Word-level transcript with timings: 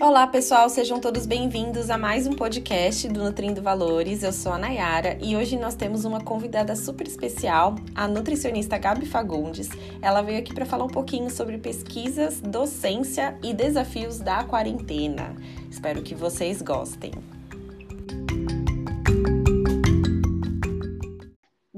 Olá, 0.00 0.28
pessoal, 0.28 0.68
sejam 0.68 1.00
todos 1.00 1.26
bem-vindos 1.26 1.90
a 1.90 1.98
mais 1.98 2.24
um 2.24 2.32
podcast 2.32 3.08
do 3.08 3.24
Nutrindo 3.24 3.60
Valores. 3.60 4.22
Eu 4.22 4.32
sou 4.32 4.52
a 4.52 4.58
Nayara 4.58 5.18
e 5.20 5.34
hoje 5.34 5.58
nós 5.58 5.74
temos 5.74 6.04
uma 6.04 6.20
convidada 6.20 6.76
super 6.76 7.04
especial, 7.04 7.74
a 7.96 8.06
nutricionista 8.06 8.78
Gabi 8.78 9.06
Fagundes. 9.06 9.68
Ela 10.00 10.22
veio 10.22 10.38
aqui 10.38 10.54
para 10.54 10.64
falar 10.64 10.84
um 10.84 10.88
pouquinho 10.88 11.28
sobre 11.30 11.58
pesquisas, 11.58 12.40
docência 12.40 13.36
e 13.42 13.52
desafios 13.52 14.20
da 14.20 14.44
quarentena. 14.44 15.34
Espero 15.68 16.00
que 16.00 16.14
vocês 16.14 16.62
gostem. 16.62 17.10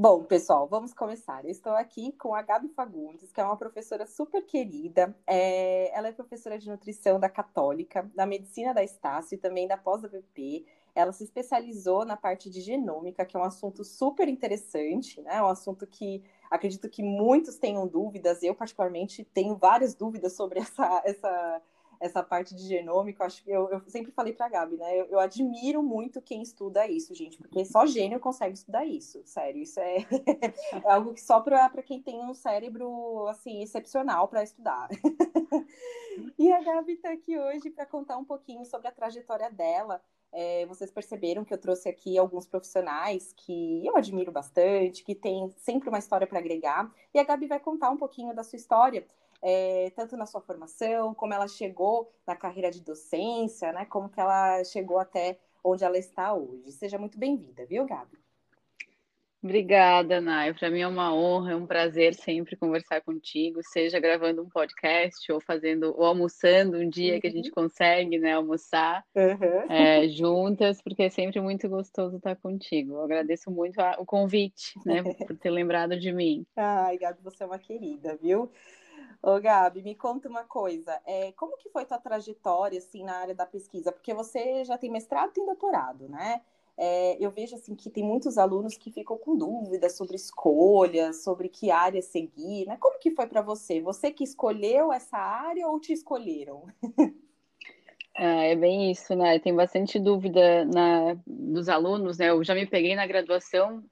Bom, 0.02 0.24
pessoal, 0.24 0.66
vamos 0.66 0.94
começar. 0.94 1.44
Eu 1.44 1.50
estou 1.50 1.72
aqui 1.72 2.10
com 2.12 2.34
a 2.34 2.40
Gabi 2.40 2.70
Fagundes, 2.70 3.30
que 3.30 3.38
é 3.38 3.44
uma 3.44 3.54
professora 3.54 4.06
super 4.06 4.40
querida. 4.46 5.14
É... 5.26 5.94
Ela 5.94 6.08
é 6.08 6.12
professora 6.12 6.58
de 6.58 6.70
nutrição 6.70 7.20
da 7.20 7.28
Católica, 7.28 8.10
da 8.14 8.24
Medicina 8.24 8.72
da 8.72 8.82
Estácio 8.82 9.34
e 9.34 9.38
também 9.38 9.68
da 9.68 9.76
pós-AVP. 9.76 10.64
Ela 10.94 11.12
se 11.12 11.22
especializou 11.24 12.06
na 12.06 12.16
parte 12.16 12.48
de 12.48 12.62
genômica, 12.62 13.26
que 13.26 13.36
é 13.36 13.40
um 13.40 13.44
assunto 13.44 13.84
super 13.84 14.26
interessante, 14.26 15.20
né? 15.20 15.34
É 15.34 15.42
um 15.42 15.48
assunto 15.48 15.86
que 15.86 16.24
acredito 16.50 16.88
que 16.88 17.02
muitos 17.02 17.58
tenham 17.58 17.86
dúvidas. 17.86 18.42
Eu, 18.42 18.54
particularmente, 18.54 19.22
tenho 19.22 19.54
várias 19.54 19.94
dúvidas 19.94 20.32
sobre 20.32 20.60
essa, 20.60 21.02
essa 21.04 21.62
essa 22.00 22.22
parte 22.22 22.54
de 22.54 22.66
genômica, 22.66 23.24
acho 23.24 23.44
que 23.44 23.50
eu, 23.50 23.68
eu 23.70 23.82
sempre 23.86 24.10
falei 24.10 24.32
para 24.32 24.46
a 24.46 24.48
Gabi, 24.48 24.78
né? 24.78 24.98
Eu, 24.98 25.04
eu, 25.06 25.20
admiro 25.20 25.82
muito 25.82 26.22
quem 26.22 26.40
estuda 26.40 26.88
isso, 26.88 27.14
gente, 27.14 27.36
porque 27.36 27.62
só 27.62 27.84
gênio 27.84 28.18
consegue 28.18 28.54
estudar 28.54 28.86
isso, 28.86 29.20
sério. 29.26 29.60
Isso 29.60 29.78
é, 29.78 29.98
é 30.82 30.90
algo 30.90 31.12
que 31.12 31.20
só 31.20 31.40
para 31.40 31.82
quem 31.82 32.00
tem 32.00 32.24
um 32.24 32.32
cérebro 32.32 33.26
assim 33.28 33.62
excepcional 33.62 34.26
para 34.28 34.42
estudar. 34.42 34.88
e 36.38 36.50
a 36.50 36.62
Gabi 36.62 36.94
está 36.94 37.12
aqui 37.12 37.38
hoje 37.38 37.68
para 37.68 37.84
contar 37.84 38.16
um 38.16 38.24
pouquinho 38.24 38.64
sobre 38.64 38.88
a 38.88 38.92
trajetória 38.92 39.50
dela. 39.50 40.00
É, 40.32 40.64
vocês 40.66 40.90
perceberam 40.90 41.44
que 41.44 41.52
eu 41.52 41.58
trouxe 41.58 41.88
aqui 41.88 42.16
alguns 42.16 42.46
profissionais 42.46 43.34
que 43.36 43.84
eu 43.84 43.96
admiro 43.96 44.32
bastante, 44.32 45.04
que 45.04 45.14
tem 45.14 45.50
sempre 45.58 45.88
uma 45.88 45.98
história 45.98 46.26
para 46.26 46.38
agregar. 46.38 46.90
E 47.12 47.18
a 47.18 47.24
Gabi 47.24 47.46
vai 47.46 47.60
contar 47.60 47.90
um 47.90 47.96
pouquinho 47.96 48.34
da 48.34 48.42
sua 48.42 48.56
história 48.56 49.06
é, 49.42 49.90
tanto 49.96 50.16
na 50.16 50.26
sua 50.26 50.40
formação, 50.40 51.14
como 51.14 51.34
ela 51.34 51.48
chegou 51.48 52.12
na 52.26 52.36
carreira 52.36 52.70
de 52.70 52.80
docência, 52.80 53.72
né? 53.72 53.84
Como 53.86 54.08
que 54.08 54.20
ela 54.20 54.62
chegou 54.64 54.98
até 54.98 55.38
onde 55.64 55.84
ela 55.84 55.98
está 55.98 56.34
hoje. 56.34 56.72
Seja 56.72 56.98
muito 56.98 57.18
bem-vinda, 57.18 57.64
viu, 57.66 57.86
Gabi? 57.86 58.18
Obrigada, 59.42 60.20
Nay. 60.20 60.52
Para 60.52 60.68
mim 60.68 60.80
é 60.80 60.86
uma 60.86 61.14
honra, 61.14 61.52
é 61.52 61.56
um 61.56 61.66
prazer 61.66 62.14
sempre 62.14 62.56
conversar 62.56 63.00
contigo, 63.00 63.60
seja 63.62 63.98
gravando 63.98 64.42
um 64.42 64.50
podcast 64.50 65.32
ou 65.32 65.40
fazendo 65.40 65.94
ou 65.96 66.04
almoçando 66.04 66.76
um 66.76 66.86
dia 66.86 67.14
uhum. 67.14 67.20
que 67.20 67.26
a 67.26 67.30
gente 67.30 67.48
uhum. 67.48 67.54
consegue, 67.54 68.18
né, 68.18 68.34
almoçar 68.34 69.02
uhum. 69.14 69.72
é, 69.72 70.06
juntas, 70.08 70.82
porque 70.82 71.04
é 71.04 71.08
sempre 71.08 71.40
muito 71.40 71.66
gostoso 71.70 72.18
estar 72.18 72.36
contigo. 72.36 72.96
Eu 72.96 73.04
agradeço 73.04 73.50
muito 73.50 73.80
a, 73.80 73.96
o 73.98 74.04
convite, 74.04 74.74
né, 74.84 75.02
por 75.02 75.34
ter 75.38 75.50
lembrado 75.50 75.98
de 75.98 76.12
mim. 76.12 76.44
Ai, 76.54 76.98
Gabi, 76.98 77.22
você 77.22 77.42
é 77.42 77.46
uma 77.46 77.58
querida, 77.58 78.18
viu? 78.20 78.52
Ô, 79.22 79.38
Gabi, 79.40 79.82
me 79.82 79.94
conta 79.94 80.28
uma 80.28 80.44
coisa. 80.44 80.98
É, 81.04 81.32
como 81.32 81.56
que 81.56 81.68
foi 81.68 81.84
tua 81.84 81.98
trajetória, 81.98 82.78
assim, 82.78 83.04
na 83.04 83.16
área 83.16 83.34
da 83.34 83.44
pesquisa? 83.44 83.92
Porque 83.92 84.14
você 84.14 84.64
já 84.64 84.78
tem 84.78 84.90
mestrado 84.90 85.32
e 85.36 85.44
doutorado, 85.44 86.08
né? 86.08 86.40
É, 86.76 87.22
eu 87.22 87.30
vejo, 87.30 87.54
assim, 87.54 87.74
que 87.74 87.90
tem 87.90 88.02
muitos 88.02 88.38
alunos 88.38 88.76
que 88.78 88.90
ficam 88.90 89.18
com 89.18 89.36
dúvidas 89.36 89.96
sobre 89.96 90.16
escolhas, 90.16 91.22
sobre 91.22 91.48
que 91.48 91.70
área 91.70 92.00
seguir, 92.00 92.66
né? 92.66 92.76
Como 92.78 92.98
que 92.98 93.10
foi 93.10 93.26
para 93.26 93.42
você? 93.42 93.80
Você 93.82 94.10
que 94.10 94.24
escolheu 94.24 94.92
essa 94.92 95.18
área 95.18 95.68
ou 95.68 95.78
te 95.78 95.92
escolheram? 95.92 96.66
Ah, 98.16 98.42
é 98.44 98.54
bem 98.56 98.90
isso, 98.90 99.14
né? 99.14 99.38
Tem 99.38 99.54
bastante 99.54 99.98
dúvida 99.98 100.64
na, 100.66 101.16
dos 101.26 101.68
alunos, 101.70 102.18
né? 102.18 102.28
Eu 102.28 102.42
já 102.44 102.54
me 102.54 102.66
peguei 102.66 102.94
na 102.94 103.06
graduação 103.06 103.82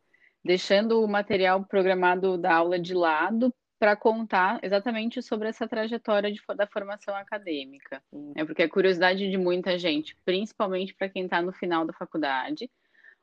deixando 0.45 1.03
o 1.03 1.09
material 1.09 1.65
programado 1.65 2.37
da 2.37 2.55
aula 2.55 2.79
de 2.79 2.93
lado 2.93 3.55
para 3.79 3.95
contar 3.95 4.59
exatamente 4.63 5.23
sobre 5.23 5.49
essa 5.49 5.69
trajetória 5.69 6.33
de, 6.33 6.43
da 6.57 6.67
formação 6.67 7.15
acadêmica. 7.15 8.03
É 8.35 8.45
porque 8.45 8.63
é 8.63 8.69
curiosidade 8.69 9.31
de 9.31 9.39
muita 9.39 9.79
gente, 9.79 10.17
principalmente 10.25 10.95
para 10.95 11.09
quem 11.09 11.25
está 11.25 11.41
no 11.41 11.53
final 11.53 11.87
da 11.87 11.93
faculdade, 11.93 12.69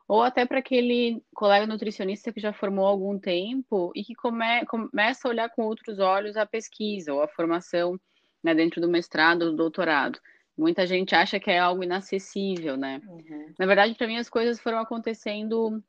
ou 0.08 0.22
até 0.22 0.46
para 0.46 0.60
aquele 0.60 1.22
colega 1.34 1.66
nutricionista 1.66 2.32
que 2.32 2.40
já 2.40 2.54
formou 2.54 2.86
há 2.86 2.90
algum 2.90 3.20
tempo 3.20 3.92
e 3.96 4.04
que 4.04 4.16
come, 4.16 4.66
começa 4.66 5.28
a 5.28 5.32
olhar 5.32 5.50
com 5.50 5.64
outros 5.64 6.00
olhos 6.00 6.38
a 6.38 6.46
pesquisa 6.46 7.14
ou 7.14 7.22
a 7.22 7.28
formação 7.28 8.00
né, 8.44 8.54
dentro 8.54 8.80
do 8.80 8.88
mestrado 8.88 9.42
ou 9.44 9.52
do 9.52 9.58
doutorado. 9.58 10.20
Muita 10.58 10.88
gente 10.88 11.14
acha 11.14 11.40
que 11.40 11.52
é 11.52 11.60
algo 11.60 11.84
inacessível, 11.84 12.78
né? 12.78 13.02
Uhum. 13.06 13.54
Na 13.60 13.66
verdade, 13.66 13.94
para 13.96 14.08
mim, 14.08 14.18
as 14.18 14.30
coisas 14.30 14.60
foram 14.60 14.80
acontecendo 14.80 15.84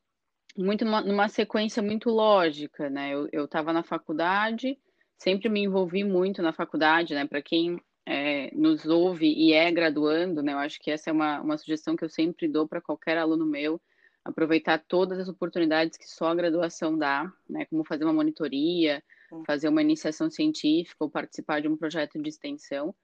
muito 0.57 0.83
numa, 0.83 1.01
numa 1.01 1.29
sequência 1.29 1.81
muito 1.81 2.09
lógica, 2.09 2.89
né? 2.89 3.11
Eu 3.31 3.45
estava 3.45 3.71
na 3.71 3.83
faculdade, 3.83 4.77
sempre 5.17 5.49
me 5.49 5.61
envolvi 5.61 6.03
muito 6.03 6.41
na 6.41 6.51
faculdade, 6.51 7.13
né? 7.13 7.25
Para 7.25 7.41
quem 7.41 7.79
é, 8.05 8.49
nos 8.55 8.85
ouve 8.85 9.27
e 9.27 9.53
é 9.53 9.71
graduando, 9.71 10.41
né? 10.41 10.53
Eu 10.53 10.59
acho 10.59 10.79
que 10.79 10.89
essa 10.91 11.09
é 11.09 11.13
uma, 11.13 11.41
uma 11.41 11.57
sugestão 11.57 11.95
que 11.95 12.03
eu 12.03 12.09
sempre 12.09 12.47
dou 12.47 12.67
para 12.67 12.81
qualquer 12.81 13.17
aluno 13.17 13.45
meu, 13.45 13.81
aproveitar 14.23 14.83
todas 14.87 15.19
as 15.19 15.29
oportunidades 15.29 15.97
que 15.97 16.07
só 16.07 16.27
a 16.29 16.35
graduação 16.35 16.97
dá, 16.97 17.31
né? 17.49 17.65
Como 17.65 17.85
fazer 17.85 18.03
uma 18.03 18.13
monitoria, 18.13 19.03
fazer 19.45 19.67
uma 19.69 19.81
iniciação 19.81 20.29
científica 20.29 21.03
ou 21.03 21.09
participar 21.09 21.61
de 21.61 21.67
um 21.67 21.77
projeto 21.77 22.21
de 22.21 22.29
extensão, 22.29 22.95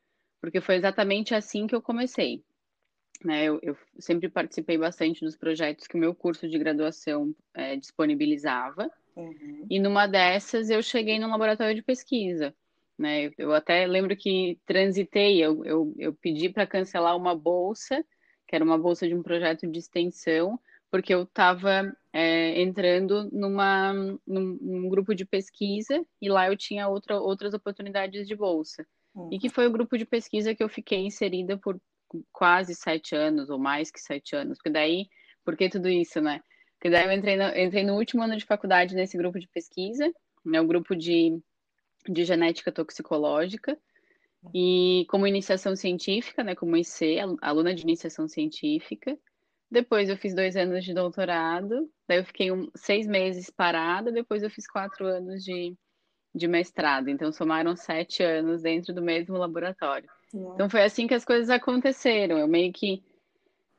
porque 0.42 0.62
foi 0.62 0.76
exatamente 0.76 1.36
assim 1.36 1.68
que 1.68 1.76
eu 1.76 1.82
comecei. 1.82 2.44
Né, 3.24 3.46
eu, 3.46 3.58
eu, 3.62 3.78
sempre 4.00 4.28
participei 4.28 4.78
bastante 4.78 5.24
dos 5.24 5.38
projetos 5.38 5.88
que 5.88 5.96
o 5.96 6.00
meu 6.00 6.14
curso 6.14 6.48
de 6.48 6.58
graduação 6.58 7.34
é, 7.54 7.76
disponibilizava. 7.78 8.92
Uhum. 9.16 9.66
E 9.70 9.80
numa 9.80 10.08
dessas 10.08 10.70
eu 10.70 10.82
cheguei 10.84 11.20
num 11.20 11.30
laboratório 11.30 11.74
de 11.74 11.82
pesquisa. 11.82 12.54
Né? 12.98 13.26
Eu, 13.26 13.34
eu 13.38 13.54
até 13.54 13.88
lembro 13.88 14.16
que 14.16 14.60
transitei, 14.66 15.44
eu, 15.44 15.64
eu, 15.66 15.94
eu 15.98 16.14
pedi 16.14 16.50
para 16.50 16.68
cancelar 16.68 17.16
uma 17.16 17.36
bolsa, 17.36 18.04
que 18.48 18.56
era 18.56 18.64
uma 18.64 18.78
bolsa 18.78 19.08
de 19.08 19.16
um 19.16 19.24
projeto 19.24 19.66
de 19.68 19.80
extensão, 19.80 20.60
porque 20.92 21.14
eu 21.14 21.24
estava 21.24 21.96
é, 22.12 22.62
entrando 22.62 23.30
numa, 23.32 23.94
num, 24.28 24.58
num, 24.62 24.90
grupo 24.90 25.16
de 25.16 25.26
pesquisa 25.26 26.06
e 26.22 26.30
lá 26.30 26.48
eu 26.48 26.56
tinha 26.56 26.88
outra, 26.88 27.20
outras 27.20 27.54
oportunidades 27.54 28.28
de 28.28 28.36
bolsa. 28.36 28.86
Uhum. 29.16 29.30
E 29.32 29.40
que 29.40 29.50
foi 29.50 29.66
o 29.66 29.72
grupo 29.72 29.98
de 29.98 30.06
pesquisa 30.06 30.54
que 30.54 30.64
eu 30.64 30.70
fiquei 30.70 31.00
inserida 31.00 31.58
por 31.58 31.80
quase 32.32 32.76
sete 32.76 33.16
anos, 33.16 33.50
ou 33.50 33.60
mais 33.60 33.92
que 33.92 34.00
sete 34.00 34.36
anos, 34.36 34.58
porque 34.58 34.70
daí, 34.70 35.08
por 35.44 35.56
que 35.56 35.70
tudo 35.70 35.90
isso, 35.90 36.22
né? 36.22 36.42
Porque 36.76 36.90
daí 36.90 37.06
eu 37.06 37.12
entrei 37.12 37.38
no, 37.38 37.58
entrei 37.58 37.84
no 37.84 37.96
último 37.96 38.24
ano 38.24 38.36
de 38.36 38.46
faculdade 38.46 38.96
nesse 38.96 39.18
grupo 39.18 39.40
de 39.40 39.48
pesquisa, 39.48 40.12
né, 40.46 40.60
o 40.60 40.68
grupo 40.68 40.96
de, 40.96 41.40
de 42.08 42.26
genética 42.26 42.72
toxicológica, 42.72 43.78
e 44.54 45.06
como 45.10 45.28
iniciação 45.28 45.76
científica, 45.76 46.44
né, 46.44 46.56
como 46.56 46.76
IC, 46.76 47.20
aluna 47.42 47.74
de 47.74 47.84
iniciação 47.84 48.28
científica. 48.28 49.18
Depois 49.72 50.10
eu 50.10 50.18
fiz 50.18 50.36
dois 50.36 50.56
anos 50.56 50.84
de 50.84 50.94
doutorado, 50.94 51.90
daí 52.08 52.20
eu 52.20 52.26
fiquei 52.26 52.52
um, 52.52 52.70
seis 52.76 53.08
meses 53.08 53.50
parada, 53.50 54.12
depois 54.12 54.44
eu 54.44 54.50
fiz 54.50 54.68
quatro 54.68 55.08
anos 55.08 55.44
de, 55.44 55.76
de 56.36 56.48
mestrado. 56.48 57.10
Então 57.10 57.32
somaram 57.32 57.76
sete 57.76 58.22
anos 58.22 58.62
dentro 58.62 58.94
do 58.94 59.02
mesmo 59.02 59.38
laboratório. 59.38 60.10
Então 60.34 60.70
foi 60.70 60.84
assim 60.84 61.06
que 61.06 61.14
as 61.14 61.24
coisas 61.24 61.50
aconteceram. 61.50 62.38
Eu 62.38 62.48
meio 62.48 62.74
que 62.74 63.04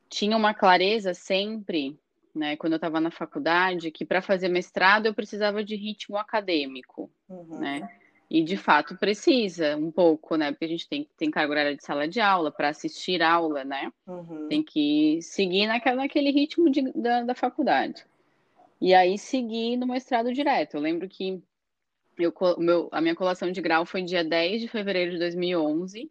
tinha 0.09 0.37
uma 0.37 0.53
clareza 0.53 1.13
sempre, 1.13 1.99
né, 2.33 2.55
quando 2.55 2.73
eu 2.73 2.77
estava 2.77 3.01
na 3.01 3.11
faculdade, 3.11 3.91
que 3.91 4.05
para 4.05 4.21
fazer 4.21 4.47
mestrado 4.47 5.05
eu 5.05 5.13
precisava 5.13 5.63
de 5.63 5.75
ritmo 5.75 6.17
acadêmico, 6.17 7.11
uhum. 7.27 7.59
né? 7.59 7.89
E 8.29 8.43
de 8.43 8.57
fato 8.57 8.97
precisa 8.97 9.77
um 9.77 9.91
pouco, 9.91 10.35
né? 10.35 10.51
Porque 10.51 10.65
a 10.65 10.69
gente 10.69 10.87
tem, 10.87 11.07
tem 11.15 11.29
carga 11.29 11.51
horária 11.51 11.75
de 11.75 11.83
sala 11.83 12.07
de 12.07 12.19
aula 12.19 12.51
para 12.51 12.69
assistir 12.69 13.21
aula, 13.21 13.63
né? 13.63 13.91
Uhum. 14.07 14.47
Tem 14.47 14.63
que 14.63 15.19
seguir 15.21 15.67
naquela, 15.67 15.97
naquele 15.97 16.31
ritmo 16.31 16.69
de, 16.69 16.91
da, 16.93 17.21
da 17.21 17.35
faculdade. 17.35 18.03
E 18.81 18.93
aí 18.93 19.17
seguir 19.17 19.77
no 19.77 19.85
mestrado 19.85 20.33
direto. 20.33 20.75
Eu 20.75 20.81
lembro 20.81 21.07
que 21.07 21.41
eu, 22.17 22.33
meu, 22.57 22.89
a 22.91 22.99
minha 22.99 23.15
colação 23.15 23.51
de 23.51 23.61
grau 23.61 23.85
foi 23.85 24.01
dia 24.01 24.23
10 24.23 24.61
de 24.61 24.67
fevereiro 24.67 25.11
de 25.11 25.19
2011 25.19 26.09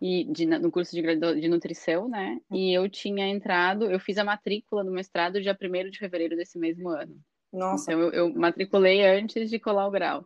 e 0.00 0.24
de, 0.24 0.46
no 0.46 0.70
curso 0.70 0.92
de, 0.94 1.02
de 1.16 1.48
nutrição, 1.48 2.08
né? 2.08 2.40
E 2.50 2.72
eu 2.72 2.88
tinha 2.88 3.28
entrado, 3.28 3.90
eu 3.90 4.00
fiz 4.00 4.16
a 4.16 4.24
matrícula 4.24 4.82
no 4.82 4.90
mestrado 4.90 5.40
dia 5.40 5.56
1 5.60 5.90
de 5.90 5.98
fevereiro 5.98 6.36
desse 6.36 6.58
mesmo 6.58 6.88
ano. 6.88 7.16
Nossa. 7.52 7.92
Então 7.92 8.00
eu, 8.00 8.12
eu, 8.12 8.34
matriculei 8.34 9.04
antes 9.04 9.50
de 9.50 9.58
colar 9.58 9.86
o 9.86 9.90
grau. 9.90 10.24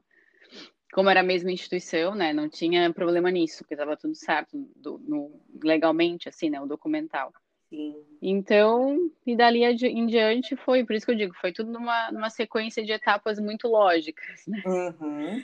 Como 0.93 1.11
era 1.11 1.21
a 1.21 1.25
mesma 1.25 1.51
instituição, 1.51 2.15
né? 2.15 2.33
Não 2.33 2.49
tinha 2.49 2.93
problema 2.93 3.31
nisso, 3.31 3.59
porque 3.59 3.75
estava 3.75 3.97
tudo 3.97 4.15
certo 4.15 4.57
do, 4.77 4.99
no, 4.99 5.41
legalmente, 5.63 6.29
assim, 6.29 6.49
né? 6.49 6.61
O 6.61 6.67
documental. 6.67 7.33
Sim. 7.69 7.97
Então, 8.23 9.11
e 9.27 9.35
dali 9.35 9.65
em 9.65 10.07
diante 10.07 10.55
foi, 10.55 10.85
por 10.85 10.95
isso 10.95 11.05
que 11.05 11.11
eu 11.11 11.17
digo, 11.17 11.35
foi 11.41 11.53
tudo 11.53 11.73
numa, 11.73 12.13
numa 12.13 12.31
sequência 12.31 12.85
de 12.85 12.93
etapas 12.93 13.41
muito 13.41 13.67
lógicas, 13.67 14.45
né? 14.47 14.63
Uhum. 14.65 15.43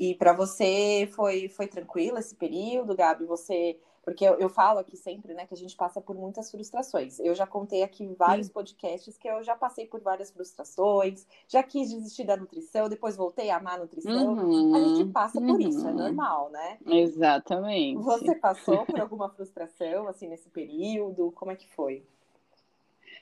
E 0.00 0.14
para 0.14 0.32
você 0.32 1.06
foi, 1.14 1.50
foi 1.50 1.66
tranquilo 1.66 2.16
esse 2.16 2.34
período, 2.34 2.96
Gabi? 2.96 3.26
Você 3.26 3.78
porque 4.02 4.24
eu, 4.24 4.38
eu, 4.38 4.48
falo 4.48 4.78
aqui 4.78 4.96
sempre, 4.96 5.34
né, 5.34 5.46
que 5.46 5.52
a 5.52 5.56
gente 5.56 5.76
passa 5.76 6.00
por 6.00 6.16
muitas 6.16 6.50
frustrações. 6.50 7.20
Eu 7.20 7.34
já 7.34 7.46
contei 7.46 7.82
aqui 7.82 8.02
em 8.02 8.14
vários 8.14 8.46
Sim. 8.46 8.52
podcasts 8.54 9.18
que 9.18 9.28
eu 9.28 9.42
já 9.42 9.54
passei 9.54 9.86
por 9.86 10.00
várias 10.00 10.30
frustrações, 10.30 11.26
já 11.46 11.62
quis 11.62 11.90
desistir 11.90 12.24
da 12.24 12.34
nutrição, 12.34 12.88
depois 12.88 13.14
voltei 13.14 13.50
a 13.50 13.58
amar 13.58 13.74
a 13.74 13.80
nutrição. 13.80 14.32
Uhum, 14.32 14.74
a 14.74 14.80
gente 14.80 15.12
passa 15.12 15.38
uhum. 15.38 15.48
por 15.48 15.60
isso, 15.60 15.86
é 15.86 15.90
uhum. 15.90 15.96
normal, 15.98 16.50
né? 16.50 16.78
Exatamente. 16.86 18.02
Você 18.02 18.34
passou 18.36 18.86
por 18.86 18.98
alguma 18.98 19.28
frustração, 19.28 20.08
assim, 20.08 20.28
nesse 20.28 20.48
período? 20.48 21.30
Como 21.32 21.50
é 21.52 21.56
que 21.56 21.68
foi? 21.68 22.02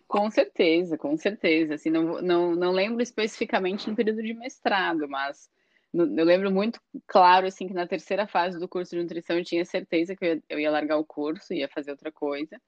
Com 0.06 0.30
certeza, 0.30 0.96
com 0.96 1.16
certeza. 1.16 1.74
Assim, 1.74 1.90
não, 1.90 2.22
não, 2.22 2.54
não 2.54 2.70
lembro 2.70 3.02
especificamente 3.02 3.90
no 3.90 3.96
período 3.96 4.22
de 4.22 4.32
mestrado, 4.32 5.08
mas 5.08 5.50
eu 5.92 6.24
lembro 6.24 6.50
muito 6.50 6.80
claro, 7.06 7.46
assim, 7.46 7.66
que 7.66 7.74
na 7.74 7.86
terceira 7.86 8.26
fase 8.26 8.58
do 8.58 8.68
curso 8.68 8.94
de 8.94 9.02
nutrição 9.02 9.38
eu 9.38 9.44
tinha 9.44 9.64
certeza 9.64 10.14
que 10.14 10.24
eu 10.24 10.34
ia, 10.34 10.42
eu 10.48 10.60
ia 10.60 10.70
largar 10.70 10.98
o 10.98 11.04
curso, 11.04 11.54
ia 11.54 11.68
fazer 11.68 11.90
outra 11.90 12.12
coisa. 12.12 12.60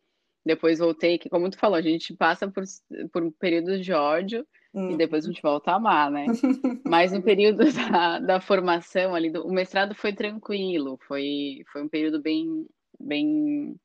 Depois 0.44 0.78
voltei, 0.78 1.18
que 1.18 1.28
como 1.28 1.50
tu 1.50 1.58
falou, 1.58 1.76
a 1.76 1.82
gente 1.82 2.16
passa 2.16 2.50
por, 2.50 2.64
por 3.12 3.30
períodos 3.32 3.84
de 3.84 3.92
ódio 3.92 4.46
uhum. 4.72 4.92
e 4.92 4.96
depois 4.96 5.24
a 5.24 5.28
gente 5.28 5.42
volta 5.42 5.70
a 5.70 5.74
amar, 5.76 6.10
né? 6.10 6.26
Mas 6.86 7.12
no 7.12 7.22
período 7.22 7.64
da, 7.72 8.18
da 8.18 8.40
formação 8.40 9.14
ali, 9.14 9.30
do, 9.30 9.46
o 9.46 9.52
mestrado 9.52 9.94
foi 9.94 10.14
tranquilo, 10.14 10.98
foi, 11.06 11.62
foi 11.70 11.82
um 11.82 11.88
período 11.88 12.22
bem, 12.22 12.66
bem, 12.98 13.76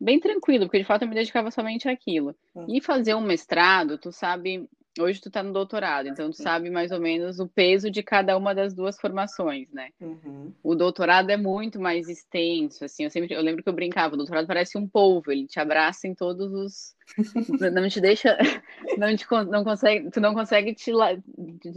bem 0.00 0.18
tranquilo, 0.18 0.64
porque 0.66 0.78
de 0.78 0.84
fato 0.84 1.02
eu 1.02 1.08
me 1.08 1.14
dedicava 1.14 1.50
somente 1.52 1.88
àquilo. 1.88 2.34
Uhum. 2.54 2.66
E 2.68 2.80
fazer 2.80 3.14
um 3.14 3.20
mestrado, 3.20 3.96
tu 3.96 4.10
sabe, 4.10 4.68
Hoje 4.98 5.20
tu 5.20 5.30
tá 5.30 5.42
no 5.42 5.52
doutorado, 5.52 6.08
então 6.08 6.30
tu 6.30 6.36
sabe 6.36 6.70
mais 6.70 6.92
ou 6.92 7.00
menos 7.00 7.40
o 7.40 7.48
peso 7.48 7.90
de 7.90 8.02
cada 8.02 8.36
uma 8.36 8.54
das 8.54 8.72
duas 8.72 8.98
formações, 8.98 9.68
né? 9.72 9.90
Uhum. 10.00 10.52
O 10.62 10.74
doutorado 10.76 11.30
é 11.30 11.36
muito 11.36 11.80
mais 11.80 12.08
extenso, 12.08 12.84
assim, 12.84 13.04
eu 13.04 13.10
sempre, 13.10 13.34
eu 13.34 13.42
lembro 13.42 13.62
que 13.62 13.68
eu 13.68 13.72
brincava, 13.72 14.14
o 14.14 14.16
doutorado 14.16 14.46
parece 14.46 14.78
um 14.78 14.88
polvo, 14.88 15.32
ele 15.32 15.48
te 15.48 15.58
abraça 15.58 16.06
em 16.06 16.14
todos 16.14 16.52
os, 16.52 16.94
não 17.74 17.88
te 17.88 18.00
deixa, 18.00 18.38
não 18.96 19.16
te, 19.16 19.26
não 19.50 19.64
consegue, 19.64 20.10
tu 20.10 20.20
não 20.20 20.32
consegue 20.32 20.74
te, 20.74 20.92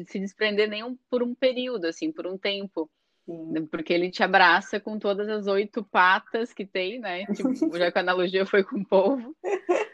se 0.06 0.20
desprender 0.20 0.70
nem 0.70 0.96
por 1.10 1.24
um 1.24 1.34
período, 1.34 1.86
assim, 1.86 2.12
por 2.12 2.28
um 2.28 2.38
tempo. 2.38 2.90
Sim. 3.28 3.68
Porque 3.70 3.92
ele 3.92 4.10
te 4.10 4.24
abraça 4.24 4.80
com 4.80 4.98
todas 4.98 5.28
as 5.28 5.48
oito 5.48 5.84
patas 5.84 6.54
que 6.54 6.66
tem, 6.66 6.98
né? 6.98 7.26
Tipo, 7.26 7.52
já 7.78 7.92
que 7.92 7.98
a 7.98 8.02
analogia 8.02 8.46
foi 8.46 8.64
com 8.64 8.78
o 8.78 8.86
povo. 8.86 9.36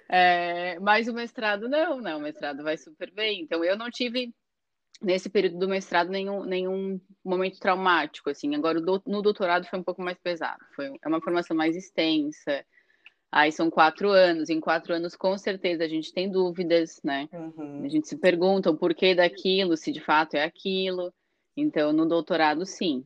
É, 0.07 0.79
mas 0.79 1.07
o 1.07 1.13
mestrado 1.13 1.67
não, 1.67 1.99
não, 1.99 2.19
o 2.19 2.21
mestrado 2.21 2.61
vai 2.61 2.77
super 2.77 3.11
bem. 3.11 3.41
Então 3.41 3.65
eu 3.65 3.75
não 3.75 3.89
tive 3.89 4.31
nesse 5.01 5.29
período 5.29 5.57
do 5.57 5.67
mestrado 5.67 6.09
nenhum, 6.09 6.43
nenhum 6.43 7.01
momento 7.25 7.59
traumático, 7.59 8.29
assim. 8.29 8.53
Agora 8.53 8.79
no 8.79 9.21
doutorado 9.23 9.65
foi 9.65 9.79
um 9.79 9.83
pouco 9.83 10.03
mais 10.03 10.19
pesado. 10.19 10.63
Foi 10.75 10.93
é 11.03 11.07
uma 11.07 11.19
formação 11.19 11.57
mais 11.57 11.75
extensa. 11.75 12.63
Aí 13.31 13.51
são 13.51 13.71
quatro 13.71 14.11
anos. 14.11 14.51
Em 14.51 14.59
quatro 14.59 14.93
anos, 14.93 15.15
com 15.15 15.35
certeza, 15.39 15.83
a 15.83 15.87
gente 15.87 16.13
tem 16.13 16.29
dúvidas, 16.29 17.01
né? 17.03 17.27
Uhum. 17.33 17.83
A 17.83 17.89
gente 17.89 18.07
se 18.07 18.15
pergunta 18.15 18.69
o 18.69 18.77
porquê 18.77 19.15
daquilo, 19.15 19.75
se 19.75 19.91
de 19.91 19.99
fato 19.99 20.35
é 20.35 20.43
aquilo. 20.43 21.11
Então, 21.57 21.91
no 21.91 22.07
doutorado, 22.07 22.63
sim. 22.63 23.03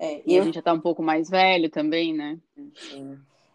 É, 0.00 0.22
e 0.24 0.34
eu... 0.34 0.40
a 0.40 0.44
gente 0.46 0.54
já 0.54 0.60
está 0.60 0.72
um 0.72 0.80
pouco 0.80 1.02
mais 1.02 1.28
velho 1.28 1.68
também, 1.68 2.14
né? 2.14 2.38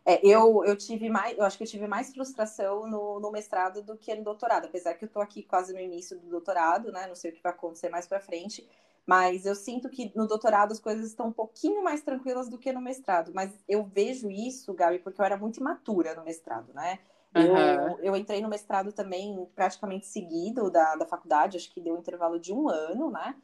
É, 0.06 0.20
eu, 0.24 0.64
eu 0.64 0.78
tive 0.78 1.10
mais, 1.10 1.36
eu 1.36 1.44
acho 1.44 1.58
que 1.58 1.64
eu 1.64 1.68
tive 1.68 1.88
mais 1.88 2.14
frustração 2.14 2.88
no, 2.88 3.20
no 3.20 3.32
mestrado 3.32 3.82
do 3.82 3.98
que 3.98 4.14
no 4.14 4.24
doutorado, 4.24 4.66
apesar 4.66 4.94
que 4.94 5.04
eu 5.04 5.08
estou 5.08 5.24
aqui 5.24 5.42
quase 5.42 5.74
no 5.74 5.80
início 5.80 6.20
do 6.20 6.28
doutorado, 6.28 6.92
né? 6.92 7.08
Não 7.08 7.16
sei 7.16 7.32
o 7.32 7.34
que 7.34 7.42
vai 7.42 7.52
acontecer 7.52 7.90
mais 7.90 8.06
para 8.06 8.20
frente, 8.20 8.64
mas 9.08 9.48
eu 9.48 9.56
sinto 9.56 9.90
que 9.90 10.12
no 10.16 10.28
doutorado 10.28 10.72
as 10.72 10.80
coisas 10.80 11.08
estão 11.08 11.30
um 11.30 11.34
pouquinho 11.34 11.84
mais 11.84 12.04
tranquilas 12.04 12.48
do 12.48 12.60
que 12.60 12.72
no 12.72 12.80
mestrado. 12.80 13.32
Mas 13.34 13.52
eu 13.68 13.84
vejo 13.84 14.30
isso, 14.30 14.72
Gabi, 14.76 15.00
porque 15.00 15.20
eu 15.20 15.26
era 15.26 15.38
muito 15.38 15.60
imatura 15.60 16.14
no 16.14 16.24
mestrado, 16.24 16.72
né? 16.76 17.00
Eu, 17.34 17.54
uhum. 17.54 18.00
eu 18.02 18.16
entrei 18.16 18.40
no 18.42 18.48
mestrado 18.48 18.94
também 18.94 19.50
praticamente 19.56 20.06
seguido 20.06 20.70
da, 20.70 20.96
da 20.96 21.06
faculdade, 21.08 21.58
acho 21.58 21.74
que 21.74 21.82
deu 21.82 21.96
um 21.96 22.00
intervalo 22.00 22.40
de 22.40 22.54
um 22.54 22.70
ano, 22.70 23.10
né? 23.10 23.36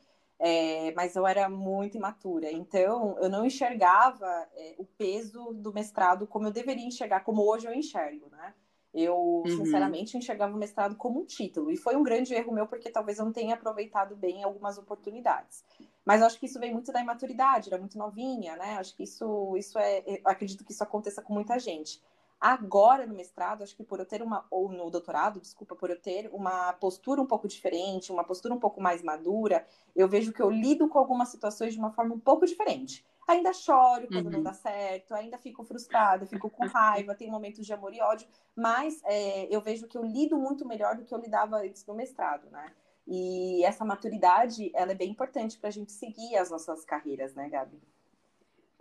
É, 0.44 0.92
mas 0.96 1.16
eu 1.16 1.28
era 1.28 1.48
muito 1.48 1.98
imatura, 1.98 2.52
então 2.52 3.16
eu 3.20 3.30
não 3.30 3.46
enxergava 3.46 4.26
é, 4.56 4.74
o 4.80 4.84
peso 4.84 5.54
do 5.54 5.72
mestrado 5.72 6.26
como 6.26 6.48
eu 6.48 6.52
deveria 6.52 6.84
enxergar, 6.84 7.20
como 7.20 7.48
hoje 7.48 7.68
eu 7.68 7.74
enxergo, 7.76 8.28
né? 8.32 8.52
Eu, 8.92 9.16
uhum. 9.16 9.46
sinceramente, 9.46 10.18
enxergava 10.18 10.54
o 10.54 10.58
mestrado 10.58 10.96
como 10.96 11.22
um 11.22 11.26
título, 11.26 11.72
e 11.72 11.78
foi 11.78 11.96
um 11.96 12.02
grande 12.02 12.34
erro 12.34 12.52
meu, 12.52 12.66
porque 12.66 12.90
talvez 12.90 13.20
eu 13.20 13.26
não 13.26 13.32
tenha 13.32 13.54
aproveitado 13.54 14.16
bem 14.16 14.44
algumas 14.44 14.80
oportunidades. 14.80 15.64
Mas 16.04 16.22
eu 16.22 16.28
acho 16.28 16.40
que 16.40 16.48
isso 16.48 16.60
vem 16.60 16.74
muito 16.74 16.92
da 16.92 17.00
imaturidade, 17.00 17.70
era 17.70 17.78
muito 17.78 17.98
novinha, 17.98 18.56
né? 18.56 18.78
Acho 18.80 18.96
que 18.96 19.04
isso, 19.04 19.56
isso 19.56 19.78
é. 19.78 20.04
acredito 20.26 20.66
que 20.66 20.72
isso 20.72 20.84
aconteça 20.84 21.22
com 21.22 21.34
muita 21.34 21.60
gente. 21.60 22.02
Agora, 22.42 23.06
no 23.06 23.14
mestrado, 23.14 23.64
acho 23.64 23.76
que 23.76 23.84
por 23.84 24.00
eu 24.00 24.06
ter 24.06 24.24
uma, 24.24 24.48
ou 24.50 24.68
no 24.72 24.90
doutorado, 24.90 25.40
desculpa, 25.40 25.76
por 25.76 25.92
eu 25.92 26.02
ter 26.02 26.28
uma 26.34 26.74
postura 26.74 27.22
um 27.22 27.26
pouco 27.28 27.48
diferente, 27.48 28.12
uma 28.12 28.24
postura 28.24 28.52
um 28.52 28.60
pouco 28.60 28.82
mais 28.82 29.04
madura, 29.04 29.64
eu 29.96 30.08
vejo 30.08 30.34
que 30.34 30.42
eu 30.42 30.50
lido 30.50 30.90
com 30.90 30.98
algumas 30.98 31.30
situações 31.30 31.74
de 31.74 31.80
uma 31.80 31.92
forma 31.92 32.16
um 32.16 32.20
pouco 32.20 32.48
diferente. 32.48 33.06
Ainda 33.28 33.54
choro 33.54 34.08
quando 34.08 34.26
uhum. 34.26 34.32
não 34.32 34.42
dá 34.42 34.54
certo, 34.54 35.14
ainda 35.14 35.38
fico 35.38 35.64
frustrada, 35.64 36.26
fico 36.26 36.50
com 36.50 36.66
raiva, 36.66 37.14
tem 37.14 37.30
momentos 37.30 37.64
de 37.64 37.74
amor 37.74 37.94
e 37.94 38.02
ódio, 38.02 38.28
mas 38.56 39.00
é, 39.04 39.46
eu 39.56 39.62
vejo 39.62 39.88
que 39.88 39.96
eu 39.96 40.04
lido 40.04 40.36
muito 40.36 40.68
melhor 40.68 40.96
do 40.96 41.06
que 41.06 41.14
eu 41.14 41.20
lidava 41.20 41.58
antes 41.58 41.86
no 41.86 41.94
mestrado, 41.94 42.50
né? 42.50 42.74
E 43.08 43.64
essa 43.64 43.86
maturidade, 43.86 44.72
ela 44.74 44.94
é 44.94 44.96
bem 44.96 45.12
importante 45.12 45.60
para 45.60 45.70
a 45.70 45.72
gente 45.72 45.92
seguir 45.92 46.36
as 46.38 46.50
nossas 46.50 46.84
carreiras, 46.84 47.36
né, 47.36 47.48
Gabi? 47.50 47.80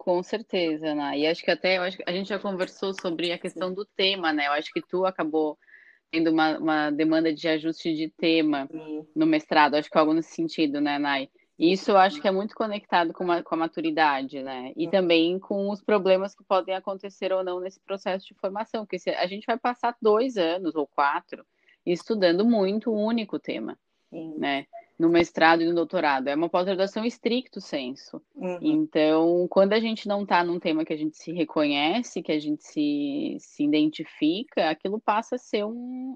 Com 0.00 0.22
certeza, 0.22 0.94
né? 0.94 1.18
E 1.18 1.26
acho 1.26 1.44
que 1.44 1.50
até 1.50 1.76
acho 1.76 1.98
que 1.98 2.04
a 2.06 2.10
gente 2.10 2.30
já 2.30 2.38
conversou 2.38 2.94
sobre 2.98 3.32
a 3.32 3.38
questão 3.38 3.70
do 3.70 3.84
tema, 3.84 4.32
né? 4.32 4.46
Eu 4.46 4.52
acho 4.52 4.72
que 4.72 4.80
tu 4.80 5.04
acabou 5.04 5.58
tendo 6.10 6.30
uma, 6.30 6.58
uma 6.58 6.90
demanda 6.90 7.30
de 7.34 7.46
ajuste 7.46 7.94
de 7.94 8.08
tema 8.08 8.66
Sim. 8.72 9.06
no 9.14 9.26
mestrado, 9.26 9.74
acho 9.74 9.90
que 9.90 9.98
algo 9.98 10.14
nesse 10.14 10.34
sentido, 10.34 10.80
né, 10.80 10.98
Nai? 10.98 11.28
E 11.58 11.70
isso 11.74 11.90
eu 11.90 11.98
acho 11.98 12.18
que 12.18 12.26
é 12.26 12.30
muito 12.30 12.54
conectado 12.54 13.12
com, 13.12 13.24
uma, 13.24 13.42
com 13.42 13.54
a 13.54 13.58
maturidade, 13.58 14.42
né? 14.42 14.72
E 14.74 14.88
também 14.88 15.38
com 15.38 15.68
os 15.68 15.82
problemas 15.82 16.34
que 16.34 16.42
podem 16.44 16.74
acontecer 16.74 17.30
ou 17.30 17.44
não 17.44 17.60
nesse 17.60 17.78
processo 17.78 18.26
de 18.26 18.32
formação, 18.40 18.86
porque 18.86 18.98
se 18.98 19.10
a 19.10 19.26
gente 19.26 19.44
vai 19.44 19.58
passar 19.58 19.94
dois 20.00 20.38
anos 20.38 20.74
ou 20.76 20.86
quatro 20.86 21.44
estudando 21.84 22.42
muito 22.42 22.90
um 22.90 23.04
único 23.04 23.38
tema, 23.38 23.78
Sim. 24.08 24.34
né? 24.38 24.64
No 25.00 25.08
mestrado 25.08 25.62
e 25.62 25.66
no 25.66 25.74
doutorado. 25.74 26.28
É 26.28 26.34
uma 26.34 26.50
pós-graduação 26.50 27.06
estricto 27.06 27.58
senso. 27.58 28.20
Uhum. 28.36 28.58
Então, 28.60 29.48
quando 29.48 29.72
a 29.72 29.80
gente 29.80 30.06
não 30.06 30.24
está 30.24 30.44
num 30.44 30.60
tema 30.60 30.84
que 30.84 30.92
a 30.92 30.96
gente 30.96 31.16
se 31.16 31.32
reconhece, 31.32 32.22
que 32.22 32.30
a 32.30 32.38
gente 32.38 32.62
se, 32.62 33.38
se 33.40 33.64
identifica, 33.64 34.68
aquilo 34.68 35.00
passa 35.00 35.36
a 35.36 35.38
ser 35.38 35.64
um, 35.64 36.14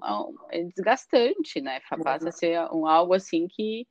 é 0.50 0.62
desgastante, 0.64 1.62
né? 1.62 1.80
Passa 2.02 2.24
uhum. 2.24 2.28
a 2.28 2.32
ser 2.32 2.60
um, 2.74 2.86
algo 2.86 3.14
assim 3.14 3.48
que 3.48 3.86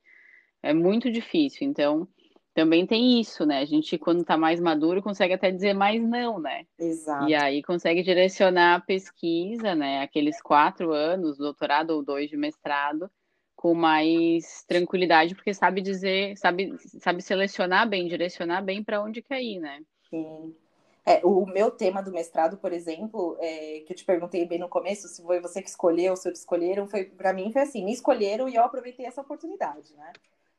é 0.62 0.72
muito 0.72 1.10
difícil. 1.10 1.66
Então, 1.66 2.06
também 2.54 2.86
tem 2.86 3.20
isso, 3.20 3.44
né? 3.44 3.58
A 3.58 3.64
gente, 3.64 3.98
quando 3.98 4.20
está 4.20 4.36
mais 4.36 4.60
maduro, 4.60 5.02
consegue 5.02 5.34
até 5.34 5.50
dizer 5.50 5.74
mais 5.74 6.00
não, 6.00 6.38
né? 6.38 6.66
Exato. 6.78 7.28
E 7.28 7.34
aí 7.34 7.64
consegue 7.64 8.00
direcionar 8.00 8.76
a 8.76 8.80
pesquisa, 8.80 9.74
né? 9.74 10.02
Aqueles 10.02 10.40
quatro 10.40 10.92
anos, 10.92 11.36
doutorado 11.36 11.90
ou 11.90 12.04
dois 12.04 12.30
de 12.30 12.36
mestrado, 12.36 13.10
com 13.64 13.72
mais 13.72 14.62
tranquilidade, 14.68 15.34
porque 15.34 15.54
sabe 15.54 15.80
dizer, 15.80 16.36
sabe, 16.36 16.76
sabe 17.00 17.22
selecionar 17.22 17.88
bem, 17.88 18.06
direcionar 18.06 18.60
bem 18.60 18.84
para 18.84 19.02
onde 19.02 19.22
quer 19.22 19.40
ir, 19.40 19.58
né? 19.58 19.80
Sim. 20.10 20.54
É, 21.06 21.24
o 21.24 21.46
meu 21.46 21.70
tema 21.70 22.02
do 22.02 22.12
mestrado, 22.12 22.58
por 22.58 22.74
exemplo, 22.74 23.38
é, 23.40 23.82
que 23.86 23.94
eu 23.94 23.96
te 23.96 24.04
perguntei 24.04 24.44
bem 24.44 24.58
no 24.58 24.68
começo, 24.68 25.08
se 25.08 25.22
foi 25.22 25.40
você 25.40 25.62
que 25.62 25.70
escolheu, 25.70 26.14
se 26.14 26.28
eu 26.28 26.32
te 26.34 26.36
escolheram, 26.36 26.86
foi 26.86 27.06
para 27.06 27.32
mim 27.32 27.50
foi 27.50 27.62
assim, 27.62 27.82
me 27.82 27.94
escolheram 27.94 28.50
e 28.50 28.54
eu 28.54 28.62
aproveitei 28.62 29.06
essa 29.06 29.22
oportunidade, 29.22 29.96
né? 29.96 30.12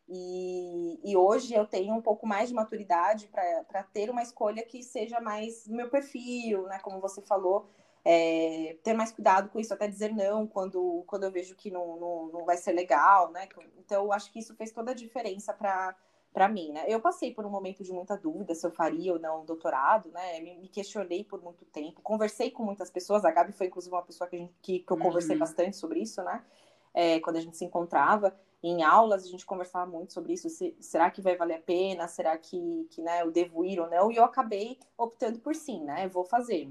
E, 0.09 0.99
e 1.03 1.15
hoje 1.15 1.53
eu 1.53 1.67
tenho 1.67 1.93
um 1.93 2.01
pouco 2.01 2.25
mais 2.25 2.49
de 2.49 2.55
maturidade 2.55 3.27
para 3.27 3.83
ter 3.83 4.09
uma 4.09 4.23
escolha 4.23 4.63
que 4.63 4.81
seja 4.81 5.21
mais 5.21 5.67
meu 5.67 5.91
perfil, 5.91 6.63
né? 6.63 6.79
Como 6.79 6.99
você 6.99 7.21
falou, 7.21 7.69
é, 8.07 8.77
ter 8.83 8.93
mais 8.93 9.11
cuidado 9.11 9.49
com 9.49 9.59
isso, 9.59 9.73
até 9.73 9.87
dizer 9.87 10.13
não 10.13 10.45
quando, 10.45 11.03
quando 11.07 11.23
eu 11.23 11.31
vejo 11.31 11.55
que 11.55 11.71
não, 11.71 11.99
não, 11.99 12.27
não 12.27 12.45
vai 12.45 12.55
ser 12.55 12.71
legal, 12.71 13.31
né? 13.31 13.49
Então, 13.79 14.03
eu 14.03 14.13
acho 14.13 14.31
que 14.31 14.37
isso 14.37 14.55
fez 14.55 14.71
toda 14.71 14.91
a 14.91 14.95
diferença 14.95 15.51
para 15.51 15.95
para 16.31 16.49
mim, 16.49 16.73
né? 16.73 16.83
Eu 16.89 16.99
passei 16.99 17.33
por 17.33 17.45
um 17.45 17.49
momento 17.49 17.81
de 17.81 17.93
muita 17.93 18.17
dúvida 18.17 18.53
se 18.53 18.67
eu 18.67 18.69
faria 18.69 19.13
ou 19.13 19.17
não 19.17 19.45
doutorado, 19.45 20.11
né? 20.11 20.41
Me, 20.41 20.57
me, 20.57 20.67
questionei 20.67 21.23
por 21.23 21.41
muito 21.41 21.63
tempo, 21.63 22.01
conversei 22.01 22.51
com 22.51 22.61
muitas 22.61 22.91
pessoas. 22.91 23.23
A 23.23 23.31
Gabi 23.31 23.53
foi, 23.53 23.67
inclusive, 23.67 23.95
uma 23.95 24.03
pessoa 24.03 24.29
que, 24.29 24.37
gente, 24.37 24.53
que, 24.61 24.79
que 24.79 24.91
eu 24.91 24.97
conversei 24.97 25.35
uhum. 25.35 25.39
bastante 25.39 25.77
sobre 25.77 26.01
isso, 26.01 26.21
né? 26.23 26.43
É, 26.93 27.21
quando 27.21 27.37
a 27.37 27.39
gente 27.39 27.55
se 27.55 27.63
encontrava 27.63 28.37
em 28.61 28.83
aulas, 28.83 29.23
a 29.23 29.27
gente 29.29 29.45
conversava 29.45 29.89
muito 29.89 30.11
sobre 30.11 30.33
isso. 30.33 30.49
Se, 30.49 30.75
será 30.81 31.09
que 31.09 31.21
vai 31.21 31.37
valer 31.37 31.55
a 31.55 31.61
pena? 31.61 32.05
Será 32.09 32.37
que, 32.37 32.85
que 32.91 33.01
né, 33.01 33.21
eu 33.21 33.31
devo 33.31 33.63
ir 33.63 33.79
ou 33.79 33.89
não? 33.89 34.11
E 34.11 34.17
eu 34.17 34.25
acabei 34.25 34.77
optando 34.97 35.39
por 35.39 35.55
sim, 35.55 35.85
né? 35.85 36.03
Eu 36.03 36.09
vou 36.09 36.25
fazer. 36.25 36.67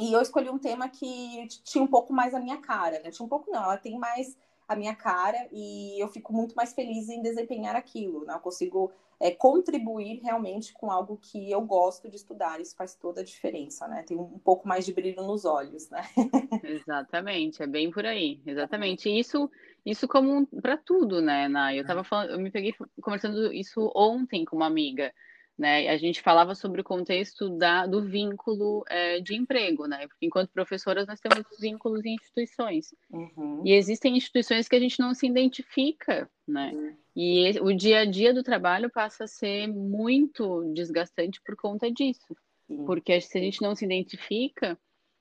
E 0.00 0.12
eu 0.12 0.20
escolhi 0.20 0.48
um 0.48 0.58
tema 0.58 0.88
que 0.88 1.46
tinha 1.64 1.84
um 1.84 1.86
pouco 1.86 2.12
mais 2.12 2.34
a 2.34 2.40
minha 2.40 2.56
cara, 2.58 3.00
né? 3.00 3.10
Tinha 3.10 3.26
um 3.26 3.28
pouco 3.28 3.50
não, 3.50 3.62
ela 3.62 3.76
tem 3.76 3.98
mais 3.98 4.36
a 4.66 4.76
minha 4.76 4.94
cara 4.94 5.48
e 5.52 6.00
eu 6.00 6.08
fico 6.08 6.32
muito 6.32 6.54
mais 6.54 6.72
feliz 6.72 7.08
em 7.08 7.20
desempenhar 7.20 7.76
aquilo, 7.76 8.24
né? 8.24 8.34
Eu 8.34 8.40
consigo 8.40 8.92
é, 9.20 9.30
contribuir 9.30 10.20
realmente 10.22 10.72
com 10.72 10.90
algo 10.90 11.18
que 11.20 11.50
eu 11.50 11.60
gosto 11.60 12.08
de 12.08 12.16
estudar. 12.16 12.60
Isso 12.60 12.74
faz 12.74 12.94
toda 12.94 13.20
a 13.20 13.24
diferença, 13.24 13.86
né? 13.86 14.02
Tem 14.02 14.16
um 14.16 14.38
pouco 14.38 14.66
mais 14.66 14.86
de 14.86 14.94
brilho 14.94 15.22
nos 15.22 15.44
olhos, 15.44 15.90
né? 15.90 16.02
Exatamente, 16.64 17.62
é 17.62 17.66
bem 17.66 17.90
por 17.90 18.06
aí. 18.06 18.40
Exatamente. 18.46 19.10
Isso, 19.10 19.50
isso 19.84 20.08
como 20.08 20.46
para 20.46 20.78
tudo, 20.78 21.20
né, 21.20 21.48
Nai? 21.48 21.78
Eu 21.78 21.86
tava 21.86 22.02
falando, 22.02 22.30
eu 22.30 22.40
me 22.40 22.50
peguei 22.50 22.72
conversando 23.02 23.52
isso 23.52 23.92
ontem 23.94 24.44
com 24.44 24.56
uma 24.56 24.66
amiga. 24.66 25.12
Né? 25.60 25.90
A 25.90 25.98
gente 25.98 26.22
falava 26.22 26.54
sobre 26.54 26.80
o 26.80 26.84
contexto 26.84 27.50
da, 27.50 27.86
do 27.86 28.00
vínculo 28.00 28.82
é, 28.88 29.20
de 29.20 29.36
emprego, 29.36 29.86
né? 29.86 30.08
Porque 30.08 30.24
enquanto 30.24 30.48
professoras 30.48 31.06
nós 31.06 31.20
temos 31.20 31.44
vínculos 31.60 32.02
em 32.06 32.14
instituições. 32.14 32.94
Uhum. 33.10 33.60
E 33.62 33.74
existem 33.74 34.16
instituições 34.16 34.66
que 34.66 34.74
a 34.74 34.80
gente 34.80 34.98
não 34.98 35.12
se 35.12 35.26
identifica, 35.26 36.30
né? 36.48 36.72
Uhum. 36.72 36.96
E 37.14 37.60
o 37.60 37.74
dia 37.74 37.98
a 38.00 38.04
dia 38.06 38.32
do 38.32 38.42
trabalho 38.42 38.88
passa 38.88 39.24
a 39.24 39.28
ser 39.28 39.66
muito 39.66 40.72
desgastante 40.72 41.38
por 41.44 41.54
conta 41.56 41.92
disso. 41.92 42.34
Sim. 42.66 42.86
Porque 42.86 43.20
se 43.20 43.36
a 43.36 43.42
gente 43.42 43.60
não 43.60 43.74
se 43.74 43.84
identifica, 43.84 44.78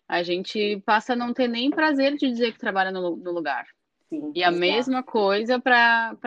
a 0.08 0.24
gente 0.24 0.82
passa 0.86 1.12
a 1.12 1.18
não 1.18 1.34
ter 1.34 1.50
nem 1.50 1.70
prazer 1.70 2.16
de 2.16 2.30
dizer 2.30 2.54
que 2.54 2.60
trabalha 2.60 2.94
no, 2.94 3.18
no 3.18 3.32
lugar. 3.34 3.68
Sim, 4.10 4.32
e 4.36 4.44
a 4.44 4.48
exato. 4.48 4.60
mesma 4.60 5.04
coisa 5.04 5.60
para 5.60 6.18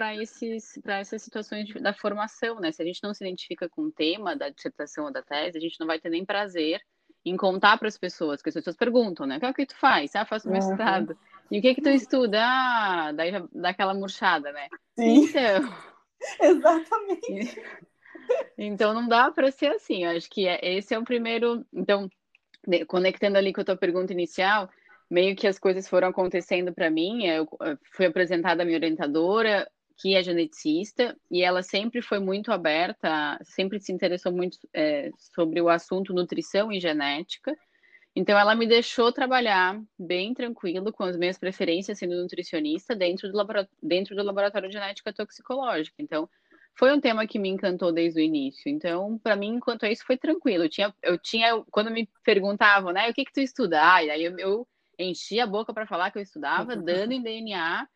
essas 1.01 1.21
situações 1.23 1.67
de, 1.67 1.75
da 1.81 1.93
formação, 1.93 2.61
né? 2.61 2.71
Se 2.71 2.81
a 2.81 2.85
gente 2.85 3.03
não 3.03 3.13
se 3.13 3.25
identifica 3.25 3.69
com 3.69 3.83
o 3.83 3.93
tema 3.93 4.37
da 4.37 4.49
dissertação 4.49 5.07
ou 5.07 5.13
da 5.13 5.21
tese, 5.21 5.59
a 5.59 5.61
gente 5.61 5.79
não 5.81 5.87
vai 5.87 5.99
ter 5.99 6.09
nem 6.09 6.25
prazer 6.25 6.81
em 7.25 7.37
contar 7.37 7.79
para 7.79 7.89
as 7.89 7.99
pessoas, 7.99 8.39
porque 8.39 8.51
as 8.51 8.55
pessoas 8.55 8.77
perguntam, 8.77 9.27
né? 9.27 9.37
O 9.37 9.41
que 9.41 9.47
é 9.47 9.53
que 9.53 9.67
tu 9.67 9.77
faz? 9.77 10.15
Ah, 10.15 10.25
faço 10.25 10.49
mestrado. 10.49 11.11
Uhum. 11.11 11.17
E 11.51 11.59
o 11.59 11.63
que 11.63 11.69
é 11.69 11.75
que 11.75 11.83
tu 11.83 11.89
estuda? 11.89 12.39
Ah, 12.41 13.13
daí 13.13 13.33
dá 13.53 13.71
aquela 13.71 13.95
murchada, 13.95 14.53
né? 14.53 14.69
Sim. 14.97 15.25
Então... 15.25 15.93
Exatamente. 16.41 17.61
Então 18.57 18.95
não 18.95 19.09
dá 19.09 19.31
para 19.33 19.51
ser 19.51 19.73
assim. 19.73 20.05
Eu 20.05 20.17
acho 20.17 20.31
que 20.31 20.47
é, 20.47 20.77
esse 20.77 20.95
é 20.95 20.99
o 20.99 21.05
primeiro. 21.05 21.67
Então, 21.73 22.09
conectando 22.87 23.37
ali 23.37 23.53
com 23.53 23.61
a 23.61 23.65
tua 23.65 23.77
pergunta 23.77 24.13
inicial, 24.13 24.71
meio 25.13 25.37
que 25.37 25.47
as 25.47 25.59
coisas 25.59 25.87
foram 25.87 26.09
acontecendo 26.09 26.73
para 26.73 26.91
mim. 26.91 27.27
Eu 27.27 27.47
fui 27.95 28.07
apresentada 28.07 28.63
a 28.63 28.65
minha 28.65 28.79
orientadora, 28.79 29.71
que 29.99 30.15
é 30.17 30.23
geneticista, 30.23 31.15
e 31.31 31.43
ela 31.43 31.63
sempre 31.63 32.01
foi 32.01 32.19
muito 32.19 32.51
aberta, 32.51 33.39
sempre 33.45 33.79
se 33.79 33.93
interessou 33.93 34.33
muito 34.33 34.57
é, 34.73 35.11
sobre 35.19 35.61
o 35.61 35.69
assunto 35.69 36.15
nutrição 36.15 36.73
e 36.73 36.81
genética. 36.81 37.55
Então, 38.17 38.39
ela 38.39 38.55
me 38.55 38.67
deixou 38.67 39.13
trabalhar 39.13 39.79
bem 39.99 40.33
tranquilo 40.33 40.91
com 40.91 41.05
as 41.05 41.17
minhas 41.17 41.39
preferências 41.39 41.99
sendo 41.99 42.17
nutricionista 42.17 42.97
dentro 42.97 43.31
do, 43.31 43.47
dentro 43.83 44.17
do 44.17 44.23
laboratório 44.23 44.69
de 44.69 44.75
genética 44.75 45.13
toxicológica. 45.13 45.97
Então, 45.99 46.29
foi 46.75 46.91
um 46.91 47.01
tema 47.01 47.27
que 47.27 47.39
me 47.39 47.51
encantou 47.51 47.93
desde 47.93 48.19
o 48.19 48.25
início. 48.25 48.71
Então, 48.71 49.19
para 49.19 49.37
mim, 49.37 49.57
enquanto 49.57 49.85
isso, 49.85 50.07
foi 50.07 50.17
tranquilo. 50.17 50.65
Eu 50.65 50.71
tinha, 50.71 50.95
eu 51.03 51.19
tinha 51.19 51.63
quando 51.71 51.91
me 51.91 52.09
perguntavam, 52.25 52.93
né, 52.93 53.11
o 53.11 53.15
que 53.15 53.27
que 53.27 53.33
tu 53.33 53.41
estuda? 53.41 53.79
Ah, 53.81 53.97
aí 53.97 54.25
eu, 54.25 54.39
eu 54.39 54.69
enchi 55.03 55.41
a 55.41 55.47
boca 55.47 55.73
para 55.73 55.87
falar 55.87 56.11
que 56.11 56.19
eu 56.19 56.23
estudava, 56.23 56.77
dando 56.77 57.13
em 57.13 57.23
DNA, 57.23 57.87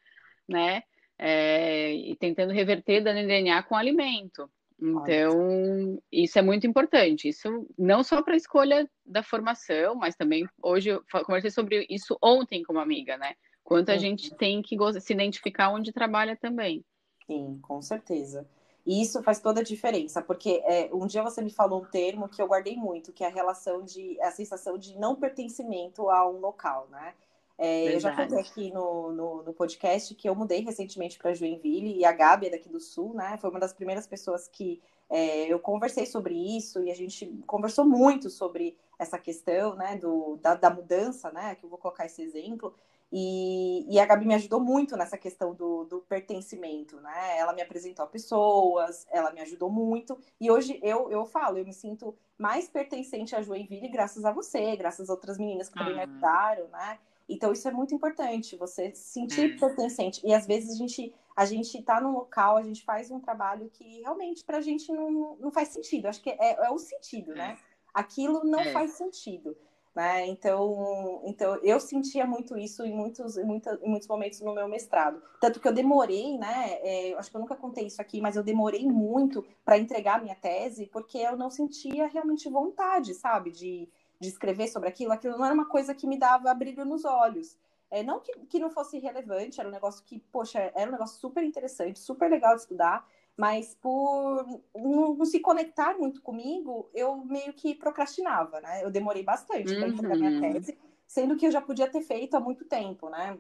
né? 0.49 0.83
É, 1.19 1.95
e 1.95 2.15
tentando 2.17 2.53
reverter 2.53 3.03
dando 3.03 3.19
em 3.19 3.27
DNA 3.27 3.63
com 3.63 3.75
alimento. 3.75 4.51
Então, 4.79 5.99
isso 6.13 6.39
é 6.39 6.43
muito 6.43 6.67
importante. 6.67 7.29
Isso 7.29 7.67
não 7.79 8.05
só 8.05 8.23
para 8.23 8.35
a 8.35 8.37
escolha 8.37 8.89
da 9.05 9.23
formação, 9.23 9.95
mas 9.95 10.15
também 10.15 10.47
hoje 10.63 10.91
eu 10.91 11.03
conversei 11.25 11.51
sobre 11.51 11.87
isso 11.89 12.19
ontem 12.23 12.63
com 12.63 12.75
uma 12.75 12.83
amiga, 12.83 13.17
né? 13.17 13.35
Quanto 13.65 13.91
a 13.91 13.97
gente 13.97 14.35
tem 14.37 14.63
que 14.63 14.77
se 15.01 15.13
identificar 15.13 15.71
onde 15.71 15.93
trabalha 15.93 16.37
também. 16.37 16.85
Sim, 17.27 17.59
com 17.63 17.83
certeza. 17.83 18.49
E 18.87 19.03
isso 19.03 19.21
faz 19.23 19.41
toda 19.41 19.61
a 19.61 19.65
diferença, 19.65 20.23
porque 20.23 20.63
é, 20.65 20.89
um 20.93 21.07
dia 21.07 21.21
você 21.21 21.43
me 21.43 21.51
falou 21.51 21.83
um 21.83 21.85
termo 21.85 22.29
que 22.29 22.41
eu 22.41 22.47
guardei 22.47 22.77
muito, 22.77 23.13
que 23.13 23.25
é 23.25 23.27
a 23.27 23.31
relação 23.31 23.83
de 23.83 24.17
a 24.21 24.31
sensação 24.31 24.79
de 24.79 24.97
não 24.97 25.17
pertencimento 25.17 26.09
a 26.09 26.29
um 26.29 26.39
local, 26.39 26.87
né? 26.89 27.13
É, 27.59 27.95
eu 27.95 28.01
já 28.01 28.15
contei 28.15 28.39
aqui 28.39 28.71
no, 28.71 29.13
no, 29.13 29.43
no, 29.43 29.53
podcast 29.55 30.15
que 30.15 30.29
eu 30.29 30.35
mudei 30.35 30.61
recentemente 30.61 31.19
para 31.19 31.33
Joinville 31.33 31.97
e 31.97 32.05
a 32.05 32.13
Gabi 32.13 32.49
é 32.49 32.51
daqui 32.51 32.69
do 32.69 32.79
Sul, 32.79 33.15
né? 33.15 33.39
Foi 33.41 33.49
uma 33.49 33.59
das 33.59 33.73
primeiras 33.73 34.07
pessoas 34.07 34.47
que 34.47 34.81
é, 35.09 35.47
eu 35.51 35.59
conversei 35.59 36.05
sobre 36.05 36.35
isso 36.35 36.83
e 36.85 36.91
a 36.91 36.95
gente 36.95 37.27
conversou 37.47 37.85
muito 37.85 38.29
sobre 38.29 38.77
essa 38.99 39.19
questão, 39.19 39.75
né, 39.75 39.97
do, 39.97 40.37
da, 40.37 40.55
da 40.55 40.71
mudança, 40.71 41.31
né? 41.31 41.55
Que 41.55 41.65
eu 41.65 41.71
vou 41.71 41.79
colocar 41.79 42.05
esse 42.05 42.23
exemplo. 42.23 42.75
E, 43.13 43.87
e, 43.89 44.01
a 44.01 44.05
Gabi 44.05 44.27
me 44.27 44.35
ajudou 44.35 44.61
muito 44.61 44.97
nessa 44.97 45.17
questão 45.17 45.55
do, 45.55 45.85
do, 45.85 46.01
pertencimento, 46.01 47.01
né? 47.01 47.39
Ela 47.39 47.53
me 47.53 47.63
apresentou 47.63 48.05
a 48.05 48.09
pessoas, 48.09 49.07
ela 49.11 49.31
me 49.33 49.41
ajudou 49.41 49.71
muito. 49.71 50.19
E 50.41 50.51
hoje 50.51 50.81
eu, 50.83 51.11
eu 51.11 51.25
falo, 51.25 51.57
eu 51.59 51.65
me 51.65 51.73
sinto 51.73 52.17
mais 52.37 52.69
pertencente 52.69 53.37
a 53.37 53.43
Joinville 53.43 53.89
graças 53.89 54.25
a 54.25 54.33
você, 54.33 54.75
graças 54.77 55.09
a 55.09 55.13
outras 55.13 55.39
meninas 55.39 55.69
que 55.69 55.79
também 55.79 55.95
me 55.95 56.03
ajudaram, 56.03 56.67
né? 56.69 56.99
Então 57.29 57.53
isso 57.53 57.67
é 57.69 57.71
muito 57.71 57.95
importante, 57.95 58.57
você 58.57 58.93
se 58.95 59.13
sentir 59.13 59.55
é. 59.55 59.59
pertencente. 59.59 60.21
E 60.25 60.35
às 60.35 60.47
vezes 60.47 60.75
a 60.75 60.77
gente 60.77 61.15
a 61.37 61.45
gente 61.45 61.79
está 61.79 62.01
num 62.01 62.13
local, 62.13 62.57
a 62.57 62.63
gente 62.63 62.83
faz 62.83 63.11
um 63.11 63.21
trabalho 63.21 63.69
que 63.71 64.01
realmente 64.01 64.43
para 64.43 64.57
a 64.57 64.63
gente 64.63 64.91
não, 64.91 65.37
não 65.37 65.51
faz 65.51 65.69
sentido. 65.69 66.07
Acho 66.07 66.23
que 66.23 66.31
é, 66.31 66.67
é 66.67 66.71
o 66.71 66.79
sentido, 66.79 67.35
né? 67.35 67.59
É. 67.61 67.77
Aquilo 67.93 68.43
não 68.43 68.61
é. 68.61 68.73
faz 68.73 68.93
sentido. 68.93 69.57
Né? 69.97 70.27
Então, 70.27 71.23
então 71.25 71.57
eu 71.63 71.81
sentia 71.81 72.27
muito 72.27 72.55
isso 72.59 72.85
em 72.85 72.95
muitos, 72.95 73.39
em, 73.39 73.45
muita, 73.45 73.81
em 73.83 73.89
muitos 73.89 74.07
momentos 74.07 74.43
no 74.43 74.53
meu 74.53 74.69
mestrado. 74.69 75.23
Tanto 75.41 75.59
que 75.59 75.67
eu 75.67 75.73
demorei, 75.73 76.37
né? 76.37 76.79
É, 76.83 77.15
acho 77.15 77.31
que 77.31 77.37
eu 77.39 77.41
nunca 77.41 77.57
contei 77.57 77.87
isso 77.87 78.03
aqui, 78.03 78.21
mas 78.21 78.37
eu 78.37 78.43
demorei 78.43 78.87
muito 78.87 79.43
para 79.65 79.79
entregar 79.79 80.23
minha 80.23 80.35
tese, 80.35 80.85
porque 80.93 81.17
eu 81.17 81.35
não 81.35 81.49
sentia 81.49 82.09
realmente 82.09 82.47
vontade, 82.51 83.15
sabe, 83.15 83.51
de, 83.51 83.89
de 84.21 84.29
escrever 84.29 84.69
sobre 84.69 84.91
aquilo. 84.91 85.13
Aquilo 85.13 85.39
não 85.39 85.47
era 85.47 85.55
uma 85.55 85.67
coisa 85.67 85.95
que 85.95 86.07
me 86.07 86.19
dava 86.19 86.53
brilho 86.53 86.85
nos 86.85 87.07
olhos. 87.07 87.57
É, 87.91 88.03
não 88.03 88.21
que, 88.21 88.33
que 88.51 88.59
não 88.59 88.69
fosse 88.69 88.99
relevante, 88.99 89.61
era 89.61 89.69
um 89.71 89.73
negócio 89.73 90.05
que, 90.05 90.19
poxa, 90.31 90.71
era 90.75 90.91
um 90.91 90.93
negócio 90.93 91.19
super 91.19 91.43
interessante, 91.43 91.99
super 91.99 92.31
legal 92.31 92.55
de 92.55 92.61
estudar, 92.61 93.09
mas 93.37 93.77
por 93.81 94.47
não, 94.75 95.15
não, 95.15 95.25
se 95.25 95.41
conectar 95.41 95.99
muito 95.99 96.23
comigo, 96.23 96.89
eu 96.95 97.17
meio 97.17 97.53
que 97.53 97.75
procrastinava, 97.75 98.61
né? 98.61 98.83
Eu 98.83 98.91
demorei 98.91 99.23
bastante 99.23 99.75
para 99.75 99.89
entregar 99.89 100.17
minha 100.17 100.31
uhum. 100.31 100.41
tese, 100.41 100.79
sendo 101.07 101.37
que 101.37 101.47
eu 101.47 101.51
já 101.51 101.61
podia 101.61 101.89
ter 101.89 102.01
feito 102.01 102.35
há 102.35 102.41
muito 102.41 102.65
tempo, 102.65 103.11
né? 103.11 103.39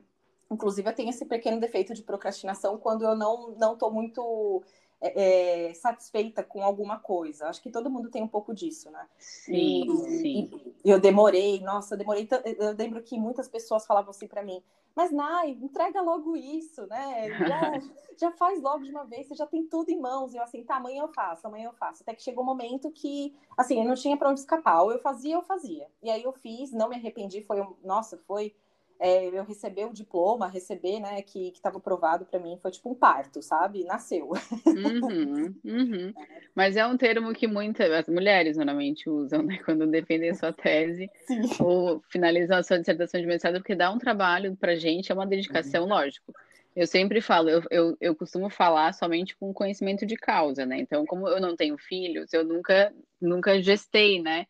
Inclusive, 0.50 0.88
eu 0.88 0.94
tenho 0.94 1.10
esse 1.10 1.24
pequeno 1.24 1.58
defeito 1.58 1.94
de 1.94 2.02
procrastinação 2.02 2.78
quando 2.78 3.04
eu 3.04 3.16
não 3.16 3.52
não 3.56 3.72
estou 3.72 3.90
muito 3.90 4.62
é, 5.00 5.68
é, 5.68 5.74
satisfeita 5.74 6.42
com 6.42 6.62
alguma 6.62 6.98
coisa. 6.98 7.48
Acho 7.48 7.62
que 7.62 7.70
todo 7.70 7.90
mundo 7.90 8.10
tem 8.10 8.22
um 8.22 8.28
pouco 8.28 8.54
disso, 8.54 8.90
né? 8.90 9.06
Sim, 9.18 9.84
e, 9.84 10.18
sim. 10.18 10.74
E 10.84 10.90
eu 10.90 11.00
demorei, 11.00 11.60
nossa, 11.60 11.94
eu 11.94 11.98
demorei. 11.98 12.28
Eu 12.58 12.76
lembro 12.76 13.02
que 13.02 13.18
muitas 13.18 13.48
pessoas 13.48 13.86
falavam 13.86 14.10
assim 14.10 14.26
para 14.26 14.42
mim: 14.42 14.62
mas 14.96 15.12
Nai, 15.12 15.50
entrega 15.50 16.00
logo 16.00 16.34
isso, 16.34 16.86
né? 16.86 17.28
Já, 17.46 17.60
já 18.18 18.32
faz 18.32 18.62
logo 18.62 18.82
de 18.82 18.90
uma 18.90 19.04
vez, 19.04 19.28
você 19.28 19.34
já 19.34 19.46
tem 19.46 19.66
tudo 19.66 19.90
em 19.90 20.00
mãos. 20.00 20.32
E 20.32 20.38
eu 20.38 20.42
assim, 20.42 20.64
tá, 20.64 20.76
amanhã 20.76 21.02
eu 21.02 21.12
faço, 21.12 21.46
amanhã 21.46 21.66
eu 21.66 21.74
faço. 21.74 22.02
Até 22.02 22.14
que 22.14 22.22
chegou 22.22 22.42
um 22.42 22.46
momento 22.46 22.90
que, 22.90 23.36
assim, 23.58 23.78
eu 23.78 23.84
não 23.86 23.94
tinha 23.94 24.16
para 24.16 24.30
onde 24.30 24.40
escapar. 24.40 24.82
Ou 24.82 24.92
eu 24.92 24.98
fazia, 24.98 25.34
eu 25.34 25.42
fazia. 25.42 25.86
E 26.02 26.08
aí 26.08 26.22
eu 26.22 26.32
fiz, 26.32 26.72
não 26.72 26.88
me 26.88 26.96
arrependi. 26.96 27.42
Foi, 27.42 27.62
nossa, 27.84 28.16
foi 28.26 28.56
é, 28.98 29.26
eu 29.26 29.44
receber 29.44 29.84
o 29.84 29.92
diploma, 29.92 30.48
receber, 30.48 31.00
né, 31.00 31.22
que 31.22 31.48
estava 31.48 31.78
aprovado 31.78 32.24
para 32.24 32.40
mim, 32.40 32.58
foi 32.60 32.70
tipo 32.70 32.90
um 32.90 32.94
parto, 32.94 33.42
sabe? 33.42 33.84
Nasceu. 33.84 34.30
Uhum, 34.66 35.54
uhum. 35.64 36.14
Mas 36.54 36.76
é 36.76 36.86
um 36.86 36.96
termo 36.96 37.32
que 37.32 37.46
muitas 37.46 37.90
as 37.90 38.08
mulheres 38.08 38.56
normalmente 38.56 39.08
usam, 39.08 39.42
né, 39.42 39.58
quando 39.64 39.86
defendem 39.86 40.30
a 40.30 40.34
sua 40.34 40.52
tese 40.52 41.10
Sim. 41.26 41.42
ou 41.60 42.02
finalizam 42.08 42.56
a 42.56 42.62
sua 42.62 42.78
dissertação 42.78 43.20
de 43.20 43.26
mestrado, 43.26 43.58
porque 43.58 43.74
dá 43.74 43.90
um 43.90 43.98
trabalho 43.98 44.56
para 44.56 44.76
gente, 44.76 45.12
é 45.12 45.14
uma 45.14 45.26
dedicação, 45.26 45.84
uhum. 45.84 45.90
lógico. 45.90 46.32
Eu 46.76 46.86
sempre 46.86 47.22
falo, 47.22 47.48
eu, 47.48 47.62
eu, 47.70 47.96
eu 47.98 48.14
costumo 48.14 48.50
falar 48.50 48.92
somente 48.92 49.34
com 49.34 49.50
conhecimento 49.54 50.04
de 50.04 50.14
causa, 50.14 50.66
né? 50.66 50.78
Então, 50.78 51.06
como 51.06 51.26
eu 51.26 51.40
não 51.40 51.56
tenho 51.56 51.78
filhos, 51.78 52.34
eu 52.34 52.44
nunca, 52.44 52.92
nunca 53.20 53.60
gestei, 53.62 54.20
né? 54.20 54.46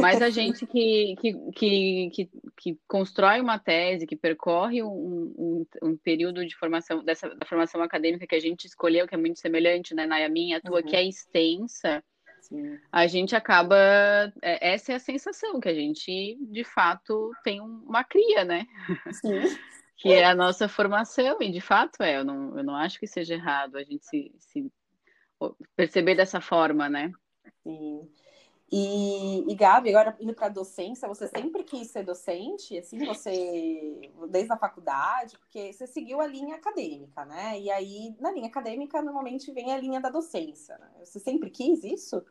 Mas 0.00 0.20
a 0.20 0.30
gente 0.30 0.66
que, 0.66 1.16
que, 1.20 1.34
que, 1.52 2.10
que, 2.10 2.30
que 2.56 2.78
constrói 2.86 3.40
uma 3.40 3.58
tese, 3.58 4.06
que 4.06 4.16
percorre 4.16 4.82
um, 4.82 4.88
um, 4.88 5.66
um, 5.82 5.96
período 5.96 6.44
de 6.44 6.56
formação, 6.56 7.02
dessa 7.04 7.28
da 7.34 7.46
formação 7.46 7.82
acadêmica 7.82 8.26
que 8.26 8.34
a 8.34 8.40
gente 8.40 8.66
escolheu, 8.66 9.06
que 9.06 9.14
é 9.14 9.18
muito 9.18 9.40
semelhante, 9.40 9.94
né, 9.94 10.06
na 10.06 10.28
minha, 10.28 10.58
a 10.58 10.60
tua, 10.60 10.80
uhum. 10.80 10.86
que 10.86 10.96
é 10.96 11.04
extensa, 11.04 12.02
Sim. 12.42 12.78
a 12.92 13.06
gente 13.06 13.34
acaba. 13.34 13.76
É, 14.42 14.72
essa 14.74 14.92
é 14.92 14.94
a 14.96 15.00
sensação, 15.00 15.60
que 15.60 15.68
a 15.68 15.74
gente, 15.74 16.36
de 16.40 16.64
fato, 16.64 17.30
tem 17.42 17.60
uma 17.60 18.04
cria, 18.04 18.44
né? 18.44 18.66
Sim 19.12 19.40
que 20.00 20.10
é 20.10 20.24
a 20.24 20.34
nossa 20.34 20.66
formação, 20.66 21.36
e 21.42 21.52
de 21.52 21.60
fato 21.60 22.02
é, 22.02 22.16
eu 22.16 22.24
não, 22.24 22.56
eu 22.56 22.64
não 22.64 22.74
acho 22.74 22.98
que 22.98 23.06
seja 23.06 23.34
errado 23.34 23.76
a 23.76 23.84
gente 23.84 24.02
se, 24.06 24.32
se 24.38 24.72
perceber 25.76 26.14
dessa 26.14 26.40
forma, 26.40 26.88
né? 26.88 27.12
Sim. 27.62 28.08
E, 28.72 29.50
e 29.50 29.54
Gabi, 29.56 29.88
agora 29.88 30.16
indo 30.20 30.32
para 30.32 30.48
docência, 30.48 31.08
você 31.08 31.26
sempre 31.26 31.64
quis 31.64 31.88
ser 31.88 32.04
docente, 32.04 32.78
assim, 32.78 33.04
você, 33.04 34.12
desde 34.28 34.52
a 34.52 34.56
faculdade, 34.56 35.36
porque 35.38 35.72
você 35.72 35.88
seguiu 35.88 36.20
a 36.20 36.26
linha 36.26 36.54
acadêmica, 36.54 37.24
né? 37.24 37.58
E 37.58 37.68
aí, 37.68 38.14
na 38.20 38.30
linha 38.30 38.46
acadêmica, 38.46 39.02
normalmente 39.02 39.50
vem 39.50 39.72
a 39.72 39.76
linha 39.76 40.00
da 40.00 40.08
docência, 40.08 40.78
né? 40.78 40.88
Você 41.04 41.18
sempre 41.18 41.50
quis 41.50 41.82
isso? 41.82 42.24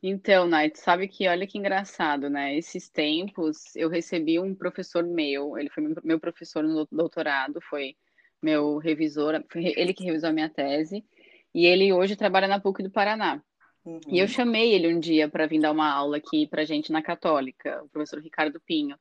Então, 0.00 0.46
Night, 0.46 0.78
sabe 0.78 1.08
que 1.08 1.26
olha 1.26 1.46
que 1.46 1.58
engraçado, 1.58 2.30
né? 2.30 2.56
Esses 2.56 2.88
tempos 2.88 3.74
eu 3.74 3.88
recebi 3.88 4.38
um 4.38 4.54
professor 4.54 5.02
meu, 5.02 5.58
ele 5.58 5.70
foi 5.70 5.92
meu 6.04 6.20
professor 6.20 6.62
no 6.62 6.86
doutorado, 6.92 7.60
foi 7.62 7.96
meu 8.40 8.76
revisor, 8.76 9.42
foi 9.50 9.72
ele 9.76 9.92
que 9.92 10.04
revisou 10.04 10.30
a 10.30 10.32
minha 10.32 10.48
tese, 10.48 11.04
e 11.52 11.66
ele 11.66 11.92
hoje 11.92 12.14
trabalha 12.14 12.46
na 12.46 12.60
PUC 12.60 12.82
do 12.82 12.90
Paraná. 12.90 13.42
Uhum. 13.84 14.00
E 14.08 14.18
eu 14.18 14.22
uhum. 14.22 14.28
chamei 14.28 14.72
ele 14.72 14.92
um 14.92 14.98
dia 14.98 15.28
para 15.28 15.46
vir 15.46 15.60
dar 15.60 15.72
uma 15.72 15.90
aula 15.90 16.16
aqui 16.16 16.46
para 16.46 16.64
gente 16.64 16.90
na 16.90 17.02
Católica, 17.02 17.82
o 17.82 17.88
professor 17.88 18.20
Ricardo 18.20 18.60
Pinho. 18.60 18.98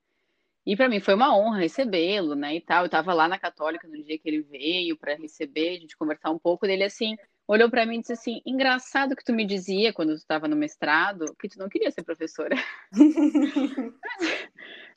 E 0.65 0.75
para 0.75 0.87
mim 0.87 0.99
foi 0.99 1.13
uma 1.13 1.35
honra 1.35 1.59
recebê-lo, 1.59 2.35
né, 2.35 2.55
e 2.55 2.61
tal. 2.61 2.83
Eu 2.83 2.85
estava 2.87 3.13
lá 3.13 3.27
na 3.27 3.37
Católica 3.37 3.87
no 3.87 4.01
dia 4.01 4.17
que 4.17 4.27
ele 4.27 4.41
veio 4.41 4.97
para 4.97 5.15
receber, 5.15 5.75
a 5.75 5.79
gente 5.79 5.97
conversar 5.97 6.31
um 6.31 6.39
pouco 6.39 6.65
dele 6.65 6.83
assim, 6.83 7.17
olhou 7.47 7.69
para 7.69 7.85
mim 7.85 7.97
e 7.97 8.01
disse 8.01 8.13
assim: 8.13 8.41
"Engraçado 8.45 9.15
que 9.15 9.23
tu 9.23 9.33
me 9.33 9.45
dizia 9.45 9.91
quando 9.93 10.09
tu 10.09 10.17
estava 10.17 10.47
no 10.47 10.55
mestrado 10.55 11.35
que 11.39 11.49
tu 11.49 11.59
não 11.59 11.67
queria 11.69 11.91
ser 11.91 12.03
professora". 12.03 12.55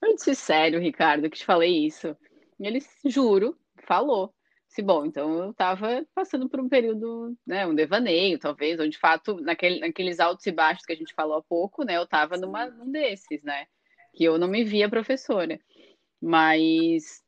eu 0.03 0.15
disse: 0.15 0.35
"Sério, 0.35 0.81
Ricardo, 0.81 1.29
que 1.29 1.39
te 1.39 1.45
falei 1.45 1.87
isso?". 1.87 2.17
E 2.59 2.67
ele, 2.67 2.81
juro, 3.05 3.59
falou 3.87 4.33
bom, 4.83 5.05
então 5.05 5.45
eu 5.45 5.51
estava 5.51 6.05
passando 6.15 6.49
por 6.49 6.61
um 6.61 6.69
período, 6.69 7.37
né, 7.47 7.67
um 7.67 7.75
devaneio, 7.75 8.39
talvez, 8.39 8.79
ou 8.79 8.89
de 8.89 8.99
fato, 8.99 9.41
naquele, 9.41 9.81
naqueles 9.81 10.21
altos 10.21 10.47
e 10.47 10.53
baixos 10.53 10.85
que 10.85 10.93
a 10.93 10.97
gente 10.97 11.15
falou 11.15 11.37
há 11.37 11.43
pouco, 11.43 11.85
né, 11.85 11.97
eu 11.97 12.05
estava 12.05 12.37
num 12.37 12.91
desses, 12.91 13.43
né, 13.43 13.67
que 14.15 14.25
eu 14.25 14.39
não 14.39 14.49
me 14.49 14.65
via 14.65 14.89
professora, 14.89 15.59
mas 16.21 17.23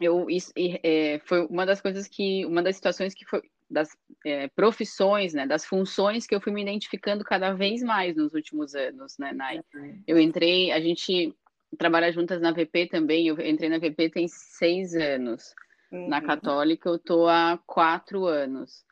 eu 0.00 0.30
isso 0.30 0.52
é, 0.56 1.20
foi 1.24 1.46
uma 1.46 1.66
das 1.66 1.80
coisas 1.80 2.08
que, 2.08 2.44
uma 2.46 2.62
das 2.62 2.76
situações 2.76 3.14
que 3.14 3.24
foi 3.24 3.42
das 3.70 3.96
é, 4.26 4.48
profissões, 4.48 5.32
né, 5.32 5.46
das 5.46 5.64
funções 5.64 6.26
que 6.26 6.34
eu 6.34 6.40
fui 6.40 6.52
me 6.52 6.62
identificando 6.62 7.22
cada 7.22 7.52
vez 7.52 7.82
mais 7.82 8.16
nos 8.16 8.34
últimos 8.34 8.74
anos, 8.74 9.16
né, 9.18 9.32
Nai. 9.32 9.60
Eu 10.06 10.18
entrei, 10.18 10.72
a 10.72 10.80
gente 10.80 11.34
trabalha 11.78 12.12
juntas 12.12 12.40
na 12.40 12.52
VP 12.52 12.88
também, 12.88 13.28
eu 13.28 13.40
entrei 13.40 13.68
na 13.68 13.78
VP 13.78 14.10
tem 14.10 14.26
seis 14.28 14.94
anos. 14.94 15.54
Uhum. 15.90 16.08
Na 16.08 16.20
Católica 16.20 16.88
eu 16.88 16.98
tô 16.98 17.28
há 17.28 17.58
quatro 17.66 18.26
anos. 18.26 18.84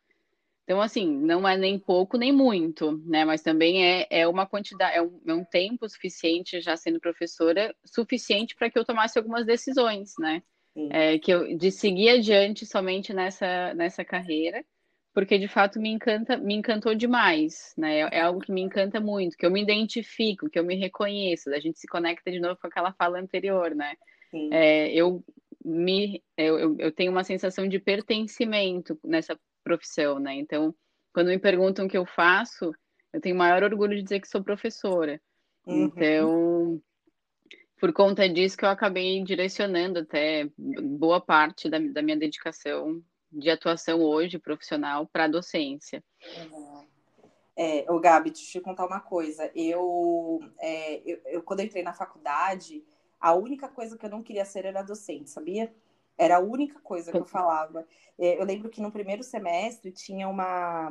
Então, 0.64 0.82
assim, 0.82 1.10
não 1.10 1.48
é 1.48 1.56
nem 1.56 1.78
pouco 1.78 2.18
nem 2.18 2.30
muito, 2.30 3.02
né? 3.06 3.24
Mas 3.24 3.40
também 3.40 3.86
é, 3.86 4.06
é 4.10 4.28
uma 4.28 4.46
quantidade, 4.46 4.96
é 4.96 5.00
um, 5.00 5.20
é 5.26 5.32
um 5.32 5.44
tempo 5.44 5.88
suficiente 5.88 6.60
já 6.60 6.76
sendo 6.76 7.00
professora, 7.00 7.74
suficiente 7.86 8.54
para 8.54 8.68
que 8.68 8.78
eu 8.78 8.84
tomasse 8.84 9.18
algumas 9.18 9.46
decisões, 9.46 10.12
né? 10.18 10.42
É, 10.90 11.18
que 11.18 11.32
eu, 11.32 11.56
de 11.56 11.70
seguir 11.72 12.10
adiante 12.10 12.66
somente 12.66 13.12
nessa, 13.14 13.72
nessa 13.74 14.04
carreira, 14.04 14.64
porque 15.12 15.38
de 15.38 15.48
fato 15.48 15.80
me 15.80 15.88
encanta, 15.88 16.36
me 16.36 16.54
encantou 16.54 16.94
demais, 16.94 17.72
né? 17.76 18.00
É, 18.00 18.18
é 18.18 18.20
algo 18.20 18.38
que 18.40 18.52
me 18.52 18.60
encanta 18.60 19.00
muito, 19.00 19.36
que 19.36 19.46
eu 19.46 19.50
me 19.50 19.62
identifico, 19.62 20.50
que 20.50 20.58
eu 20.58 20.64
me 20.64 20.76
reconheço, 20.76 21.48
a 21.50 21.58
gente 21.58 21.78
se 21.78 21.88
conecta 21.88 22.30
de 22.30 22.38
novo 22.38 22.60
com 22.60 22.66
aquela 22.66 22.92
fala 22.92 23.18
anterior, 23.18 23.74
né? 23.74 23.94
É, 24.52 24.92
eu 24.92 25.24
me 25.68 26.22
eu, 26.36 26.76
eu 26.78 26.92
tenho 26.92 27.12
uma 27.12 27.24
sensação 27.24 27.68
de 27.68 27.78
pertencimento 27.78 28.98
nessa 29.04 29.38
profissão, 29.62 30.18
né? 30.18 30.34
Então, 30.34 30.74
quando 31.12 31.28
me 31.28 31.38
perguntam 31.38 31.86
o 31.86 31.88
que 31.88 31.98
eu 31.98 32.06
faço, 32.06 32.72
eu 33.12 33.20
tenho 33.20 33.36
maior 33.36 33.62
orgulho 33.62 33.96
de 33.96 34.02
dizer 34.02 34.20
que 34.20 34.28
sou 34.28 34.42
professora. 34.42 35.20
Uhum. 35.66 35.84
Então, 35.84 36.82
por 37.78 37.92
conta 37.92 38.28
disso 38.28 38.56
que 38.56 38.64
eu 38.64 38.70
acabei 38.70 39.22
direcionando 39.22 40.00
até 40.00 40.48
boa 40.56 41.20
parte 41.20 41.68
da, 41.68 41.78
da 41.78 42.02
minha 42.02 42.16
dedicação 42.16 43.02
de 43.30 43.50
atuação 43.50 44.00
hoje 44.00 44.38
profissional 44.38 45.06
para 45.06 45.24
a 45.24 45.28
docência. 45.28 46.02
Uhum. 46.50 46.86
É, 47.60 47.84
o 47.90 47.98
Gabi, 47.98 48.30
deixa 48.30 48.56
eu 48.56 48.62
te 48.62 48.64
contar 48.64 48.86
uma 48.86 49.00
coisa. 49.00 49.50
Eu, 49.52 50.38
é, 50.60 51.02
eu, 51.04 51.20
eu, 51.26 51.42
quando 51.42 51.60
eu 51.60 51.66
entrei 51.66 51.82
na 51.82 51.92
faculdade, 51.92 52.84
a 53.20 53.34
única 53.34 53.68
coisa 53.68 53.96
que 53.96 54.06
eu 54.06 54.10
não 54.10 54.22
queria 54.22 54.44
ser 54.44 54.64
era 54.64 54.82
docente, 54.82 55.30
sabia? 55.30 55.74
Era 56.16 56.36
a 56.36 56.40
única 56.40 56.80
coisa 56.80 57.10
que 57.10 57.18
eu 57.18 57.24
falava. 57.26 57.86
É, 58.18 58.40
eu 58.40 58.44
lembro 58.44 58.68
que 58.68 58.80
no 58.80 58.90
primeiro 58.90 59.22
semestre 59.22 59.92
tinha 59.92 60.28
uma, 60.28 60.90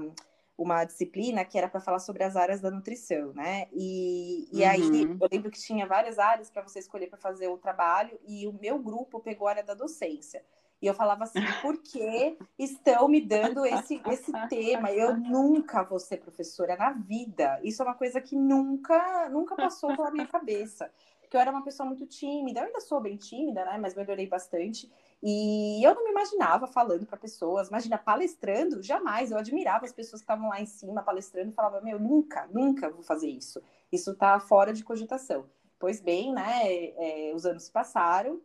uma 0.57 0.83
disciplina 0.85 1.45
que 1.45 1.57
era 1.57 1.69
para 1.69 1.79
falar 1.79 1.99
sobre 1.99 2.23
as 2.23 2.35
áreas 2.35 2.61
da 2.61 2.71
nutrição, 2.71 3.33
né? 3.33 3.67
E, 3.71 4.49
e 4.51 4.63
uhum. 4.63 4.69
aí 4.69 5.03
eu 5.03 5.27
lembro 5.31 5.51
que 5.51 5.59
tinha 5.59 5.85
várias 5.85 6.17
áreas 6.17 6.49
para 6.49 6.63
você 6.63 6.79
escolher 6.79 7.07
para 7.07 7.17
fazer 7.17 7.47
o 7.47 7.57
trabalho, 7.57 8.17
e 8.25 8.47
o 8.47 8.53
meu 8.53 8.79
grupo 8.79 9.19
pegou 9.19 9.47
a 9.47 9.51
área 9.51 9.63
da 9.63 9.73
docência. 9.73 10.43
E 10.81 10.85
eu 10.85 10.93
falava 10.93 11.23
assim, 11.23 11.39
por 11.61 11.77
que 11.81 12.37
estão 12.57 13.07
me 13.07 13.19
dando 13.19 13.65
esse, 13.65 14.01
esse 14.07 14.31
tema? 14.47 14.91
Eu 14.91 15.17
nunca 15.17 15.83
vou 15.83 15.99
ser 15.99 16.17
professora 16.17 16.75
na 16.75 16.91
vida. 16.91 17.59
Isso 17.63 17.81
é 17.81 17.85
uma 17.85 17.95
coisa 17.95 18.21
que 18.21 18.35
nunca, 18.35 19.27
nunca 19.29 19.55
passou 19.55 19.95
pela 19.95 20.11
minha 20.11 20.27
cabeça 20.27 20.91
porque 21.27 21.35
eu 21.35 21.41
era 21.41 21.51
uma 21.51 21.61
pessoa 21.61 21.85
muito 21.85 22.05
tímida, 22.05 22.61
eu 22.61 22.67
ainda 22.67 22.79
sou 22.79 23.01
bem 23.01 23.17
tímida, 23.17 23.65
né? 23.65 23.77
Mas 23.77 23.93
melhorei 23.93 24.25
bastante. 24.25 24.89
E 25.21 25.85
eu 25.85 25.93
não 25.93 26.05
me 26.05 26.11
imaginava 26.11 26.67
falando 26.67 27.05
para 27.05 27.17
pessoas, 27.17 27.67
imagina, 27.67 27.97
palestrando, 27.97 28.81
jamais. 28.81 29.29
Eu 29.29 29.37
admirava 29.37 29.83
as 29.83 29.91
pessoas 29.91 30.21
que 30.21 30.23
estavam 30.23 30.47
lá 30.47 30.61
em 30.61 30.65
cima 30.65 31.03
palestrando 31.03 31.51
e 31.51 31.53
falava, 31.53 31.81
meu, 31.81 31.99
nunca, 31.99 32.47
nunca 32.47 32.89
vou 32.89 33.03
fazer 33.03 33.27
isso. 33.27 33.61
Isso 33.91 34.11
está 34.11 34.39
fora 34.39 34.71
de 34.71 34.85
cogitação. 34.85 35.49
Pois 35.77 35.99
bem, 35.99 36.33
né? 36.33 36.61
É, 36.63 37.33
os 37.35 37.45
anos 37.45 37.63
se 37.63 37.71
passaram, 37.71 38.41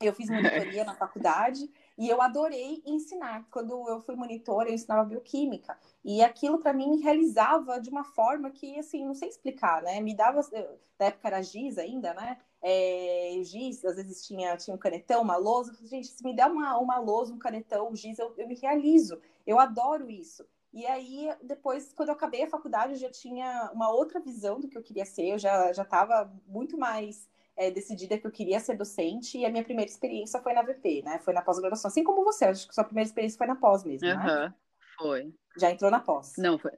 eu 0.00 0.12
fiz 0.12 0.28
monitoria 0.28 0.84
na 0.84 0.94
faculdade 0.96 1.70
e 1.98 2.08
eu 2.08 2.20
adorei 2.20 2.82
ensinar. 2.84 3.46
Quando 3.50 3.88
eu 3.88 4.00
fui 4.00 4.14
monitora, 4.14 4.68
eu 4.68 4.74
ensinava 4.74 5.04
bioquímica. 5.04 5.78
E 6.04 6.22
aquilo 6.22 6.58
para 6.58 6.72
mim 6.72 6.90
me 6.90 7.02
realizava 7.02 7.80
de 7.80 7.88
uma 7.88 8.04
forma 8.04 8.50
que, 8.50 8.78
assim, 8.78 9.04
não 9.04 9.14
sei 9.14 9.28
explicar, 9.28 9.82
né? 9.82 10.00
Me 10.00 10.14
dava. 10.14 10.40
Na 10.98 11.06
época 11.06 11.28
era 11.28 11.42
giz 11.42 11.78
ainda, 11.78 12.14
né? 12.14 12.38
É, 12.62 13.40
giz, 13.44 13.84
às 13.84 13.96
vezes 13.96 14.26
tinha, 14.26 14.56
tinha 14.56 14.74
um 14.74 14.78
canetão, 14.78 15.22
uma 15.22 15.36
lousa. 15.36 15.72
Gente, 15.84 16.08
se 16.08 16.22
me 16.24 16.34
der 16.34 16.46
uma, 16.46 16.78
uma 16.78 16.98
lousa, 16.98 17.32
um 17.32 17.38
canetão, 17.38 17.90
um 17.90 17.96
giz, 17.96 18.18
eu, 18.18 18.34
eu 18.36 18.46
me 18.48 18.54
realizo. 18.54 19.20
Eu 19.46 19.58
adoro 19.58 20.10
isso. 20.10 20.44
E 20.72 20.86
aí, 20.86 21.34
depois, 21.42 21.92
quando 21.94 22.10
eu 22.10 22.14
acabei 22.14 22.42
a 22.42 22.50
faculdade, 22.50 22.92
eu 22.92 22.98
já 22.98 23.10
tinha 23.10 23.70
uma 23.72 23.90
outra 23.90 24.20
visão 24.20 24.60
do 24.60 24.68
que 24.68 24.76
eu 24.76 24.82
queria 24.82 25.06
ser. 25.06 25.28
Eu 25.28 25.38
já 25.38 25.70
estava 25.70 26.30
muito 26.46 26.76
mais 26.76 27.28
é, 27.56 27.70
decidida 27.70 28.18
que 28.18 28.26
eu 28.26 28.30
queria 28.30 28.60
ser 28.60 28.76
docente 28.76 29.38
e 29.38 29.46
a 29.46 29.50
minha 29.50 29.64
primeira 29.64 29.90
experiência 29.90 30.40
foi 30.40 30.52
na 30.52 30.62
VP, 30.62 31.02
né? 31.04 31.18
Foi 31.20 31.32
na 31.32 31.42
pós-graduação. 31.42 31.88
Assim 31.88 32.04
como 32.04 32.24
você, 32.24 32.44
acho 32.44 32.68
que 32.68 32.74
sua 32.74 32.84
primeira 32.84 33.08
experiência 33.08 33.38
foi 33.38 33.46
na 33.46 33.56
pós 33.56 33.82
mesmo, 33.84 34.08
uhum, 34.08 34.16
né? 34.16 34.54
Foi. 34.98 35.32
Já 35.58 35.70
entrou 35.70 35.90
na 35.90 36.00
pós. 36.00 36.34
Não, 36.36 36.58
foi. 36.58 36.72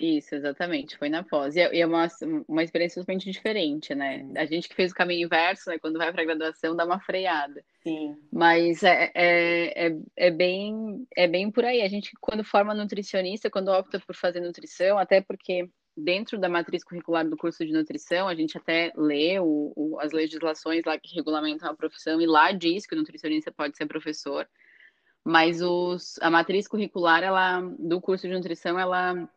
Isso, 0.00 0.34
exatamente, 0.34 0.96
foi 0.96 1.10
na 1.10 1.22
pós. 1.22 1.54
E 1.56 1.60
é, 1.60 1.78
é 1.78 1.86
uma, 1.86 2.08
uma 2.48 2.64
experiência 2.64 3.02
totalmente 3.02 3.30
diferente, 3.30 3.94
né? 3.94 4.26
A 4.34 4.46
gente 4.46 4.66
que 4.66 4.74
fez 4.74 4.92
o 4.92 4.94
caminho 4.94 5.26
inverso, 5.26 5.68
né? 5.68 5.78
Quando 5.78 5.98
vai 5.98 6.10
para 6.10 6.22
a 6.22 6.24
graduação, 6.24 6.74
dá 6.74 6.86
uma 6.86 6.98
freada. 7.00 7.62
Sim. 7.82 8.16
Mas 8.32 8.82
é, 8.82 9.12
é, 9.14 9.88
é, 9.88 9.96
é, 10.16 10.30
bem, 10.30 11.06
é 11.14 11.28
bem 11.28 11.50
por 11.50 11.66
aí. 11.66 11.82
A 11.82 11.88
gente, 11.88 12.12
quando 12.18 12.42
forma 12.42 12.74
nutricionista, 12.74 13.50
quando 13.50 13.68
opta 13.68 14.00
por 14.00 14.14
fazer 14.14 14.40
nutrição, 14.40 14.98
até 14.98 15.20
porque 15.20 15.68
dentro 15.96 16.38
da 16.38 16.48
matriz 16.48 16.84
curricular 16.84 17.28
do 17.28 17.36
curso 17.36 17.64
de 17.64 17.72
nutrição, 17.72 18.28
a 18.28 18.34
gente 18.34 18.56
até 18.56 18.92
lê 18.96 19.38
o, 19.38 19.72
o, 19.76 20.00
as 20.00 20.12
legislações 20.12 20.84
lá 20.84 20.98
que 20.98 21.14
regulamentam 21.14 21.70
a 21.70 21.74
profissão 21.74 22.20
e 22.20 22.26
lá 22.26 22.52
diz 22.52 22.86
que 22.86 22.94
o 22.94 22.98
nutricionista 22.98 23.52
pode 23.52 23.76
ser 23.76 23.86
professor, 23.86 24.48
mas 25.24 25.60
os, 25.60 26.18
a 26.20 26.30
matriz 26.30 26.66
curricular 26.66 27.22
ela, 27.22 27.60
do 27.78 28.00
curso 28.00 28.26
de 28.26 28.34
nutrição 28.34 28.78
ela 28.78 29.28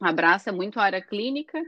abraça 0.00 0.52
muito 0.52 0.78
a 0.78 0.84
área 0.84 1.02
clínica 1.02 1.60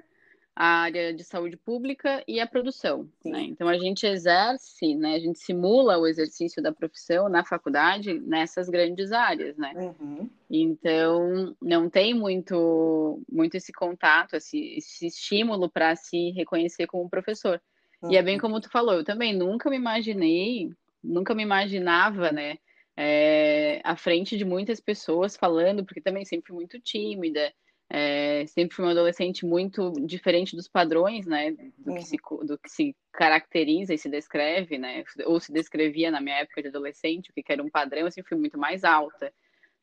a 0.54 0.82
área 0.82 1.14
de 1.14 1.24
saúde 1.24 1.56
pública 1.56 2.22
e 2.26 2.40
a 2.40 2.46
produção. 2.46 3.08
Né? 3.24 3.42
Então 3.42 3.68
a 3.68 3.78
gente 3.78 4.06
exerce, 4.06 4.94
né? 4.94 5.14
A 5.14 5.18
gente 5.18 5.38
simula 5.38 5.98
o 5.98 6.06
exercício 6.06 6.62
da 6.62 6.72
profissão 6.72 7.28
na 7.28 7.44
faculdade 7.44 8.18
nessas 8.20 8.68
grandes 8.68 9.12
áreas, 9.12 9.56
né? 9.56 9.72
Uhum. 9.74 10.28
Então 10.50 11.56
não 11.62 11.88
tem 11.88 12.12
muito, 12.12 13.22
muito 13.30 13.56
esse 13.56 13.72
contato, 13.72 14.34
esse, 14.34 14.76
esse 14.76 15.06
estímulo 15.06 15.70
para 15.70 15.96
se 15.96 16.30
reconhecer 16.32 16.86
como 16.86 17.08
professor. 17.08 17.60
Uhum. 18.02 18.12
E 18.12 18.16
é 18.16 18.22
bem 18.22 18.34
uhum. 18.34 18.40
como 18.40 18.60
tu 18.60 18.70
falou, 18.70 18.94
eu 18.94 19.04
também 19.04 19.34
nunca 19.34 19.70
me 19.70 19.76
imaginei, 19.76 20.70
nunca 21.02 21.34
me 21.34 21.42
imaginava, 21.42 22.32
né? 22.32 22.58
É, 22.96 23.80
à 23.82 23.96
frente 23.96 24.36
de 24.36 24.44
muitas 24.44 24.78
pessoas 24.78 25.36
falando, 25.36 25.84
porque 25.84 26.02
também 26.02 26.24
sempre 26.24 26.48
fui 26.48 26.56
muito 26.56 26.78
tímida. 26.80 27.50
É, 27.92 28.44
sempre 28.46 28.76
fui 28.76 28.84
uma 28.84 28.92
adolescente 28.92 29.44
muito 29.44 29.92
diferente 30.06 30.54
dos 30.54 30.68
padrões, 30.68 31.26
né, 31.26 31.50
do 31.76 31.94
que, 31.94 32.02
se, 32.02 32.16
uhum. 32.30 32.46
do 32.46 32.56
que 32.56 32.68
se 32.68 32.94
caracteriza 33.12 33.92
e 33.92 33.98
se 33.98 34.08
descreve, 34.08 34.78
né, 34.78 35.02
ou 35.26 35.40
se 35.40 35.52
descrevia 35.52 36.08
na 36.08 36.20
minha 36.20 36.36
época 36.36 36.62
de 36.62 36.68
adolescente, 36.68 37.30
o 37.30 37.34
que 37.34 37.42
era 37.48 37.62
um 37.62 37.68
padrão, 37.68 38.02
eu 38.02 38.10
sempre 38.12 38.28
fui 38.28 38.38
muito 38.38 38.56
mais 38.56 38.84
alta, 38.84 39.32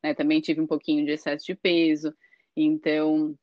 né, 0.02 0.14
também 0.14 0.40
tive 0.40 0.58
um 0.58 0.66
pouquinho 0.66 1.04
de 1.04 1.12
excesso 1.12 1.44
de 1.44 1.54
peso, 1.54 2.14
então 2.56 3.36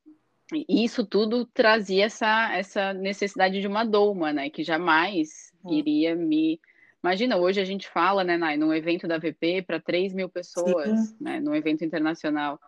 isso 0.68 1.04
tudo 1.04 1.44
trazia 1.46 2.04
essa, 2.04 2.54
essa 2.54 2.92
necessidade 2.92 3.60
de 3.60 3.66
uma 3.66 3.84
doma, 3.84 4.32
né? 4.32 4.48
Que 4.48 4.62
jamais 4.62 5.52
hum. 5.64 5.72
iria 5.72 6.14
me. 6.14 6.60
Imagina, 7.02 7.36
hoje 7.36 7.60
a 7.60 7.64
gente 7.64 7.88
fala, 7.88 8.24
né, 8.24 8.36
Nai, 8.36 8.56
num 8.56 8.72
evento 8.72 9.06
da 9.06 9.18
VP 9.18 9.62
para 9.62 9.80
3 9.80 10.12
mil 10.12 10.28
pessoas, 10.28 11.00
Sim. 11.00 11.16
né, 11.20 11.40
num 11.40 11.54
evento 11.54 11.84
internacional. 11.84 12.60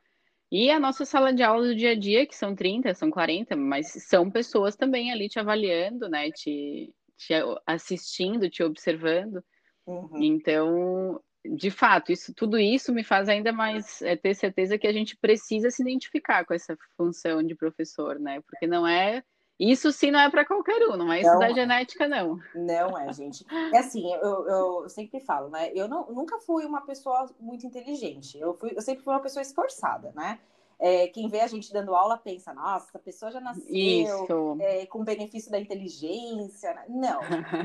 E 0.50 0.70
a 0.70 0.80
nossa 0.80 1.04
sala 1.04 1.32
de 1.32 1.42
aula 1.42 1.68
do 1.68 1.76
dia 1.76 1.90
a 1.90 1.94
dia, 1.94 2.26
que 2.26 2.34
são 2.34 2.54
30, 2.54 2.94
são 2.94 3.10
40, 3.10 3.54
mas 3.54 3.88
são 4.08 4.30
pessoas 4.30 4.76
também 4.76 5.12
ali 5.12 5.28
te 5.28 5.38
avaliando, 5.38 6.08
né, 6.08 6.30
te, 6.30 6.92
te 7.16 7.34
assistindo, 7.66 8.48
te 8.48 8.62
observando. 8.62 9.44
Uhum. 9.86 10.22
Então, 10.22 11.20
de 11.44 11.70
fato, 11.70 12.12
isso, 12.12 12.32
tudo 12.34 12.58
isso 12.58 12.92
me 12.92 13.04
faz 13.04 13.28
ainda 13.28 13.52
mais 13.52 14.00
é, 14.02 14.16
ter 14.16 14.34
certeza 14.34 14.78
que 14.78 14.86
a 14.86 14.92
gente 14.92 15.16
precisa 15.16 15.70
se 15.70 15.82
identificar 15.82 16.44
com 16.44 16.54
essa 16.54 16.76
função 16.96 17.42
de 17.42 17.54
professor, 17.54 18.18
né? 18.18 18.40
Porque 18.42 18.66
não 18.66 18.86
é. 18.86 19.22
Isso 19.58 19.90
sim 19.90 20.10
não 20.10 20.20
é 20.20 20.30
para 20.30 20.44
qualquer 20.44 20.80
um, 20.88 20.96
não 20.96 21.12
é 21.12 21.20
isso 21.20 21.32
não, 21.32 21.40
da 21.40 21.52
genética, 21.52 22.06
não. 22.06 22.38
Não 22.54 22.96
é, 22.96 23.12
gente. 23.12 23.44
É 23.72 23.78
assim, 23.78 24.12
eu, 24.14 24.48
eu, 24.48 24.88
sempre 24.88 25.18
falo, 25.18 25.48
né? 25.48 25.72
Eu 25.74 25.88
não, 25.88 26.06
nunca 26.12 26.38
fui 26.38 26.64
uma 26.64 26.82
pessoa 26.82 27.26
muito 27.40 27.66
inteligente. 27.66 28.38
Eu, 28.38 28.54
fui, 28.54 28.72
eu 28.76 28.80
sempre 28.80 29.02
fui 29.02 29.12
uma 29.12 29.20
pessoa 29.20 29.42
esforçada, 29.42 30.12
né? 30.14 30.38
É, 30.80 31.08
quem 31.08 31.28
vê 31.28 31.40
a 31.40 31.46
gente 31.48 31.72
dando 31.72 31.92
aula 31.92 32.16
pensa, 32.16 32.54
nossa, 32.54 32.86
essa 32.88 32.98
pessoa 33.00 33.32
já 33.32 33.40
nasceu 33.40 34.56
é, 34.60 34.86
com 34.86 35.02
benefício 35.02 35.50
da 35.50 35.58
inteligência. 35.58 36.84
Não, 36.88 37.20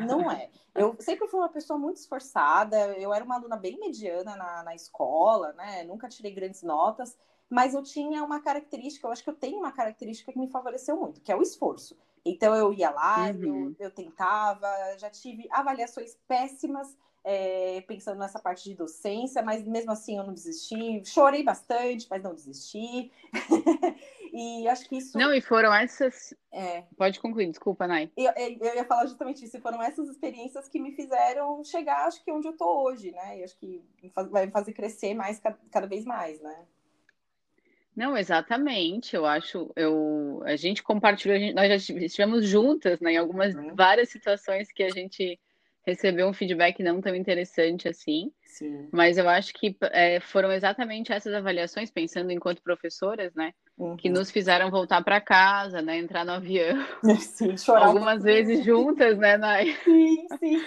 não 0.07 0.31
é. 0.31 0.49
Eu 0.73 0.95
sempre 0.99 1.27
fui 1.27 1.39
uma 1.39 1.49
pessoa 1.49 1.77
muito 1.77 1.97
esforçada, 1.97 2.75
eu 2.97 3.13
era 3.13 3.23
uma 3.23 3.35
aluna 3.35 3.55
bem 3.55 3.79
mediana 3.79 4.35
na, 4.35 4.63
na 4.63 4.73
escola, 4.73 5.53
né? 5.53 5.83
Nunca 5.83 6.09
tirei 6.09 6.33
grandes 6.33 6.63
notas, 6.63 7.15
mas 7.53 7.75
eu 7.75 7.83
tinha 7.83 8.23
uma 8.23 8.41
característica, 8.41 9.05
eu 9.05 9.11
acho 9.11 9.23
que 9.23 9.29
eu 9.29 9.35
tenho 9.35 9.59
uma 9.59 9.71
característica 9.71 10.33
que 10.33 10.39
me 10.39 10.49
favoreceu 10.49 10.97
muito, 10.97 11.21
que 11.21 11.31
é 11.31 11.35
o 11.35 11.41
esforço. 11.41 11.95
Então 12.25 12.55
eu 12.55 12.73
ia 12.73 12.89
lá, 12.89 13.29
uhum. 13.29 13.75
eu, 13.77 13.85
eu 13.85 13.91
tentava, 13.91 14.67
já 14.97 15.07
tive 15.07 15.47
avaliações 15.51 16.17
péssimas 16.27 16.97
é, 17.23 17.81
pensando 17.81 18.17
nessa 18.17 18.39
parte 18.39 18.63
de 18.63 18.75
docência, 18.75 19.43
mas 19.43 19.63
mesmo 19.65 19.91
assim 19.91 20.17
eu 20.17 20.23
não 20.23 20.33
desisti. 20.33 21.05
Chorei 21.05 21.43
bastante, 21.43 22.07
mas 22.09 22.23
não 22.23 22.33
desisti. 22.33 23.11
e 24.33 24.67
acho 24.67 24.89
que 24.89 24.97
isso. 24.97 25.15
Não, 25.15 25.31
e 25.31 25.39
foram 25.39 25.71
essas. 25.71 26.33
É. 26.51 26.81
Pode 26.97 27.19
concluir, 27.19 27.51
desculpa, 27.51 27.85
Nai. 27.85 28.11
Eu, 28.17 28.31
eu 28.35 28.75
ia 28.75 28.83
falar 28.85 29.05
justamente 29.05 29.45
isso. 29.45 29.61
Foram 29.61 29.81
essas 29.81 30.09
experiências 30.09 30.67
que 30.67 30.79
me 30.79 30.91
fizeram 30.91 31.63
chegar, 31.63 32.07
acho 32.07 32.23
que 32.23 32.31
onde 32.31 32.47
eu 32.47 32.57
tô 32.57 32.83
hoje, 32.83 33.11
né? 33.11 33.39
E 33.39 33.43
acho 33.43 33.55
que 33.57 33.81
vai 34.31 34.47
me 34.47 34.51
fazer 34.51 34.73
crescer 34.73 35.13
mais, 35.13 35.39
cada 35.71 35.85
vez 35.87 36.03
mais, 36.03 36.41
né? 36.41 36.65
Não, 37.95 38.17
exatamente. 38.17 39.15
Eu 39.15 39.25
acho, 39.25 39.71
eu, 39.75 40.41
a 40.45 40.55
gente 40.55 40.81
compartilhou, 40.81 41.35
a 41.35 41.39
gente, 41.39 41.53
nós 41.53 41.67
já 41.67 41.75
estivemos 41.75 42.45
juntas, 42.47 42.99
né, 42.99 43.13
em 43.13 43.17
algumas 43.17 43.53
uhum. 43.53 43.75
várias 43.75 44.09
situações 44.09 44.71
que 44.71 44.83
a 44.83 44.89
gente 44.89 45.39
recebeu 45.85 46.27
um 46.27 46.33
feedback 46.33 46.81
não 46.81 47.01
tão 47.01 47.15
interessante 47.15 47.87
assim. 47.87 48.31
Sim. 48.45 48.87
Mas 48.91 49.17
eu 49.17 49.27
acho 49.27 49.53
que 49.53 49.75
é, 49.91 50.19
foram 50.19 50.51
exatamente 50.51 51.11
essas 51.11 51.33
avaliações, 51.33 51.91
pensando 51.91 52.31
enquanto 52.31 52.61
professoras, 52.61 53.33
né? 53.33 53.53
Uhum. 53.77 53.97
Que 53.97 54.09
nos 54.09 54.31
fizeram 54.31 54.71
voltar 54.71 55.03
para 55.03 55.19
casa, 55.19 55.81
né? 55.81 55.97
Entrar 55.97 56.23
no 56.23 56.33
avião. 56.33 56.77
Sim, 57.19 57.57
chorar. 57.57 57.87
Algumas 57.87 58.23
vezes 58.23 58.63
juntas, 58.63 59.17
né, 59.17 59.37
Nay? 59.37 59.75
Sim, 59.83 60.27
sim. 60.39 60.61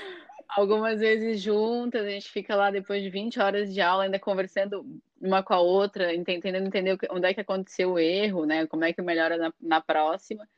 Algumas 0.48 1.00
vezes 1.00 1.40
juntas, 1.42 2.06
a 2.06 2.10
gente 2.10 2.30
fica 2.30 2.54
lá 2.54 2.70
depois 2.70 3.02
de 3.02 3.10
20 3.10 3.40
horas 3.40 3.72
de 3.72 3.80
aula, 3.80 4.04
ainda 4.04 4.18
conversando 4.18 4.84
uma 5.20 5.42
com 5.42 5.54
a 5.54 5.60
outra, 5.60 6.08
tentando 6.24 6.56
entender 6.56 6.96
onde 7.10 7.26
é 7.26 7.34
que 7.34 7.40
aconteceu 7.40 7.92
o 7.92 7.98
erro, 7.98 8.44
né? 8.44 8.66
Como 8.66 8.84
é 8.84 8.92
que 8.92 9.02
melhora 9.02 9.36
na, 9.36 9.52
na 9.60 9.80
próxima. 9.80 10.48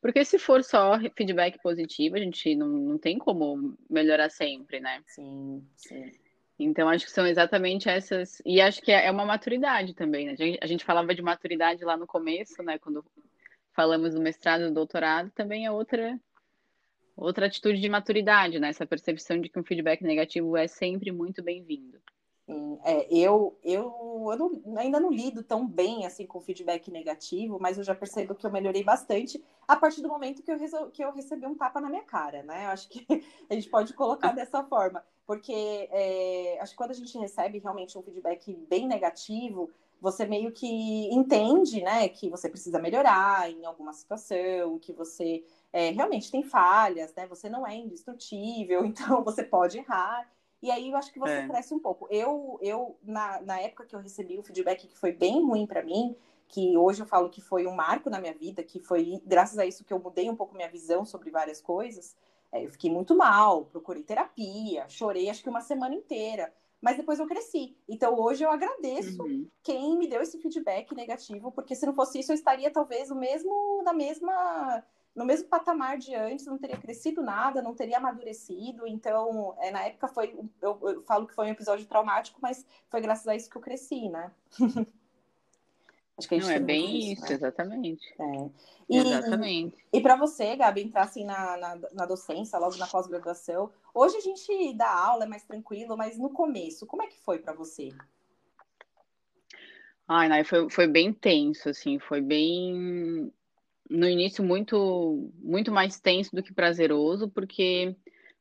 Porque 0.00 0.24
se 0.24 0.38
for 0.38 0.62
só 0.62 0.98
feedback 1.16 1.60
positivo, 1.60 2.16
a 2.16 2.20
gente 2.20 2.54
não, 2.54 2.68
não 2.68 2.98
tem 2.98 3.18
como 3.18 3.76
melhorar 3.90 4.30
sempre, 4.30 4.80
né? 4.80 5.02
Sim, 5.06 5.66
sim. 5.76 6.12
Então, 6.58 6.88
acho 6.88 7.04
que 7.04 7.10
são 7.10 7.26
exatamente 7.26 7.88
essas. 7.88 8.42
E 8.44 8.60
acho 8.60 8.82
que 8.82 8.90
é, 8.90 9.06
é 9.06 9.10
uma 9.10 9.24
maturidade 9.24 9.94
também, 9.94 10.26
né? 10.26 10.32
A 10.32 10.36
gente, 10.36 10.58
a 10.60 10.66
gente 10.66 10.84
falava 10.84 11.14
de 11.14 11.22
maturidade 11.22 11.84
lá 11.84 11.96
no 11.96 12.06
começo, 12.06 12.62
né? 12.62 12.78
Quando 12.78 13.04
falamos 13.72 14.14
do 14.14 14.20
mestrado 14.20 14.62
e 14.62 14.68
do 14.68 14.74
doutorado, 14.74 15.30
também 15.30 15.66
é 15.66 15.70
outra, 15.70 16.18
outra 17.18 17.46
atitude 17.46 17.80
de 17.80 17.88
maturidade, 17.88 18.58
né? 18.58 18.68
Essa 18.68 18.86
percepção 18.86 19.40
de 19.40 19.48
que 19.48 19.58
um 19.58 19.64
feedback 19.64 20.02
negativo 20.02 20.56
é 20.56 20.68
sempre 20.68 21.10
muito 21.10 21.42
bem-vindo. 21.42 21.98
É, 22.82 23.06
eu, 23.14 23.58
eu, 23.62 24.30
eu 24.30 24.36
não, 24.36 24.78
ainda 24.78 24.98
não 24.98 25.10
lido 25.10 25.42
tão 25.42 25.66
bem 25.66 26.06
assim 26.06 26.24
com 26.24 26.40
feedback 26.40 26.90
negativo, 26.90 27.58
mas 27.60 27.76
eu 27.76 27.84
já 27.84 27.94
percebo 27.94 28.34
que 28.34 28.46
eu 28.46 28.50
melhorei 28.50 28.82
bastante 28.82 29.42
a 29.66 29.76
partir 29.76 30.00
do 30.00 30.08
momento 30.08 30.42
que 30.42 30.50
eu, 30.50 30.58
resol... 30.58 30.90
que 30.90 31.04
eu 31.04 31.12
recebi 31.12 31.44
um 31.44 31.54
tapa 31.54 31.80
na 31.80 31.90
minha 31.90 32.04
cara, 32.04 32.42
né? 32.42 32.64
Eu 32.64 32.70
acho 32.70 32.88
que 32.88 33.04
a 33.50 33.54
gente 33.54 33.68
pode 33.68 33.92
colocar 33.92 34.32
dessa 34.32 34.64
forma, 34.64 35.04
porque 35.26 35.52
é, 35.52 36.58
acho 36.62 36.72
que 36.72 36.78
quando 36.78 36.92
a 36.92 36.94
gente 36.94 37.18
recebe 37.18 37.58
realmente 37.58 37.98
um 37.98 38.02
feedback 38.02 38.54
bem 38.70 38.88
negativo, 38.88 39.70
você 40.00 40.24
meio 40.24 40.52
que 40.52 41.12
entende, 41.12 41.82
né, 41.82 42.08
que 42.08 42.30
você 42.30 42.48
precisa 42.48 42.78
melhorar 42.78 43.50
em 43.50 43.64
alguma 43.66 43.92
situação, 43.92 44.78
que 44.78 44.92
você 44.92 45.44
é, 45.72 45.90
realmente 45.90 46.30
tem 46.30 46.42
falhas, 46.42 47.14
né? 47.14 47.26
Você 47.26 47.48
não 47.48 47.66
é 47.66 47.74
indestrutível, 47.74 48.84
então 48.86 49.22
você 49.22 49.42
pode 49.42 49.78
errar. 49.78 50.28
E 50.60 50.70
aí 50.70 50.90
eu 50.90 50.96
acho 50.96 51.12
que 51.12 51.20
você 51.20 51.34
é. 51.34 51.46
cresce 51.46 51.72
um 51.72 51.78
pouco. 51.78 52.08
Eu, 52.10 52.58
eu 52.60 52.98
na, 53.02 53.40
na 53.42 53.60
época 53.60 53.86
que 53.86 53.94
eu 53.94 54.00
recebi 54.00 54.38
o 54.38 54.42
feedback 54.42 54.86
que 54.86 54.98
foi 54.98 55.12
bem 55.12 55.44
ruim 55.44 55.66
para 55.66 55.82
mim, 55.82 56.16
que 56.48 56.76
hoje 56.76 57.02
eu 57.02 57.06
falo 57.06 57.28
que 57.28 57.40
foi 57.40 57.66
um 57.66 57.74
marco 57.74 58.10
na 58.10 58.20
minha 58.20 58.34
vida, 58.34 58.62
que 58.62 58.80
foi 58.80 59.20
graças 59.24 59.58
a 59.58 59.66
isso 59.66 59.84
que 59.84 59.92
eu 59.92 60.00
mudei 60.00 60.28
um 60.28 60.34
pouco 60.34 60.56
minha 60.56 60.68
visão 60.68 61.04
sobre 61.04 61.30
várias 61.30 61.60
coisas. 61.60 62.16
É, 62.50 62.64
eu 62.64 62.70
fiquei 62.70 62.90
muito 62.90 63.14
mal, 63.14 63.66
procurei 63.66 64.02
terapia, 64.02 64.88
chorei 64.88 65.28
acho 65.28 65.42
que 65.42 65.50
uma 65.50 65.60
semana 65.60 65.94
inteira. 65.94 66.52
Mas 66.80 66.96
depois 66.96 67.18
eu 67.18 67.26
cresci. 67.26 67.76
Então 67.88 68.18
hoje 68.18 68.44
eu 68.44 68.50
agradeço 68.50 69.22
uhum. 69.22 69.48
quem 69.62 69.98
me 69.98 70.08
deu 70.08 70.22
esse 70.22 70.38
feedback 70.38 70.94
negativo, 70.94 71.52
porque 71.52 71.74
se 71.74 71.84
não 71.84 71.94
fosse 71.94 72.20
isso 72.20 72.32
eu 72.32 72.36
estaria 72.36 72.70
talvez 72.70 73.10
o 73.10 73.16
mesmo 73.16 73.82
na 73.82 73.92
mesma 73.92 74.82
no 75.14 75.24
mesmo 75.24 75.48
patamar 75.48 75.98
de 75.98 76.14
antes, 76.14 76.46
não 76.46 76.58
teria 76.58 76.76
crescido 76.76 77.22
nada, 77.22 77.60
não 77.60 77.74
teria 77.74 77.98
amadurecido. 77.98 78.86
Então, 78.86 79.56
é, 79.58 79.70
na 79.70 79.82
época 79.84 80.08
foi, 80.08 80.38
eu, 80.62 80.78
eu, 80.82 81.02
falo 81.02 81.26
que 81.26 81.34
foi 81.34 81.46
um 81.46 81.50
episódio 81.50 81.86
traumático, 81.86 82.38
mas 82.40 82.64
foi 82.88 83.00
graças 83.00 83.26
a 83.26 83.34
isso 83.34 83.50
que 83.50 83.56
eu 83.56 83.62
cresci, 83.62 84.08
né? 84.08 84.30
Acho 86.16 86.28
que 86.28 86.34
a 86.34 86.38
gente 86.38 86.48
não, 86.48 86.56
é 86.56 86.58
bem 86.58 87.12
isso, 87.12 87.22
né? 87.22 87.32
exatamente. 87.32 88.14
É. 88.18 88.50
E, 88.88 88.98
exatamente. 88.98 89.76
E, 89.92 90.00
para 90.00 90.16
você, 90.16 90.56
Gabi, 90.56 90.82
entrar 90.82 91.02
assim 91.02 91.24
na, 91.24 91.56
na, 91.56 91.76
na 91.92 92.06
docência, 92.06 92.58
logo 92.58 92.76
na 92.76 92.88
pós-graduação, 92.88 93.70
hoje 93.94 94.16
a 94.16 94.20
gente 94.20 94.74
dá 94.74 94.90
aula, 94.90 95.24
é 95.24 95.28
mais 95.28 95.44
tranquilo, 95.44 95.96
mas 95.96 96.18
no 96.18 96.30
começo, 96.30 96.86
como 96.86 97.04
é 97.04 97.06
que 97.06 97.20
foi 97.20 97.38
para 97.38 97.52
você? 97.52 97.92
Ai, 100.08 100.28
não, 100.28 100.44
foi, 100.44 100.68
foi 100.70 100.86
bem 100.88 101.12
tenso, 101.12 101.68
assim, 101.68 102.00
foi 102.00 102.20
bem 102.20 103.32
no 103.90 104.08
início 104.08 104.44
muito 104.44 105.30
muito 105.42 105.72
mais 105.72 106.00
tenso 106.00 106.34
do 106.34 106.42
que 106.42 106.52
prazeroso, 106.52 107.28
porque 107.28 107.94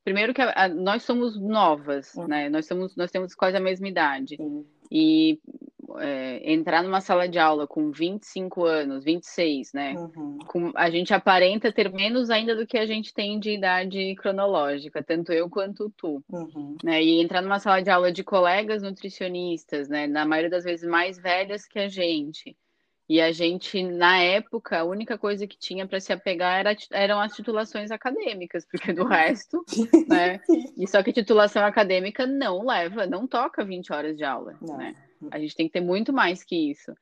primeiro 0.03 0.33
que 0.33 0.41
a, 0.41 0.53
a, 0.55 0.67
nós 0.67 1.03
somos 1.03 1.39
novas, 1.39 2.13
uhum. 2.15 2.27
né? 2.27 2.49
Nós 2.49 2.65
somos 2.65 2.95
nós 2.95 3.11
temos 3.11 3.35
quase 3.35 3.57
a 3.57 3.61
mesma 3.61 3.87
idade. 3.87 4.37
Uhum. 4.39 4.65
E 4.91 5.39
é, 5.99 6.51
entrar 6.51 6.83
numa 6.83 7.01
sala 7.01 7.27
de 7.27 7.39
aula 7.39 7.65
com 7.65 7.91
25 7.91 8.65
anos, 8.65 9.03
26, 9.03 9.73
né? 9.73 9.93
Uhum. 9.93 10.37
Com, 10.47 10.71
a 10.75 10.89
gente 10.89 11.13
aparenta 11.13 11.71
ter 11.71 11.91
menos 11.91 12.29
ainda 12.29 12.55
do 12.55 12.67
que 12.67 12.77
a 12.77 12.85
gente 12.85 13.13
tem 13.13 13.39
de 13.39 13.51
idade 13.51 14.15
cronológica, 14.15 15.03
tanto 15.03 15.31
eu 15.31 15.49
quanto 15.49 15.91
tu. 15.97 16.23
Uhum. 16.29 16.77
Né? 16.83 17.03
E 17.03 17.21
entrar 17.21 17.41
numa 17.41 17.59
sala 17.59 17.81
de 17.81 17.89
aula 17.89 18.11
de 18.11 18.23
colegas 18.23 18.81
nutricionistas, 18.81 19.87
né? 19.87 20.07
Na 20.07 20.25
maioria 20.25 20.51
das 20.51 20.63
vezes 20.63 20.87
mais 20.87 21.17
velhas 21.17 21.65
que 21.65 21.79
a 21.79 21.87
gente. 21.87 22.55
E 23.09 23.21
a 23.21 23.31
gente, 23.31 23.81
na 23.81 24.17
época, 24.17 24.79
a 24.79 24.83
única 24.83 25.17
coisa 25.17 25.47
que 25.47 25.57
tinha 25.57 25.87
para 25.87 25.99
se 25.99 26.11
apegar 26.11 26.59
era, 26.59 26.75
eram 26.91 27.21
as 27.21 27.33
titulações 27.33 27.89
acadêmicas, 27.89 28.65
porque 28.69 28.91
do 28.91 29.05
resto, 29.05 29.63
né? 30.09 30.41
E 30.77 30.85
só 30.87 31.01
que 31.01 31.13
titulação 31.13 31.63
acadêmica 31.63 32.27
não 32.27 32.65
leva, 32.65 33.07
não 33.07 33.25
toca 33.25 33.63
20 33.63 33.93
horas 33.93 34.17
de 34.17 34.25
aula, 34.25 34.57
não. 34.61 34.77
né? 34.77 34.93
A 35.31 35.39
gente 35.39 35.55
tem 35.55 35.67
que 35.67 35.73
ter 35.73 35.81
muito 35.81 36.11
mais 36.11 36.43
que 36.43 36.69
isso. 36.69 36.93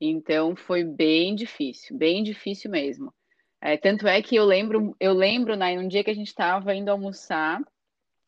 Então 0.00 0.56
foi 0.56 0.82
bem 0.82 1.34
difícil, 1.34 1.96
bem 1.96 2.24
difícil 2.24 2.68
mesmo. 2.70 3.14
É, 3.60 3.76
tanto 3.76 4.08
é 4.08 4.20
que 4.20 4.34
eu 4.34 4.44
lembro, 4.44 4.96
eu 4.98 5.12
lembro, 5.12 5.54
né, 5.54 5.78
um 5.78 5.86
dia 5.86 6.02
que 6.02 6.10
a 6.10 6.14
gente 6.14 6.26
estava 6.26 6.74
indo 6.74 6.88
almoçar 6.88 7.62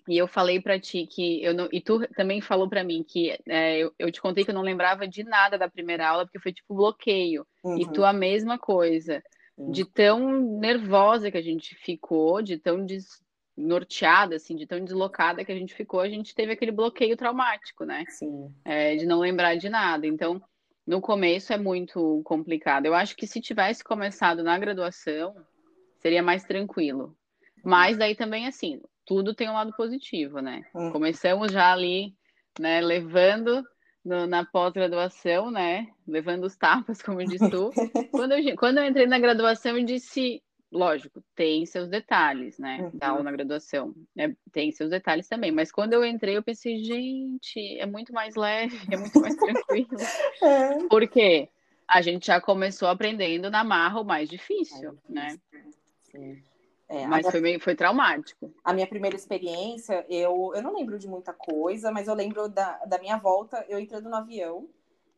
e 0.07 0.19
eu 0.19 0.29
falei 0.29 0.61
para 0.61 0.79
ti 0.79 1.07
que 1.07 1.43
eu 1.43 1.55
não. 1.55 1.69
E 1.73 1.81
tu 1.81 2.07
também 2.15 2.41
falou 2.41 2.69
para 2.69 2.85
mim 2.85 3.03
que 3.03 3.37
é, 3.49 3.79
eu, 3.79 3.93
eu, 3.99 4.13
te 4.13 4.21
contei 4.21 4.45
que 4.45 4.51
eu 4.51 4.55
não 4.55 4.63
lembrava 4.63 5.09
de 5.09 5.25
nada 5.25 5.57
da 5.57 5.69
primeira 5.69 6.07
aula, 6.07 6.25
porque 6.25 6.39
foi 6.39 6.53
tipo 6.53 6.75
bloqueio. 6.75 7.47
Uhum. 7.63 7.79
E 7.79 7.91
tu 7.91 8.05
a 8.05 8.13
mesma 8.13 8.59
coisa. 8.59 9.23
Uhum. 9.57 9.71
De 9.71 9.85
tão 9.85 10.59
nervosa 10.59 11.31
que 11.31 11.39
a 11.39 11.43
gente 11.43 11.75
ficou, 11.77 12.43
de 12.43 12.59
tão 12.59 12.85
desnorteada, 12.85 14.37
assim, 14.37 14.57
de 14.57 14.67
tão 14.67 14.85
deslocada 14.85 15.45
que 15.45 15.53
a 15.53 15.57
gente 15.57 15.75
ficou, 15.75 16.01
a 16.01 16.09
gente 16.09 16.35
teve 16.35 16.53
aquele 16.53 16.73
bloqueio 16.73 17.17
traumático, 17.17 17.85
né? 17.85 18.05
Sim. 18.09 18.53
É, 18.65 18.97
de 18.97 19.07
não 19.07 19.21
lembrar 19.21 19.55
de 19.55 19.69
nada. 19.69 20.07
Então, 20.07 20.43
no 20.87 21.01
começo 21.01 21.53
é 21.53 21.57
muito 21.57 22.21
complicado. 22.25 22.85
Eu 22.85 22.95
acho 22.95 23.17
que 23.17 23.27
se 23.27 23.41
tivesse 23.41 23.83
começado 23.83 24.43
na 24.43 24.59
graduação, 24.59 25.35
seria 25.99 26.23
mais 26.23 26.45
tranquilo. 26.45 27.17
Mas 27.65 27.97
daí 27.97 28.15
também, 28.15 28.47
assim, 28.47 28.83
tudo 29.05 29.35
tem 29.35 29.49
um 29.49 29.55
lado 29.55 29.73
positivo, 29.77 30.41
né? 30.41 30.65
Hum. 30.75 30.91
Começamos 30.91 31.53
já 31.53 31.73
ali, 31.73 32.15
né, 32.59 32.81
levando 32.81 33.65
no, 34.05 34.27
na 34.27 34.45
pós-graduação, 34.45 35.51
né? 35.51 35.89
Levando 36.07 36.45
os 36.45 36.57
tapas, 36.57 37.03
como 37.03 37.25
diz 37.25 37.41
tu. 37.51 37.71
quando, 38.11 38.33
eu, 38.33 38.57
quando 38.57 38.79
eu 38.79 38.85
entrei 38.85 39.07
na 39.07 39.19
graduação, 39.19 39.77
eu 39.77 39.85
disse, 39.85 40.43
lógico, 40.71 41.23
tem 41.35 41.65
seus 41.65 41.89
detalhes, 41.89 42.59
né? 42.59 42.79
Uhum. 42.81 42.99
Da 42.99 43.09
aula 43.09 43.23
na 43.23 43.33
graduação. 43.33 43.95
Né? 44.15 44.37
Tem 44.53 44.71
seus 44.73 44.91
detalhes 44.91 45.29
também. 45.29 45.51
Mas 45.51 45.73
quando 45.73 45.95
eu 45.95 46.05
entrei, 46.05 46.37
eu 46.37 46.43
pensei, 46.43 46.83
gente, 46.85 47.79
é 47.79 47.87
muito 47.87 48.13
mais 48.13 48.35
leve, 48.35 48.79
é 48.91 48.97
muito 48.97 49.21
mais 49.21 49.35
tranquilo. 49.37 49.89
é. 50.43 50.89
Por 50.89 51.09
quê? 51.09 51.49
A 51.89 52.03
gente 52.03 52.27
já 52.27 52.41
começou 52.41 52.89
aprendendo 52.89 53.51
na 53.51 53.63
marra 53.63 54.01
o 54.01 54.05
mais 54.05 54.29
difícil, 54.29 54.99
é 55.09 55.13
né? 55.13 55.39
Sim. 56.11 56.43
É, 56.95 57.07
mas 57.09 57.23
minha, 57.23 57.33
foi, 57.33 57.41
meio, 57.41 57.61
foi 57.61 57.75
traumático. 57.75 58.55
A 58.63 58.73
minha 58.73 58.87
primeira 58.87 59.17
experiência, 59.17 60.07
eu, 60.09 60.53
eu 60.55 60.63
não 60.63 60.73
lembro 60.75 60.97
de 60.97 61.09
muita 61.09 61.33
coisa, 61.33 61.91
mas 61.91 62.07
eu 62.07 62.15
lembro 62.15 62.49
da, 62.49 62.77
da 62.85 62.99
minha 62.99 63.17
volta, 63.17 63.65
eu 63.69 63.81
entrando 63.81 64.09
no 64.09 64.15
avião. 64.15 64.69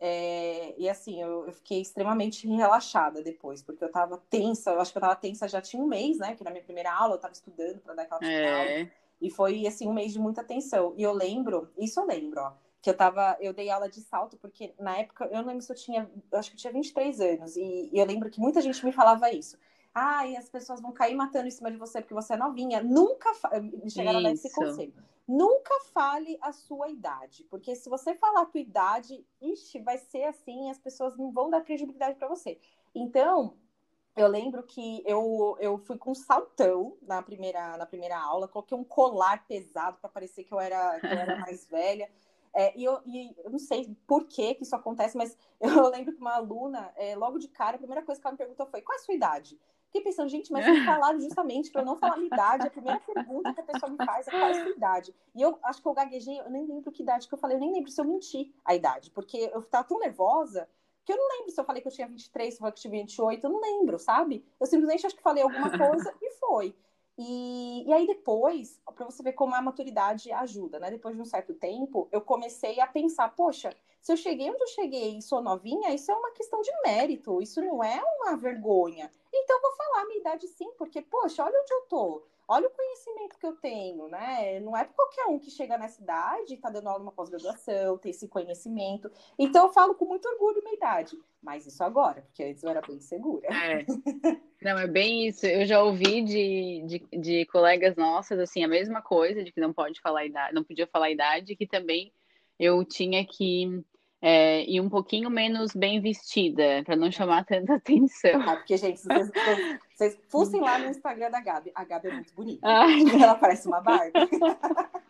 É, 0.01 0.75
e 0.79 0.89
assim, 0.89 1.23
eu, 1.23 1.47
eu, 1.47 1.53
fiquei 1.53 1.81
extremamente 1.81 2.47
relaxada 2.47 3.23
depois, 3.23 3.63
porque 3.63 3.85
eu 3.85 3.91
tava 3.91 4.23
tensa, 4.31 4.71
eu 4.71 4.81
acho 4.81 4.93
que 4.93 4.99
eu 4.99 5.03
tava 5.03 5.17
tensa 5.17 5.49
já 5.49 5.61
tinha 5.61 5.83
um 5.83 5.87
mês, 5.87 6.19
né? 6.19 6.35
Que 6.35 6.45
na 6.45 6.51
minha 6.51 6.63
primeira 6.63 6.93
aula 6.93 7.15
eu 7.15 7.21
tava 7.21 7.33
estudando 7.33 7.79
para 7.81 7.95
dar 7.95 8.03
aquela 8.03 8.25
é. 8.25 8.79
aula. 8.81 8.91
E 9.21 9.31
foi 9.31 9.67
assim 9.67 9.87
um 9.87 9.95
mês 9.95 10.13
de 10.13 10.19
muita 10.19 10.43
tensão. 10.43 10.95
E 10.97 11.03
eu 11.03 11.13
lembro, 11.13 11.71
isso 11.79 12.01
eu 12.01 12.07
lembro, 12.07 12.41
ó, 12.41 12.53
que 12.81 12.89
eu 12.89 12.95
tava, 12.95 13.37
eu 13.41 13.53
dei 13.53 13.69
aula 13.69 13.89
de 13.89 14.01
salto, 14.01 14.37
porque 14.39 14.75
na 14.79 14.99
época, 14.99 15.27
eu 15.27 15.39
não 15.39 15.49
lembro 15.49 15.63
se 15.63 15.73
eu 15.73 15.77
tinha, 15.77 16.11
eu 16.33 16.39
acho 16.39 16.51
que 16.51 16.57
eu 16.57 16.61
tinha 16.61 16.73
23 16.73 17.21
anos, 17.21 17.57
e, 17.57 17.91
e 17.93 17.99
eu 17.99 18.07
lembro 18.07 18.31
que 18.31 18.41
muita 18.41 18.61
gente 18.61 18.85
me 18.85 18.93
falava 18.93 19.31
isso 19.31 19.59
ah, 19.99 20.27
e 20.27 20.37
as 20.37 20.47
pessoas 20.47 20.79
vão 20.83 20.93
cair 20.93 21.15
matando 21.15 21.49
em 21.49 21.51
cima 21.51 21.71
de 21.71 21.79
você 21.79 22.03
porque 22.03 22.13
você 22.13 22.35
é 22.35 22.37
novinha. 22.37 22.83
Nunca 22.83 23.33
me 23.63 23.91
chegaram 23.91 24.19
a 24.19 24.23
dar 24.25 24.33
esse 24.33 24.53
conselho. 24.53 24.93
Nunca 25.27 25.73
fale 25.95 26.37
a 26.43 26.53
sua 26.53 26.91
idade, 26.91 27.45
porque 27.45 27.75
se 27.75 27.89
você 27.89 28.15
falar 28.15 28.43
a 28.43 28.47
tua 28.47 28.61
idade, 28.61 29.27
ixi, 29.41 29.81
vai 29.81 29.97
ser 29.97 30.25
assim, 30.25 30.69
as 30.69 30.79
pessoas 30.79 31.17
não 31.17 31.33
vão 31.33 31.49
dar 31.49 31.63
credibilidade 31.63 32.19
para 32.19 32.29
você. 32.29 32.61
Então, 32.95 33.57
eu 34.15 34.29
lembro 34.29 34.63
que 34.65 35.03
eu, 35.07 35.57
eu 35.61 35.79
fui 35.79 35.97
com 35.97 36.11
um 36.11 36.15
saltão 36.15 36.99
na 37.01 37.23
primeira, 37.23 37.79
na 37.79 37.87
primeira 37.87 38.19
aula, 38.19 38.47
coloquei 38.47 38.77
um 38.77 38.85
colar 38.85 39.47
pesado 39.47 39.97
para 39.99 40.11
parecer 40.11 40.45
que 40.45 40.53
eu 40.53 40.61
era, 40.61 41.01
que 41.01 41.07
eu 41.07 41.11
era 41.11 41.37
mais 41.41 41.67
velha. 41.67 42.11
É, 42.55 42.79
e, 42.79 42.85
eu, 42.85 43.01
e 43.07 43.35
eu 43.43 43.51
não 43.51 43.59
sei 43.59 43.97
por 44.07 44.27
que, 44.27 44.55
que 44.57 44.63
isso 44.63 44.77
acontece, 44.77 45.17
mas 45.17 45.37
eu 45.59 45.89
lembro 45.89 46.13
que 46.15 46.21
uma 46.21 46.35
aluna, 46.35 46.93
é, 46.97 47.17
logo 47.17 47.39
de 47.39 47.49
cara, 47.49 47.77
a 47.77 47.79
primeira 47.79 48.03
coisa 48.03 48.21
que 48.21 48.27
ela 48.27 48.33
me 48.33 48.39
perguntou 48.39 48.67
foi: 48.67 48.83
qual 48.83 48.97
é 48.97 49.01
a 49.01 49.05
sua 49.05 49.15
idade? 49.15 49.59
Fiquei 49.97 50.13
pensando, 50.13 50.29
gente, 50.29 50.53
mas 50.53 50.65
falaram 50.85 51.19
justamente 51.19 51.71
para 51.71 51.81
eu 51.81 51.87
não 51.87 51.97
falar 51.97 52.17
minha 52.17 52.27
idade. 52.27 52.67
A 52.67 52.71
primeira 52.71 53.01
pergunta 53.01 53.55
que 53.55 53.61
a 53.61 53.65
pessoa 53.65 53.91
me 53.91 53.97
faz 54.05 54.29
é 54.29 54.31
qual 54.31 54.43
é 54.43 54.51
a 54.51 54.63
sua 54.63 54.73
idade. 54.73 55.15
E 55.35 55.41
eu 55.41 55.59
acho 55.63 55.81
que 55.81 55.89
eu 55.89 55.95
gaguejei, 55.95 56.39
eu 56.39 56.51
nem 56.51 56.67
lembro 56.67 56.93
que 56.93 57.03
idade 57.03 57.27
que 57.27 57.35
eu 57.35 57.39
falei, 57.39 57.57
eu 57.57 57.61
nem 57.61 57.73
lembro 57.73 57.91
se 57.91 58.01
eu 58.01 58.05
menti 58.05 58.55
a 58.65 58.75
idade, 58.75 59.11
porque 59.11 59.51
eu 59.53 59.61
estava 59.61 59.89
tão 59.89 59.99
nervosa 59.99 60.69
que 61.05 61.13
eu 61.13 61.17
não 61.17 61.29
lembro 61.39 61.51
se 61.51 61.61
eu 61.61 61.65
falei 61.65 61.81
que 61.81 61.89
eu 61.89 61.93
tinha 61.93 62.09
23, 62.09 62.53
se 62.53 62.57
eu 62.57 62.61
falei 62.61 62.73
que 62.73 62.79
eu 62.79 62.83
tinha 62.83 63.01
28, 63.01 63.45
eu 63.45 63.51
não 63.51 63.61
lembro, 63.61 63.99
sabe? 63.99 64.45
Eu 64.61 64.67
simplesmente 64.67 65.07
acho 65.07 65.17
que 65.17 65.23
falei 65.23 65.43
alguma 65.43 65.71
coisa 65.79 66.13
e 66.21 66.31
foi. 66.33 66.75
E, 67.19 67.89
e 67.89 67.93
aí 67.93 68.07
depois, 68.07 68.83
para 68.95 69.07
você 69.07 69.23
ver 69.23 69.33
como 69.33 69.55
a 69.55 69.63
maturidade 69.63 70.31
ajuda, 70.31 70.79
né? 70.79 70.91
Depois 70.91 71.15
de 71.15 71.23
um 71.23 71.25
certo 71.25 71.55
tempo, 71.55 72.09
eu 72.13 72.21
comecei 72.21 72.81
a 72.81 72.87
pensar, 72.87 73.35
poxa, 73.35 73.75
se 74.03 74.13
eu 74.13 74.17
cheguei 74.17 74.51
onde 74.51 74.63
eu 74.63 74.69
cheguei 74.69 75.19
e 75.19 75.23
sou 75.23 75.43
novinha, 75.43 75.95
isso 75.95 76.13
é 76.13 76.15
uma 76.15 76.31
questão 76.33 76.61
de 76.61 76.71
mérito, 76.85 77.41
isso 77.41 77.61
não 77.61 77.83
é 77.83 78.01
uma 78.21 78.37
vergonha. 78.37 79.11
Então, 79.39 79.57
eu 79.57 79.63
vou 79.63 79.73
falar 79.73 80.03
a 80.03 80.07
minha 80.07 80.21
idade 80.21 80.47
sim, 80.49 80.71
porque, 80.79 81.03
poxa, 81.03 81.45
olha 81.45 81.61
onde 81.61 81.73
eu 81.73 81.81
tô, 81.83 82.27
olha 82.49 82.67
o 82.69 82.71
conhecimento 82.71 83.39
que 83.39 83.47
eu 83.47 83.53
tenho, 83.57 84.09
né? 84.09 84.61
Não 84.61 84.77
é 84.77 84.85
qualquer 84.85 85.27
um 85.27 85.39
que 85.39 85.51
chega 85.51 85.77
nessa 85.77 86.01
idade, 86.01 86.55
está 86.55 86.71
dando 86.71 86.89
aula 86.89 87.01
numa 87.01 87.13
pós-graduação, 87.13 87.99
tem 87.99 88.11
esse 88.11 88.29
conhecimento. 88.29 89.11
Então, 89.39 89.67
eu 89.67 89.73
falo 89.73 89.95
com 89.95 90.05
muito 90.05 90.27
orgulho 90.29 90.63
minha 90.63 90.77
idade, 90.77 91.19
mas 91.43 91.67
isso 91.67 91.83
agora, 91.83 92.23
porque 92.23 92.45
antes 92.45 92.63
eu 92.63 92.71
era 92.71 92.81
bem 92.81 93.01
segura. 93.01 93.49
É. 93.49 93.85
Não, 94.63 94.79
é 94.79 94.87
bem 94.87 95.27
isso. 95.27 95.47
Eu 95.47 95.67
já 95.67 95.83
ouvi 95.83 96.23
de, 96.23 96.83
de, 96.87 97.19
de 97.19 97.47
colegas 97.47 97.95
nossas, 97.95 98.39
assim, 98.39 98.65
a 98.65 98.69
mesma 98.69 99.03
coisa, 99.03 99.45
de 99.45 99.53
que 99.53 99.61
não 99.61 99.73
pode 99.73 100.01
falar 100.01 100.25
idade, 100.25 100.55
não 100.55 100.65
podia 100.65 100.87
falar 100.87 101.11
idade, 101.11 101.55
que 101.55 101.67
também 101.67 102.11
eu 102.59 102.83
tinha 102.85 103.25
que 103.25 103.85
é, 104.21 104.65
e 104.69 104.81
um 104.81 104.89
pouquinho 104.89 105.31
menos 105.31 105.75
bem 105.75 106.01
vestida, 106.01 106.83
para 106.85 106.97
não 106.97 107.11
chamar 107.11 107.45
tanta 107.45 107.75
atenção. 107.77 108.41
Ah, 108.43 108.57
porque, 108.57 108.77
gente, 108.77 109.01
se 109.01 109.09
vocês, 109.09 109.31
vocês 109.95 110.19
fossem 110.29 110.61
lá 110.61 110.79
no 110.79 110.87
Instagram 110.87 111.31
da 111.31 111.41
Gabi, 111.41 111.71
a 111.75 111.85
Gabi 111.85 112.09
é 112.09 112.13
muito 112.15 112.35
bonita. 112.35 112.67
Ai. 112.67 113.03
Ela 113.23 113.35
parece 113.35 113.67
uma 113.69 113.81
Barbie. 113.81 114.13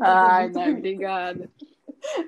Ai, 0.00 0.46
é 0.46 0.48
não, 0.50 0.70
obrigada. 0.72 1.50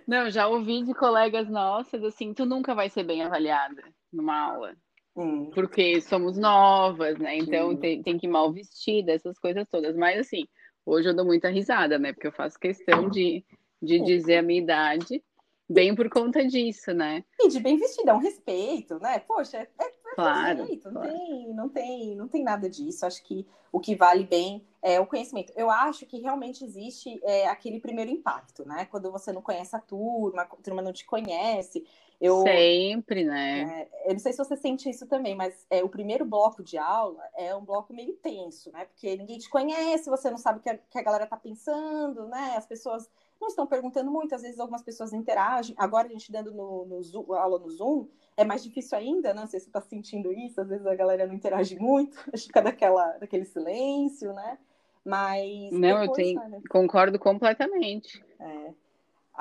Não, 0.07 0.31
já 0.31 0.47
ouvi 0.47 0.83
de 0.83 0.95
colegas 0.95 1.49
nossas 1.49 2.05
assim, 2.05 2.35
tu 2.35 2.45
nunca 2.45 2.75
vai 2.75 2.89
ser 2.89 3.05
bem 3.05 3.23
avaliada 3.23 3.83
numa 4.13 4.39
aula. 4.39 4.75
Hum. 5.17 5.51
Porque 5.51 6.01
somos 6.01 6.39
novas, 6.39 7.19
né? 7.19 7.37
Então 7.37 7.77
tem, 7.77 8.03
tem 8.03 8.19
que 8.19 8.27
ir 8.27 8.31
mal 8.31 8.53
vestida, 8.53 9.13
essas 9.13 9.39
coisas 9.39 9.67
todas. 9.69 9.97
Mas 9.97 10.21
assim, 10.21 10.47
hoje 10.87 11.09
eu 11.09 11.15
dou 11.15 11.25
muita 11.25 11.49
risada, 11.49 11.99
né? 11.99 12.13
Porque 12.13 12.27
eu 12.27 12.33
faço 12.33 12.59
questão 12.59 13.09
de 13.11 13.45
de 13.83 13.99
dizer 14.01 14.39
a 14.39 14.43
minha 14.43 14.63
idade, 14.63 15.23
bem 15.69 15.95
por 15.95 16.09
conta 16.09 16.47
disso, 16.47 16.93
né? 16.93 17.25
E 17.41 17.49
de 17.49 17.59
bem 17.59 17.77
vestida, 17.77 18.13
é 18.13 18.15
um 18.15 18.19
respeito, 18.19 18.99
né? 19.01 19.19
Poxa, 19.21 19.59
é, 19.59 19.69
é, 19.81 19.87
é 19.87 20.15
claro, 20.15 20.59
respeito, 20.59 20.91
não, 20.91 21.03
claro. 21.03 21.17
Tem, 21.17 21.55
não, 21.55 21.69
tem, 21.69 22.17
não 22.17 22.29
tem 22.29 22.45
nada 22.45 22.71
disso. 22.71 23.05
Acho 23.05 23.23
que 23.25 23.47
o 23.73 23.81
que 23.81 23.97
vale 23.97 24.25
bem 24.25 24.65
é 24.83 25.01
o 25.01 25.07
conhecimento. 25.07 25.53
Eu 25.57 25.71
acho 25.71 26.07
que 26.07 26.21
realmente 26.21 26.65
existe 26.65 27.21
é, 27.25 27.49
aquele 27.49 27.81
primeiro 27.81 28.11
impacto, 28.11 28.67
né? 28.67 28.85
Quando 28.91 29.11
você 29.11 29.33
não 29.33 29.43
conhece 29.43 29.75
a 29.75 29.81
turma, 29.81 30.43
a 30.43 30.47
turma 30.47 30.83
não 30.83 30.93
te 30.93 31.05
conhece. 31.05 31.85
Eu, 32.21 32.43
Sempre, 32.43 33.25
né? 33.25 33.89
É, 33.93 34.11
eu 34.11 34.13
não 34.13 34.21
sei 34.21 34.33
se 34.33 34.39
você 34.39 34.57
sente 34.57 34.89
isso 34.89 35.09
também, 35.09 35.35
mas 35.35 35.67
é, 35.69 35.83
o 35.83 35.89
primeiro 35.89 36.25
bloco 36.25 36.63
de 36.63 36.79
aula 36.79 37.23
é 37.37 37.53
um 37.53 37.65
bloco 37.65 37.93
meio 37.93 38.13
tenso, 38.15 38.71
né? 38.71 38.85
Porque 38.85 39.17
ninguém 39.17 39.39
te 39.39 39.51
conhece, 39.51 40.09
você 40.09 40.31
não 40.31 40.39
sabe 40.39 40.61
o 40.61 40.63
que 40.63 40.71
a, 40.71 40.79
que 40.79 40.99
a 40.99 41.03
galera 41.03 41.27
tá 41.27 41.37
pensando, 41.37 42.29
né? 42.29 42.55
As 42.57 42.65
pessoas 42.65 43.11
não 43.43 43.49
estão 43.49 43.67
perguntando 43.67 44.11
muito, 44.11 44.35
às 44.35 44.43
vezes 44.43 44.59
algumas 44.59 44.83
pessoas 44.83 45.13
interagem. 45.13 45.75
Agora 45.77 46.07
a 46.07 46.11
gente 46.11 46.31
dando 46.31 46.55
no, 46.55 46.87
no 46.87 47.03
Zoom, 47.03 47.33
aula 47.35 47.59
no 47.59 47.69
Zoom, 47.69 48.07
é 48.37 48.45
mais 48.45 48.63
difícil 48.63 48.97
ainda, 48.97 49.35
não 49.35 49.47
sei 49.47 49.61
se 49.61 49.65
você 49.65 49.69
está 49.71 49.81
sentindo 49.81 50.33
isso, 50.33 50.61
às 50.61 50.69
vezes 50.69 50.87
a 50.87 50.95
galera 50.95 51.27
não 51.27 51.35
interage 51.35 51.79
muito, 51.79 52.17
fica 52.39 52.63
daquela, 52.63 53.19
daquele 53.19 53.45
silêncio, 53.45 54.33
né? 54.33 54.57
Mas. 55.05 55.73
Não, 55.73 56.01
depois, 56.01 56.09
eu 56.09 56.13
tenho, 56.13 56.49
né? 56.49 56.63
concordo 56.71 57.19
completamente. 57.19 58.25
É. 58.39 58.73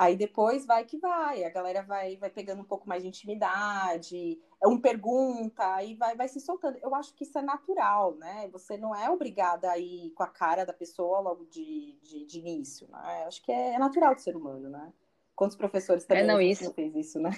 Aí 0.02 0.16
depois 0.16 0.66
vai 0.66 0.84
que 0.84 0.98
vai, 0.98 1.44
a 1.44 1.48
galera 1.48 1.80
vai, 1.82 2.16
vai 2.16 2.28
pegando 2.28 2.60
um 2.60 2.64
pouco 2.64 2.88
mais 2.88 3.04
de 3.04 3.08
intimidade, 3.08 4.36
um 4.66 4.76
pergunta, 4.76 5.76
aí 5.76 5.94
vai, 5.94 6.16
vai 6.16 6.26
se 6.26 6.40
soltando. 6.40 6.76
Eu 6.82 6.92
acho 6.92 7.14
que 7.14 7.22
isso 7.22 7.38
é 7.38 7.42
natural, 7.42 8.16
né? 8.16 8.48
Você 8.50 8.76
não 8.76 8.92
é 8.96 9.08
obrigada 9.08 9.70
a 9.70 9.78
ir 9.78 10.10
com 10.10 10.24
a 10.24 10.26
cara 10.26 10.64
da 10.64 10.72
pessoa 10.72 11.20
logo 11.20 11.44
de, 11.44 11.96
de, 12.02 12.26
de 12.26 12.38
início, 12.40 12.88
né? 12.90 13.22
Eu 13.22 13.28
acho 13.28 13.40
que 13.44 13.52
é, 13.52 13.74
é, 13.74 13.78
natural 13.78 14.12
do 14.12 14.20
ser 14.20 14.34
humano, 14.34 14.68
né? 14.68 14.92
Quantos 15.36 15.56
professores 15.56 16.04
também 16.04 16.24
é, 16.24 16.26
não, 16.26 16.40
isso... 16.40 16.74
fez 16.74 16.92
isso, 16.96 17.20
né? 17.20 17.30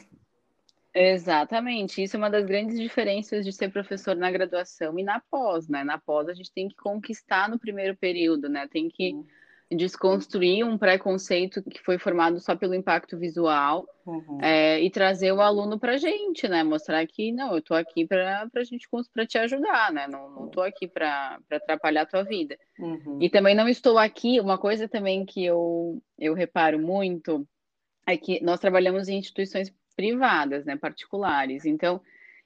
Exatamente, 0.94 2.02
isso 2.02 2.16
é 2.16 2.18
uma 2.18 2.30
das 2.30 2.46
grandes 2.46 2.80
diferenças 2.80 3.44
de 3.44 3.52
ser 3.52 3.70
professor 3.70 4.16
na 4.16 4.30
graduação 4.30 4.98
e 4.98 5.02
na 5.02 5.20
pós, 5.20 5.68
né? 5.68 5.84
Na 5.84 5.98
pós 5.98 6.30
a 6.30 6.34
gente 6.34 6.50
tem 6.50 6.68
que 6.68 6.76
conquistar 6.76 7.46
no 7.46 7.58
primeiro 7.58 7.94
período, 7.94 8.48
né? 8.48 8.66
Tem 8.68 8.88
que. 8.88 9.12
Hum 9.12 9.26
desconstruir 9.74 10.64
um 10.64 10.78
preconceito 10.78 11.62
que 11.62 11.82
foi 11.82 11.98
formado 11.98 12.40
só 12.40 12.54
pelo 12.56 12.74
impacto 12.74 13.18
visual 13.18 13.86
uhum. 14.06 14.38
é, 14.40 14.80
e 14.80 14.90
trazer 14.90 15.32
o 15.32 15.40
aluno 15.40 15.78
para 15.78 15.94
a 15.94 15.96
gente, 15.96 16.48
né? 16.48 16.62
Mostrar 16.62 17.06
que 17.06 17.32
não, 17.32 17.52
eu 17.52 17.58
estou 17.58 17.76
aqui 17.76 18.06
para 18.06 18.48
a 18.54 18.64
gente 18.64 18.88
para 19.12 19.26
te 19.26 19.38
ajudar, 19.38 19.92
né? 19.92 20.06
Não 20.06 20.46
estou 20.46 20.62
aqui 20.62 20.86
para 20.86 21.38
atrapalhar 21.50 22.02
a 22.02 22.06
tua 22.06 22.22
vida. 22.22 22.58
Uhum. 22.78 23.18
E 23.20 23.28
também 23.28 23.54
não 23.54 23.68
estou 23.68 23.98
aqui. 23.98 24.40
Uma 24.40 24.58
coisa 24.58 24.88
também 24.88 25.24
que 25.24 25.44
eu, 25.44 26.02
eu 26.18 26.34
reparo 26.34 26.78
muito 26.78 27.46
é 28.06 28.16
que 28.16 28.42
nós 28.42 28.60
trabalhamos 28.60 29.08
em 29.08 29.18
instituições 29.18 29.72
privadas, 29.96 30.64
né? 30.64 30.76
Particulares. 30.76 31.64
Então 31.64 32.00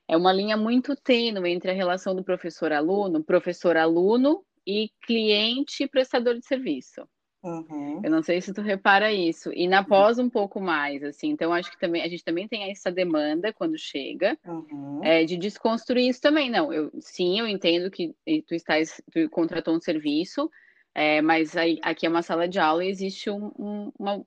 é 0.06 0.16
uma 0.16 0.32
linha 0.32 0.56
muito 0.56 0.96
tênue 0.96 1.50
entre 1.50 1.70
a 1.70 1.74
relação 1.74 2.14
do 2.14 2.24
professor-aluno, 2.24 3.22
professor-aluno 3.22 4.42
e 4.66 4.90
cliente 5.02 5.88
prestador 5.88 6.34
de 6.34 6.46
serviço. 6.46 7.08
Uhum. 7.42 8.01
Eu 8.03 8.11
não 8.11 8.22
sei 8.22 8.40
se 8.40 8.53
tu 8.53 8.61
repara 8.61 9.12
isso. 9.12 9.53
E 9.55 9.68
na 9.68 9.85
pós 9.85 10.18
um 10.18 10.29
pouco 10.29 10.61
mais, 10.61 11.03
assim. 11.05 11.31
Então, 11.31 11.53
acho 11.53 11.70
que 11.70 11.79
também 11.79 12.03
a 12.03 12.09
gente 12.09 12.24
também 12.24 12.48
tem 12.48 12.70
essa 12.70 12.90
demanda 12.90 13.53
quando 13.53 13.79
chega 13.79 14.37
uhum. 14.44 15.01
é, 15.05 15.24
de 15.24 15.37
desconstruir 15.37 16.09
isso 16.09 16.20
também. 16.20 16.51
Não, 16.51 16.72
eu 16.72 16.90
sim, 17.01 17.38
eu 17.38 17.46
entendo 17.46 17.90
que 17.90 18.14
tu 18.46 18.55
estás, 18.55 19.01
tu 19.12 19.29
contratou 19.31 19.74
um 19.74 19.81
serviço, 19.81 20.51
É, 20.94 21.22
mas 21.22 21.57
aí, 21.57 21.79
aqui 21.83 22.07
é 22.07 22.09
uma 22.09 22.22
sala 22.22 22.48
de 22.48 22.59
aula 22.59 22.85
e 22.85 22.88
existe 22.90 23.31
um, 23.31 23.53
um, 23.57 23.92
uma, 23.96 24.24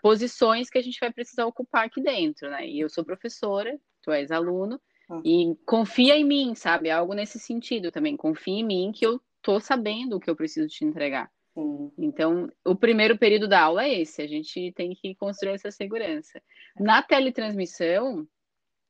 posições 0.00 0.70
que 0.70 0.78
a 0.78 0.82
gente 0.82 0.98
vai 0.98 1.12
precisar 1.12 1.44
ocupar 1.44 1.84
aqui 1.84 2.00
dentro, 2.00 2.48
né? 2.48 2.66
E 2.66 2.80
eu 2.80 2.88
sou 2.88 3.04
professora, 3.04 3.78
tu 4.00 4.10
és 4.10 4.30
aluno, 4.30 4.80
uhum. 5.10 5.20
e 5.22 5.54
confia 5.66 6.16
em 6.16 6.24
mim, 6.24 6.54
sabe? 6.54 6.90
Algo 6.90 7.12
nesse 7.12 7.38
sentido 7.38 7.90
também. 7.90 8.16
Confia 8.16 8.60
em 8.60 8.64
mim 8.64 8.92
que 8.94 9.04
eu 9.04 9.20
tô 9.42 9.60
sabendo 9.60 10.16
o 10.16 10.20
que 10.20 10.30
eu 10.30 10.36
preciso 10.36 10.66
te 10.66 10.82
entregar. 10.84 11.30
Uhum. 11.56 11.92
Então, 11.98 12.50
o 12.64 12.74
primeiro 12.74 13.16
período 13.16 13.46
da 13.46 13.60
aula 13.62 13.84
é 13.84 14.00
esse, 14.00 14.20
a 14.20 14.26
gente 14.26 14.72
tem 14.72 14.94
que 14.94 15.14
construir 15.14 15.54
essa 15.54 15.70
segurança. 15.70 16.42
Na 16.78 17.02
teletransmissão, 17.02 18.26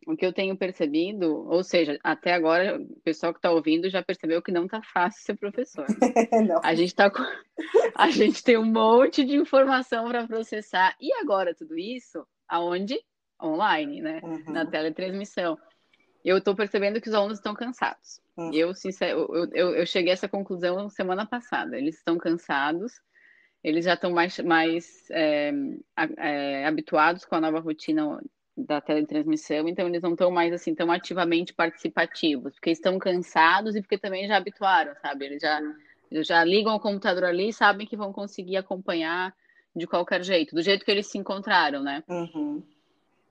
o 0.07 0.17
que 0.17 0.25
eu 0.25 0.33
tenho 0.33 0.57
percebido, 0.57 1.47
ou 1.49 1.63
seja, 1.63 1.99
até 2.03 2.33
agora 2.33 2.79
o 2.79 3.01
pessoal 3.01 3.33
que 3.33 3.39
está 3.39 3.51
ouvindo 3.51 3.89
já 3.89 4.03
percebeu 4.03 4.43
que 4.43 4.53
não 4.53 4.65
está 4.67 4.83
fácil 4.83 5.23
ser 5.23 5.37
professor. 5.37 5.87
a 6.63 6.75
gente 6.75 6.95
tá 6.95 7.11
a 7.97 8.11
gente 8.11 8.43
tem 8.43 8.59
um 8.59 8.65
monte 8.65 9.25
de 9.25 9.37
informação 9.37 10.09
para 10.09 10.27
processar 10.27 10.95
e 11.01 11.13
agora 11.15 11.55
tudo 11.55 11.77
isso 11.79 12.27
aonde 12.49 12.99
online, 13.43 14.01
né? 14.01 14.21
Uhum. 14.23 14.53
Na 14.53 14.67
teletransmissão. 14.67 15.59
Eu 16.25 16.39
estou 16.39 16.55
percebendo 16.55 17.01
que 17.01 17.09
os 17.09 17.15
alunos 17.15 17.39
estão 17.39 17.55
cansados. 17.55 18.21
Uhum. 18.37 18.53
Eu, 18.53 18.75
sincero, 18.75 19.29
eu, 19.33 19.51
eu, 19.53 19.75
eu 19.77 19.87
cheguei 19.87 20.11
a 20.11 20.15
essa 20.15 20.29
conclusão 20.29 20.89
semana 20.89 21.27
passada. 21.27 21.77
Eles 21.77 21.97
estão 21.97 22.17
cansados 22.17 22.95
eles 23.65 23.87
já 23.87 23.95
estão 23.95 24.13
mais, 24.13 24.39
mais 24.41 25.11
é, 25.11 25.51
é, 26.19 26.67
habituados 26.67 27.25
com 27.25 27.35
a 27.35 27.41
nova 27.41 27.61
rotina 27.61 28.21
da 28.55 28.81
teletransmissão, 28.81 29.67
então 29.67 29.89
eles 29.89 30.03
não 30.03 30.13
estão 30.13 30.31
mais 30.31 30.53
assim 30.53 30.75
tão 30.75 30.93
ativamente 30.93 31.55
participativos, 31.55 32.53
porque 32.53 32.71
estão 32.71 32.99
cansados 32.99 33.75
e 33.75 33.81
porque 33.81 33.97
também 33.97 34.29
já 34.29 34.37
habituaram, 34.37 34.95
sabe? 35.01 35.25
Eles 35.25 35.43
já, 35.43 35.61
eles 36.11 36.27
já 36.27 36.45
ligam 36.45 36.73
ao 36.73 36.79
computador 36.79 37.25
ali 37.25 37.49
e 37.49 37.53
sabem 37.55 37.87
que 37.87 37.97
vão 37.97 38.13
conseguir 38.13 38.59
acompanhar 38.59 39.35
de 39.75 39.87
qualquer 39.87 40.23
jeito, 40.23 40.55
do 40.55 40.63
jeito 40.63 40.85
que 40.85 40.91
eles 40.91 41.07
se 41.07 41.17
encontraram, 41.17 41.83
né? 41.83 42.05
Uhum. 42.07 42.63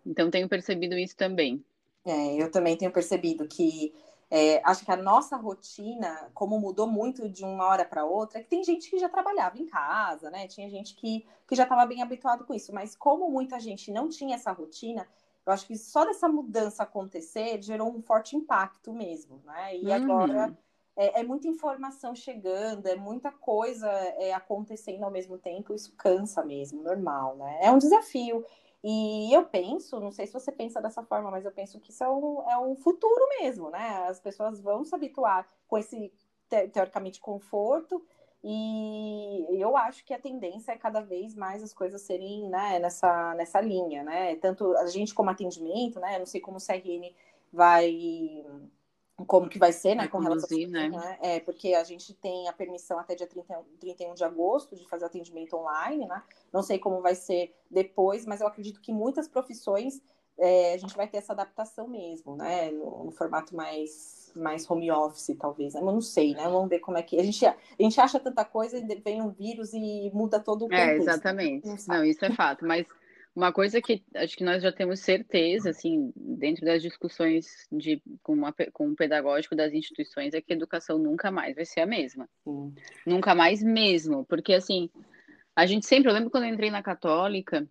Então 0.06 0.32
tenho 0.32 0.50
percebido 0.50 0.98
isso 0.98 1.16
também. 1.16 1.64
É, 2.06 2.36
eu 2.36 2.52
também 2.52 2.76
tenho 2.76 2.92
percebido 2.92 3.48
que 3.48 3.94
é, 4.30 4.62
acho 4.64 4.84
que 4.84 4.92
a 4.92 4.98
nossa 4.98 5.38
rotina, 5.38 6.32
como 6.34 6.60
mudou 6.60 6.88
muito 6.88 7.30
de 7.30 7.44
uma 7.44 7.66
hora 7.66 7.86
para 7.86 8.04
outra, 8.04 8.40
é 8.40 8.42
que 8.42 8.50
tem 8.50 8.64
gente 8.64 8.90
que 8.90 8.98
já 8.98 9.08
trabalhava 9.08 9.60
em 9.60 9.66
casa, 9.66 10.32
né? 10.32 10.48
Tinha 10.48 10.70
gente 10.70 10.96
que, 10.96 11.26
que 11.48 11.56
já 11.56 11.64
estava 11.64 11.86
bem 11.86 12.02
habituado 12.02 12.44
com 12.44 12.54
isso, 12.54 12.74
mas 12.74 12.96
como 12.96 13.30
muita 13.30 13.60
gente 13.60 13.92
não 13.92 14.10
tinha 14.10 14.36
essa 14.36 14.52
rotina, 14.52 15.08
eu 15.46 15.54
acho 15.54 15.68
que 15.68 15.78
só 15.78 16.04
dessa 16.04 16.28
mudança 16.28 16.84
acontecer 16.84 17.62
gerou 17.62 17.96
um 17.96 18.02
forte 18.02 18.36
impacto 18.36 18.92
mesmo, 18.92 19.40
né? 19.46 19.78
E 19.78 19.86
uhum. 19.86 19.94
agora 19.94 20.58
é, 20.96 21.22
é, 21.22 21.24
muita 21.24 21.48
informação 21.48 22.16
chegando, 22.16 22.88
é 22.88 22.96
muita 22.96 23.32
coisa 23.32 23.88
é, 23.88 24.34
acontecendo 24.34 25.04
ao 25.04 25.12
mesmo 25.12 25.38
tempo, 25.38 25.74
isso 25.74 25.94
cansa 25.96 26.44
mesmo, 26.44 26.82
normal, 26.82 27.36
né? 27.36 27.60
É 27.62 27.72
um 27.72 27.78
desafio. 27.78 28.44
E 28.84 29.34
eu 29.34 29.46
penso, 29.46 30.00
não 30.00 30.12
sei 30.12 30.28
se 30.28 30.34
você 30.34 30.52
pensa 30.52 30.82
dessa 30.82 31.02
forma, 31.04 31.32
mas 31.32 31.46
eu 31.46 31.52
penso 31.52 31.80
que 31.80 31.92
isso 31.92 32.04
é 32.04 32.10
um, 32.10 32.50
é 32.50 32.58
um 32.60 32.76
futuro 32.76 33.28
mesmo, 33.40 33.70
né? 33.70 34.06
As 34.10 34.20
pessoas 34.20 34.60
vão 34.60 34.84
se 34.84 34.94
habituar 34.94 35.48
com 35.68 35.78
esse, 35.78 36.12
te, 36.50 36.68
teoricamente, 36.68 37.22
conforto. 37.22 38.06
E 38.44 39.48
eu 39.52 39.78
acho 39.78 40.04
que 40.04 40.14
a 40.14 40.20
tendência 40.20 40.74
é 40.74 40.78
cada 40.78 41.00
vez 41.00 41.34
mais 41.34 41.64
as 41.64 41.74
coisas 41.74 42.02
serem 42.02 42.50
né, 42.50 42.78
nessa, 42.80 43.34
nessa 43.36 43.62
linha, 43.62 44.04
né? 44.04 44.36
Tanto 44.36 44.76
a 44.78 44.88
gente 44.88 45.14
como 45.14 45.30
atendimento, 45.30 46.00
né? 46.02 46.16
Eu 46.16 46.20
não 46.20 46.26
sei 46.26 46.42
como 46.42 46.58
o 46.58 46.62
CRN 46.62 47.16
vai 47.54 48.46
como 49.28 49.48
que 49.48 49.60
vai 49.60 49.72
ser, 49.72 49.96
né, 49.96 50.08
com 50.08 50.20
relação 50.20 50.58
a 50.58 50.68
né? 50.68 50.90
né? 50.90 51.18
É, 51.22 51.40
porque 51.40 51.74
a 51.74 51.84
gente 51.84 52.14
tem 52.16 52.48
a 52.48 52.54
permissão 52.54 52.98
até 52.98 53.14
dia 53.14 53.28
31, 53.28 53.64
31 53.80 54.14
de 54.16 54.24
agosto 54.24 54.76
de 54.76 54.88
fazer 54.88 55.06
atendimento 55.06 55.56
online, 55.56 56.08
né? 56.08 56.24
Não 56.52 56.64
sei 56.64 56.80
como 56.80 57.02
vai 57.02 57.14
ser 57.14 57.56
depois, 57.70 58.26
mas 58.26 58.42
eu 58.42 58.48
acredito 58.48 58.82
que 58.82 58.92
muitas 58.92 59.28
profissões 59.28 60.02
é, 60.38 60.74
a 60.74 60.78
gente 60.78 60.96
vai 60.96 61.08
ter 61.08 61.18
essa 61.18 61.34
adaptação 61.34 61.88
mesmo, 61.88 62.36
né? 62.36 62.72
No, 62.72 63.06
no, 63.06 63.12
formato 63.12 63.56
mais, 63.56 64.32
mais 64.36 64.70
home 64.70 64.92
office, 64.92 65.36
talvez. 65.40 65.76
Né? 65.76 65.82
Eu 65.82 65.86
não 65.86 66.02
sei, 66.02 66.34
né? 66.34 66.44
Vamos 66.44 66.70
ver 66.70 66.80
como 66.80 66.98
é 66.98 67.04
que. 67.04 67.20
A 67.20 67.24
gente, 67.24 67.46
a 67.46 67.56
gente 67.78 68.02
acha 68.02 68.20
tanta 68.20 68.44
coisa 68.44 68.78
e 68.78 68.96
vem 68.96 69.22
um 69.22 69.30
vírus 69.30 69.74
e 69.74 70.10
muda 70.14 70.40
todo 70.40 70.64
o 70.64 70.74
é, 70.74 70.80
contexto. 70.80 71.10
É, 71.10 71.14
exatamente. 71.14 71.68
Não, 71.68 71.76
não, 71.88 72.04
isso 72.04 72.26
é 72.26 72.32
fato. 72.32 72.66
Mas 72.66 72.88
uma 73.36 73.52
coisa 73.52 73.82
que 73.82 74.04
acho 74.16 74.38
que 74.38 74.44
nós 74.44 74.62
já 74.62 74.72
temos 74.72 75.00
certeza, 75.00 75.72
assim, 75.72 76.12
dentro 76.16 76.64
das 76.64 76.82
discussões 76.82 77.68
de, 77.72 78.02
com, 78.22 78.34
uma, 78.34 78.54
com 78.72 78.90
o 78.90 78.96
pedagógico 78.96 79.56
das 79.56 79.74
instituições, 79.74 80.34
é 80.34 80.42
que 80.42 80.54
a 80.54 80.56
educação 80.56 81.00
nunca 81.00 81.32
mais 81.32 81.56
vai 81.56 81.66
ser 81.66 81.82
a 81.82 81.86
mesma. 81.86 82.30
Sim. 82.44 82.74
Nunca 83.06 83.34
mais 83.34 83.64
mesmo. 83.64 84.24
Porque, 84.26 84.54
assim, 84.54 84.90
a 85.56 85.66
gente 85.66 85.86
sempre, 85.86 86.10
eu 86.10 86.14
lembro 86.14 86.30
quando 86.30 86.44
eu 86.44 86.54
entrei 86.54 86.70
na 86.70 86.84
Católica, 86.84 87.68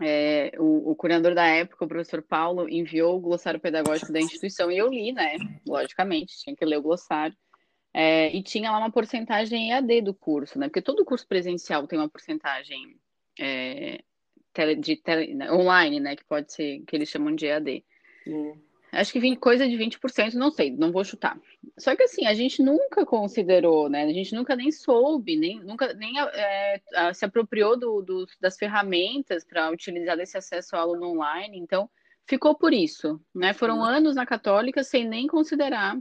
é, 0.00 0.52
o, 0.58 0.90
o 0.90 0.96
curador 0.96 1.34
da 1.34 1.46
época, 1.46 1.84
o 1.84 1.88
professor 1.88 2.22
Paulo, 2.22 2.68
enviou 2.68 3.16
o 3.16 3.20
glossário 3.20 3.60
pedagógico 3.60 4.12
da 4.12 4.20
instituição 4.20 4.70
e 4.70 4.76
eu 4.76 4.88
li, 4.88 5.12
né? 5.12 5.36
Logicamente, 5.66 6.38
tinha 6.38 6.54
que 6.54 6.64
ler 6.66 6.76
o 6.76 6.82
glossário. 6.82 7.36
É, 7.94 8.34
e 8.34 8.42
tinha 8.42 8.70
lá 8.70 8.78
uma 8.78 8.90
porcentagem 8.90 9.70
EAD 9.70 10.02
do 10.02 10.14
curso, 10.14 10.58
né? 10.58 10.68
Porque 10.68 10.82
todo 10.82 11.04
curso 11.04 11.26
presencial 11.26 11.86
tem 11.86 11.98
uma 11.98 12.08
porcentagem 12.08 12.96
é, 13.38 14.02
tele, 14.52 14.76
de 14.76 14.96
tele, 14.96 15.34
né, 15.34 15.50
online, 15.52 16.00
né? 16.00 16.16
Que 16.16 16.24
pode 16.24 16.52
ser, 16.52 16.82
que 16.86 16.96
eles 16.96 17.08
chamam 17.08 17.34
de 17.34 17.46
EAD. 17.46 17.84
Hum. 18.26 18.54
Acho 18.92 19.10
que 19.10 19.20
20, 19.20 19.38
coisa 19.38 19.66
de 19.66 19.74
20%, 19.74 20.34
não 20.34 20.50
sei, 20.50 20.70
não 20.70 20.92
vou 20.92 21.02
chutar. 21.02 21.40
Só 21.78 21.96
que 21.96 22.02
assim, 22.02 22.26
a 22.26 22.34
gente 22.34 22.62
nunca 22.62 23.06
considerou, 23.06 23.88
né? 23.88 24.02
A 24.04 24.12
gente 24.12 24.34
nunca 24.34 24.54
nem 24.54 24.70
soube, 24.70 25.34
nem, 25.34 25.60
nunca 25.60 25.94
nem 25.94 26.12
é, 26.20 26.78
se 27.14 27.24
apropriou 27.24 27.74
do, 27.78 28.02
do 28.02 28.26
das 28.38 28.58
ferramentas 28.58 29.44
para 29.44 29.70
utilizar 29.70 30.18
esse 30.20 30.36
acesso 30.36 30.76
ao 30.76 30.82
aluno 30.82 31.08
online. 31.12 31.58
Então, 31.58 31.88
ficou 32.26 32.54
por 32.54 32.74
isso, 32.74 33.18
né? 33.34 33.54
Foram 33.54 33.78
uhum. 33.78 33.84
anos 33.84 34.14
na 34.14 34.26
Católica 34.26 34.84
sem 34.84 35.08
nem 35.08 35.26
considerar 35.26 35.96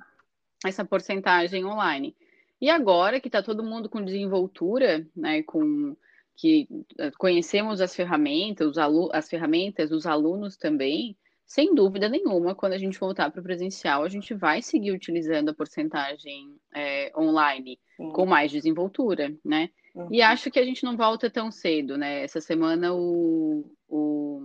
essa 0.66 0.84
porcentagem 0.84 1.64
online. 1.64 2.14
E 2.60 2.70
agora 2.70 3.22
que 3.22 3.30
está 3.30 3.42
todo 3.42 3.64
mundo 3.64 3.88
com 3.88 4.04
desenvoltura, 4.04 5.08
né? 5.16 5.44
Com 5.44 5.96
que 6.42 6.68
eh, 6.98 7.12
conhecemos 7.20 7.80
as 7.80 7.96
ferramentas, 7.96 8.68
os 8.68 8.78
as 9.14 9.30
ferramentas, 9.30 9.92
os 9.92 10.08
alunos 10.08 10.58
também, 10.58 11.16
sem 11.46 11.76
dúvida 11.76 12.10
nenhuma, 12.10 12.56
quando 12.56 12.74
a 12.74 12.80
gente 12.80 13.00
voltar 13.00 13.30
para 13.30 13.40
o 13.40 13.44
presencial, 13.44 14.04
a 14.04 14.10
gente 14.10 14.34
vai 14.34 14.60
seguir 14.60 14.92
utilizando 14.92 15.50
a 15.50 15.54
porcentagem 15.54 16.56
é, 16.74 17.12
online 17.16 17.78
Sim. 17.96 18.10
com 18.10 18.26
mais 18.26 18.52
desenvoltura, 18.52 19.32
né? 19.46 19.70
Uhum. 19.94 20.08
E 20.10 20.20
acho 20.20 20.50
que 20.50 20.58
a 20.58 20.66
gente 20.66 20.84
não 20.84 20.98
volta 20.98 21.30
tão 21.30 21.52
cedo, 21.52 21.96
né? 21.96 22.24
Essa 22.24 22.42
semana 22.42 22.92
o, 22.92 23.64
o 23.88 24.42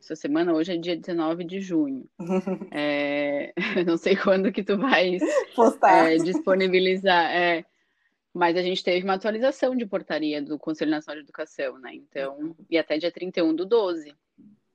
essa 0.00 0.16
semana 0.16 0.52
hoje 0.52 0.72
é 0.72 0.76
dia 0.76 0.96
19 0.96 1.44
de 1.44 1.60
junho. 1.60 2.08
é, 2.72 3.52
não 3.86 3.96
sei 3.96 4.16
quando 4.16 4.50
que 4.50 4.64
tu 4.64 4.76
vai 4.78 5.16
é, 5.16 6.16
disponibilizar. 6.16 7.30
Mas 8.32 8.56
a 8.56 8.62
gente 8.62 8.82
teve 8.84 9.04
uma 9.04 9.14
atualização 9.14 9.74
de 9.74 9.84
portaria 9.84 10.40
do 10.40 10.58
Conselho 10.58 10.90
Nacional 10.90 11.20
de 11.20 11.26
Educação, 11.26 11.78
né? 11.78 11.94
Então, 11.94 12.54
e 12.70 12.78
até 12.78 12.96
dia 12.96 13.10
31 13.10 13.54
do 13.54 13.66
12 13.66 14.14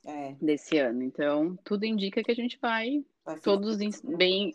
é. 0.06 0.36
desse 0.42 0.78
ano. 0.78 1.02
Então, 1.02 1.58
tudo 1.64 1.86
indica 1.86 2.22
que 2.22 2.32
a 2.32 2.36
gente 2.36 2.60
vai, 2.62 3.06
vai 3.24 3.40
todos 3.40 3.78
bem. 4.02 4.54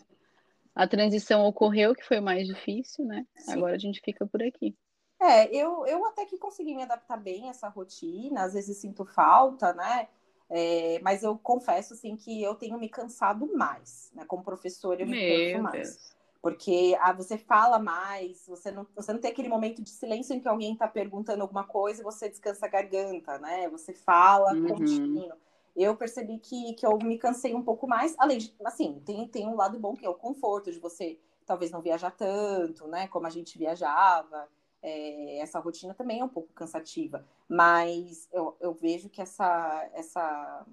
A 0.75 0.87
transição 0.87 1.45
ocorreu, 1.45 1.95
que 1.95 2.05
foi 2.05 2.19
o 2.19 2.23
mais 2.23 2.47
difícil, 2.47 3.03
né? 3.05 3.25
Sim. 3.35 3.53
Agora 3.53 3.75
a 3.75 3.79
gente 3.79 3.99
fica 4.05 4.25
por 4.25 4.41
aqui. 4.41 4.75
É, 5.19 5.53
eu, 5.53 5.85
eu 5.85 6.05
até 6.05 6.25
que 6.25 6.37
consegui 6.37 6.73
me 6.75 6.83
adaptar 6.83 7.17
bem 7.17 7.47
a 7.47 7.51
essa 7.51 7.67
rotina, 7.69 8.43
às 8.43 8.53
vezes 8.53 8.77
sinto 8.77 9.05
falta, 9.05 9.73
né? 9.73 10.07
É, 10.49 10.99
mas 11.01 11.23
eu 11.23 11.37
confesso, 11.37 11.93
assim, 11.93 12.15
que 12.15 12.41
eu 12.41 12.55
tenho 12.55 12.77
me 12.77 12.89
cansado 12.89 13.51
mais, 13.55 14.11
né? 14.13 14.25
Como 14.25 14.43
professora, 14.43 15.01
eu 15.01 15.07
me 15.07 15.53
canso 15.53 15.63
mais. 15.63 15.95
Deus 15.95 16.20
porque 16.41 16.97
ah, 16.99 17.13
você 17.13 17.37
fala 17.37 17.77
mais, 17.77 18.47
você 18.47 18.71
não, 18.71 18.87
você 18.95 19.13
não 19.13 19.19
tem 19.19 19.31
aquele 19.31 19.47
momento 19.47 19.81
de 19.81 19.89
silêncio 19.89 20.35
em 20.35 20.39
que 20.39 20.47
alguém 20.47 20.73
está 20.73 20.87
perguntando 20.87 21.43
alguma 21.43 21.63
coisa 21.63 22.01
e 22.01 22.03
você 22.03 22.27
descansa 22.27 22.65
a 22.65 22.69
garganta, 22.69 23.37
né? 23.37 23.69
Você 23.69 23.93
fala 23.93 24.53
uhum. 24.53 24.67
contínuo. 24.67 25.33
Eu 25.75 25.95
percebi 25.95 26.39
que, 26.39 26.73
que 26.73 26.85
eu 26.85 26.97
me 26.97 27.17
cansei 27.17 27.53
um 27.53 27.63
pouco 27.63 27.87
mais, 27.87 28.15
além 28.17 28.39
de, 28.39 28.53
assim, 28.65 29.01
tem, 29.05 29.27
tem 29.27 29.47
um 29.47 29.55
lado 29.55 29.79
bom 29.79 29.95
que 29.95 30.05
é 30.05 30.09
o 30.09 30.15
conforto 30.15 30.71
de 30.71 30.79
você 30.79 31.19
talvez 31.45 31.69
não 31.69 31.81
viajar 31.81 32.11
tanto, 32.11 32.87
né? 32.87 33.07
Como 33.07 33.27
a 33.27 33.29
gente 33.29 33.57
viajava. 33.57 34.49
É, 34.81 35.37
essa 35.37 35.59
rotina 35.59 35.93
também 35.93 36.21
é 36.21 36.23
um 36.23 36.29
pouco 36.29 36.51
cansativa, 36.53 37.23
mas 37.47 38.27
eu, 38.33 38.57
eu 38.59 38.73
vejo 38.73 39.09
que 39.09 39.21
essa, 39.21 39.87
essa 39.93 40.65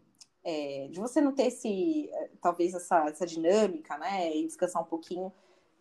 é, 0.42 0.88
de 0.90 0.98
você 0.98 1.20
não 1.20 1.34
ter 1.34 1.48
esse, 1.48 2.10
talvez 2.40 2.72
essa, 2.72 3.04
essa 3.06 3.26
dinâmica, 3.26 3.98
né? 3.98 4.34
E 4.34 4.46
descansar 4.46 4.80
um 4.82 4.86
pouquinho, 4.86 5.30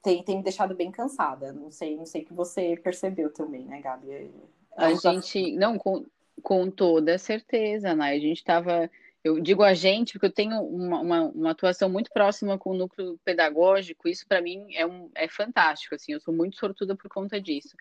tem, 0.01 0.23
tem 0.23 0.37
me 0.37 0.43
deixado 0.43 0.75
bem 0.75 0.91
cansada. 0.91 1.51
Não 1.51 1.71
sei, 1.71 1.95
não 1.95 2.05
sei 2.05 2.23
que 2.23 2.33
você 2.33 2.77
percebeu 2.77 3.31
também, 3.31 3.65
né, 3.65 3.81
Gabi? 3.81 4.11
É, 4.11 4.21
é 4.21 4.29
a 4.77 4.93
gente, 4.93 5.55
não, 5.55 5.77
com, 5.77 6.05
com 6.41 6.69
toda 6.69 7.17
certeza, 7.17 7.93
né? 7.95 8.11
A 8.11 8.19
gente 8.19 8.37
estava, 8.37 8.89
eu 9.23 9.39
digo 9.39 9.63
a 9.63 9.73
gente, 9.73 10.13
porque 10.13 10.27
eu 10.27 10.31
tenho 10.31 10.61
uma, 10.61 10.99
uma, 11.01 11.23
uma, 11.23 11.51
atuação 11.51 11.89
muito 11.89 12.11
próxima 12.11 12.57
com 12.57 12.71
o 12.71 12.77
núcleo 12.77 13.19
pedagógico, 13.23 14.07
isso 14.07 14.25
para 14.27 14.41
mim 14.41 14.73
é, 14.75 14.85
um, 14.85 15.09
é 15.15 15.27
fantástico, 15.27 15.95
assim, 15.95 16.13
eu 16.13 16.19
sou 16.19 16.33
muito 16.33 16.57
sortuda 16.57 16.95
por 16.95 17.09
conta 17.09 17.39
disso. 17.41 17.75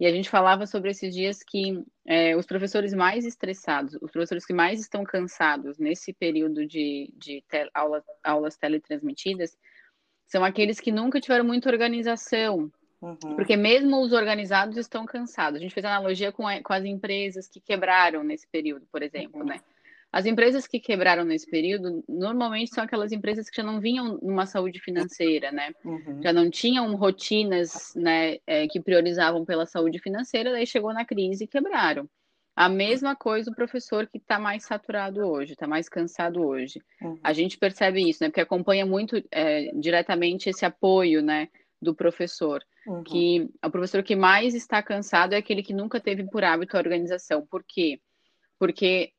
E 0.00 0.06
a 0.06 0.10
gente 0.10 0.28
falava 0.28 0.66
sobre 0.66 0.90
esses 0.90 1.14
dias 1.14 1.42
que 1.42 1.84
é, 2.04 2.34
os 2.36 2.44
professores 2.44 2.92
mais 2.92 3.24
estressados, 3.24 3.96
os 4.00 4.10
professores 4.10 4.44
que 4.44 4.52
mais 4.52 4.80
estão 4.80 5.04
cansados 5.04 5.78
nesse 5.78 6.12
período 6.12 6.66
de, 6.66 7.12
de 7.16 7.44
aula, 7.72 8.02
aulas 8.24 8.56
teletransmitidas, 8.56 9.56
são 10.32 10.42
aqueles 10.42 10.80
que 10.80 10.90
nunca 10.90 11.20
tiveram 11.20 11.44
muita 11.44 11.68
organização. 11.68 12.72
Uhum. 13.02 13.36
Porque 13.36 13.54
mesmo 13.54 14.00
os 14.00 14.12
organizados 14.12 14.78
estão 14.78 15.04
cansados. 15.04 15.58
A 15.58 15.62
gente 15.62 15.74
fez 15.74 15.84
analogia 15.84 16.32
com, 16.32 16.44
com 16.62 16.72
as 16.72 16.84
empresas 16.86 17.46
que 17.46 17.60
quebraram 17.60 18.24
nesse 18.24 18.48
período, 18.48 18.86
por 18.90 19.02
exemplo, 19.02 19.40
uhum. 19.40 19.46
né? 19.46 19.60
As 20.10 20.24
empresas 20.24 20.66
que 20.66 20.80
quebraram 20.80 21.24
nesse 21.24 21.50
período, 21.50 22.02
normalmente 22.08 22.74
são 22.74 22.84
aquelas 22.84 23.12
empresas 23.12 23.50
que 23.50 23.56
já 23.56 23.62
não 23.62 23.78
vinham 23.78 24.18
numa 24.22 24.46
saúde 24.46 24.80
financeira, 24.80 25.52
né? 25.52 25.72
Uhum. 25.84 26.22
Já 26.22 26.32
não 26.32 26.48
tinham 26.48 26.94
rotinas, 26.96 27.92
né, 27.94 28.38
é, 28.46 28.66
que 28.68 28.80
priorizavam 28.80 29.44
pela 29.44 29.66
saúde 29.66 29.98
financeira, 29.98 30.52
daí 30.52 30.66
chegou 30.66 30.94
na 30.94 31.04
crise 31.04 31.44
e 31.44 31.48
quebraram. 31.48 32.08
A 32.54 32.68
mesma 32.68 33.16
coisa 33.16 33.50
o 33.50 33.54
professor 33.54 34.06
que 34.06 34.18
está 34.18 34.38
mais 34.38 34.64
saturado 34.64 35.20
hoje, 35.20 35.54
está 35.54 35.66
mais 35.66 35.88
cansado 35.88 36.44
hoje. 36.46 36.82
Uhum. 37.00 37.18
A 37.22 37.32
gente 37.32 37.56
percebe 37.58 38.08
isso, 38.08 38.22
né? 38.22 38.28
Porque 38.28 38.40
acompanha 38.40 38.84
muito 38.84 39.22
é, 39.30 39.72
diretamente 39.74 40.50
esse 40.50 40.64
apoio, 40.64 41.22
né, 41.22 41.48
do 41.80 41.94
professor. 41.94 42.62
Uhum. 42.86 43.02
Que 43.04 43.48
o 43.64 43.70
professor 43.70 44.02
que 44.02 44.14
mais 44.14 44.54
está 44.54 44.82
cansado 44.82 45.32
é 45.32 45.38
aquele 45.38 45.62
que 45.62 45.72
nunca 45.72 45.98
teve 45.98 46.24
por 46.24 46.44
hábito 46.44 46.76
a 46.76 46.80
organização. 46.80 47.46
Por 47.46 47.64
quê? 47.66 47.98
porque 47.98 48.00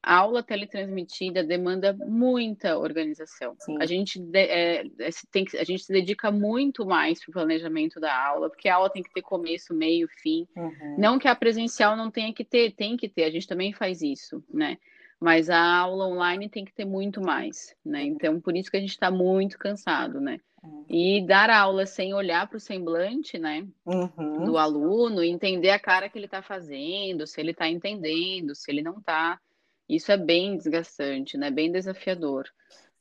a 0.01 0.15
aula 0.15 0.41
teletransmitida 0.41 1.43
demanda 1.43 1.93
muita 1.93 2.77
organização. 2.77 3.55
Sim. 3.59 3.77
A 3.79 3.85
gente, 3.85 4.23
é, 4.33 4.81
é 4.81 5.09
tem 5.31 5.43
que, 5.43 5.57
a 5.57 5.63
gente 5.63 5.83
se 5.83 5.91
dedica 5.91 6.31
muito 6.31 6.85
mais 6.85 7.19
para 7.19 7.29
o 7.29 7.33
planejamento 7.33 7.99
da 7.99 8.15
aula, 8.15 8.49
porque 8.49 8.69
a 8.69 8.75
aula 8.75 8.89
tem 8.89 9.03
que 9.03 9.13
ter 9.13 9.21
começo, 9.21 9.73
meio, 9.73 10.07
fim. 10.21 10.47
Uhum. 10.55 10.95
Não 10.97 11.19
que 11.19 11.27
a 11.27 11.35
presencial 11.35 11.97
não 11.97 12.09
tenha 12.09 12.33
que 12.33 12.45
ter, 12.45 12.71
tem 12.71 12.95
que 12.95 13.09
ter, 13.09 13.25
a 13.25 13.29
gente 13.29 13.47
também 13.47 13.73
faz 13.73 14.01
isso, 14.01 14.43
né? 14.51 14.77
Mas 15.23 15.49
a 15.49 15.57
aula 15.57 16.05
online 16.05 16.49
tem 16.49 16.65
que 16.65 16.73
ter 16.73 16.83
muito 16.83 17.21
mais, 17.21 17.73
né? 17.85 18.03
Então, 18.03 18.41
por 18.41 18.57
isso 18.57 18.69
que 18.69 18.75
a 18.75 18.79
gente 18.81 18.89
está 18.89 19.09
muito 19.09 19.57
cansado, 19.57 20.19
né? 20.19 20.37
E 20.89 21.25
dar 21.25 21.49
aula 21.49 21.85
sem 21.85 22.13
olhar 22.13 22.45
para 22.45 22.57
o 22.57 22.59
semblante, 22.59 23.39
né, 23.39 23.65
uhum. 23.85 24.43
do 24.43 24.57
aluno, 24.57 25.23
entender 25.23 25.69
a 25.69 25.79
cara 25.79 26.09
que 26.09 26.17
ele 26.17 26.25
está 26.25 26.41
fazendo, 26.41 27.25
se 27.25 27.39
ele 27.39 27.51
está 27.51 27.69
entendendo, 27.69 28.53
se 28.53 28.69
ele 28.69 28.81
não 28.81 28.97
está. 28.97 29.39
Isso 29.87 30.11
é 30.11 30.17
bem 30.17 30.57
desgastante, 30.57 31.37
né? 31.37 31.49
Bem 31.49 31.71
desafiador. 31.71 32.49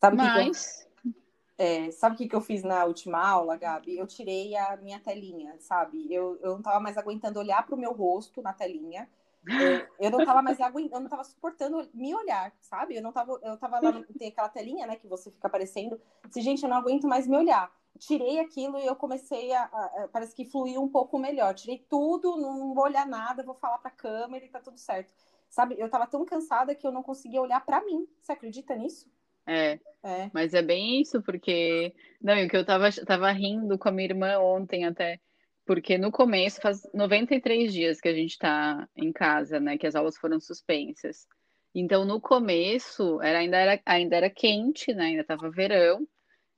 Sabe 0.00 0.16
Mas. 0.18 0.88
Que 1.02 1.08
eu, 1.08 1.14
é, 1.58 1.90
sabe 1.90 2.14
o 2.14 2.18
que, 2.18 2.28
que 2.28 2.36
eu 2.36 2.40
fiz 2.40 2.62
na 2.62 2.84
última 2.84 3.18
aula, 3.18 3.56
Gabi? 3.56 3.98
Eu 3.98 4.06
tirei 4.06 4.54
a 4.54 4.76
minha 4.76 5.00
telinha, 5.00 5.56
sabe? 5.58 6.06
Eu, 6.08 6.38
eu 6.40 6.52
não 6.52 6.58
estava 6.58 6.78
mais 6.78 6.96
aguentando 6.96 7.40
olhar 7.40 7.66
para 7.66 7.74
o 7.74 7.78
meu 7.78 7.92
rosto 7.92 8.40
na 8.40 8.52
telinha. 8.52 9.08
Eu, 9.46 9.86
eu 9.98 10.10
não 10.10 10.20
estava 10.20 10.40
mais 10.40 10.60
aguentando, 10.60 10.94
eu 10.94 11.00
não 11.00 11.06
estava 11.06 11.24
suportando 11.24 11.88
me 11.92 12.14
olhar, 12.14 12.52
sabe? 12.60 12.96
Eu 12.96 13.02
não 13.02 13.12
tava, 13.12 13.38
eu 13.42 13.56
tava 13.56 13.80
lá, 13.80 13.92
tem 14.18 14.28
aquela 14.28 14.48
telinha, 14.48 14.86
né, 14.86 14.96
que 14.96 15.08
você 15.08 15.30
fica 15.30 15.48
aparecendo. 15.48 16.00
Se, 16.30 16.40
gente, 16.40 16.62
eu 16.62 16.68
não 16.68 16.76
aguento 16.76 17.08
mais 17.08 17.26
me 17.26 17.36
olhar. 17.36 17.70
Tirei 17.98 18.40
aquilo 18.40 18.78
e 18.78 18.86
eu 18.86 18.96
comecei 18.96 19.52
a, 19.52 19.64
a, 19.64 20.04
a 20.04 20.08
parece 20.08 20.34
que 20.34 20.44
fluiu 20.44 20.82
um 20.82 20.88
pouco 20.88 21.18
melhor. 21.18 21.54
Tirei 21.54 21.84
tudo, 21.88 22.36
não 22.36 22.74
vou 22.74 22.84
olhar 22.84 23.06
nada, 23.06 23.42
vou 23.42 23.54
falar 23.54 23.78
para 23.78 23.90
a 23.90 23.94
câmera 23.94 24.44
e 24.44 24.48
tá 24.48 24.60
tudo 24.60 24.78
certo. 24.78 25.12
Sabe? 25.50 25.76
Eu 25.78 25.90
tava 25.90 26.06
tão 26.06 26.24
cansada 26.24 26.74
que 26.74 26.86
eu 26.86 26.92
não 26.92 27.02
conseguia 27.02 27.42
olhar 27.42 27.64
para 27.64 27.84
mim. 27.84 28.08
Você 28.20 28.32
acredita 28.32 28.74
nisso? 28.74 29.10
É, 29.46 29.78
é, 30.02 30.30
mas 30.32 30.54
é 30.54 30.62
bem 30.62 31.00
isso, 31.00 31.20
porque. 31.20 31.92
Não, 32.20 32.34
o 32.44 32.48
que 32.48 32.56
eu 32.56 32.64
tava, 32.64 32.90
tava 33.04 33.30
rindo 33.32 33.76
com 33.76 33.88
a 33.88 33.92
minha 33.92 34.08
irmã 34.08 34.38
ontem 34.38 34.84
até 34.84 35.20
porque 35.64 35.96
no 35.96 36.10
começo, 36.10 36.60
faz 36.60 36.82
93 36.92 37.72
dias 37.72 38.00
que 38.00 38.08
a 38.08 38.14
gente 38.14 38.32
está 38.32 38.88
em 38.96 39.12
casa, 39.12 39.60
né? 39.60 39.78
Que 39.78 39.86
as 39.86 39.94
aulas 39.94 40.16
foram 40.16 40.40
suspensas. 40.40 41.26
Então, 41.74 42.04
no 42.04 42.20
começo, 42.20 43.20
era, 43.22 43.38
ainda, 43.38 43.56
era, 43.56 43.80
ainda 43.86 44.16
era 44.16 44.30
quente, 44.30 44.92
né? 44.92 45.06
Ainda 45.06 45.22
estava 45.22 45.50
verão. 45.50 46.06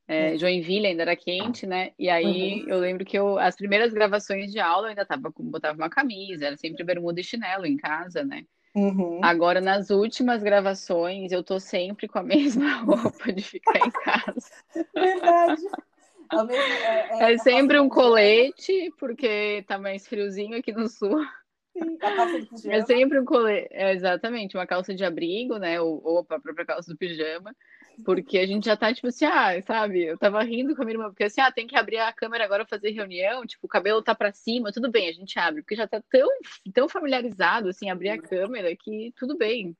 É, 0.06 0.32
uhum. 0.32 0.38
Joinville 0.38 0.86
ainda 0.86 1.02
era 1.02 1.16
quente, 1.16 1.66
né? 1.66 1.92
E 1.98 2.10
aí 2.10 2.62
uhum. 2.62 2.68
eu 2.68 2.78
lembro 2.78 3.04
que 3.04 3.18
eu, 3.18 3.38
as 3.38 3.56
primeiras 3.56 3.92
gravações 3.92 4.52
de 4.52 4.60
aula 4.60 4.86
eu 4.86 4.90
ainda 4.90 5.06
tava, 5.06 5.32
botava 5.38 5.78
uma 5.78 5.88
camisa, 5.88 6.46
era 6.46 6.56
sempre 6.58 6.84
bermuda 6.84 7.20
e 7.20 7.24
chinelo 7.24 7.64
em 7.64 7.76
casa, 7.76 8.22
né? 8.22 8.44
Uhum. 8.74 9.20
Agora, 9.22 9.60
nas 9.60 9.88
últimas 9.90 10.42
gravações, 10.42 11.30
eu 11.30 11.42
tô 11.44 11.60
sempre 11.60 12.08
com 12.08 12.18
a 12.18 12.22
mesma 12.24 12.78
roupa 12.82 13.32
de 13.32 13.42
ficar 13.42 13.78
em 13.78 13.90
casa. 13.90 14.50
Verdade. 14.92 15.62
É, 16.32 17.24
é, 17.24 17.32
é, 17.32 17.38
sempre 17.38 17.78
um 17.78 17.88
colete, 17.88 18.92
porque 18.98 19.64
tá 19.66 19.78
mais 19.78 20.06
friozinho 20.06 20.56
aqui 20.58 20.72
no 20.72 20.88
sul. 20.88 21.20
Sim. 22.56 22.70
É 22.70 22.82
sempre 22.82 23.18
um 23.18 23.24
colete, 23.24 23.68
é, 23.72 23.92
exatamente, 23.92 24.56
uma 24.56 24.66
calça 24.66 24.94
de 24.94 25.04
abrigo, 25.04 25.58
né? 25.58 25.80
Ou, 25.80 26.00
ou 26.04 26.18
a 26.20 26.24
própria 26.24 26.64
calça 26.64 26.92
do 26.92 26.96
pijama. 26.96 27.54
Porque 28.04 28.38
a 28.38 28.46
gente 28.46 28.64
já 28.64 28.76
tá, 28.76 28.92
tipo 28.92 29.08
assim, 29.08 29.24
ah, 29.24 29.60
sabe? 29.62 30.04
Eu 30.04 30.18
tava 30.18 30.42
rindo 30.42 30.74
com 30.74 30.82
a 30.82 30.84
minha 30.84 30.96
irmã, 30.96 31.08
porque 31.08 31.24
assim, 31.24 31.40
ah, 31.40 31.52
tem 31.52 31.66
que 31.66 31.76
abrir 31.76 31.98
a 31.98 32.12
câmera 32.12 32.44
agora 32.44 32.66
fazer 32.66 32.90
reunião, 32.90 33.46
tipo, 33.46 33.66
o 33.66 33.68
cabelo 33.68 34.02
tá 34.02 34.14
pra 34.14 34.32
cima, 34.32 34.72
tudo 34.72 34.90
bem, 34.90 35.08
a 35.08 35.12
gente 35.12 35.38
abre, 35.38 35.62
porque 35.62 35.76
já 35.76 35.86
tá 35.86 36.02
tão, 36.10 36.28
tão 36.72 36.88
familiarizado, 36.88 37.68
assim, 37.68 37.90
abrir 37.90 38.10
a 38.10 38.20
câmera 38.20 38.74
que 38.74 39.12
tudo 39.16 39.36
bem. 39.36 39.76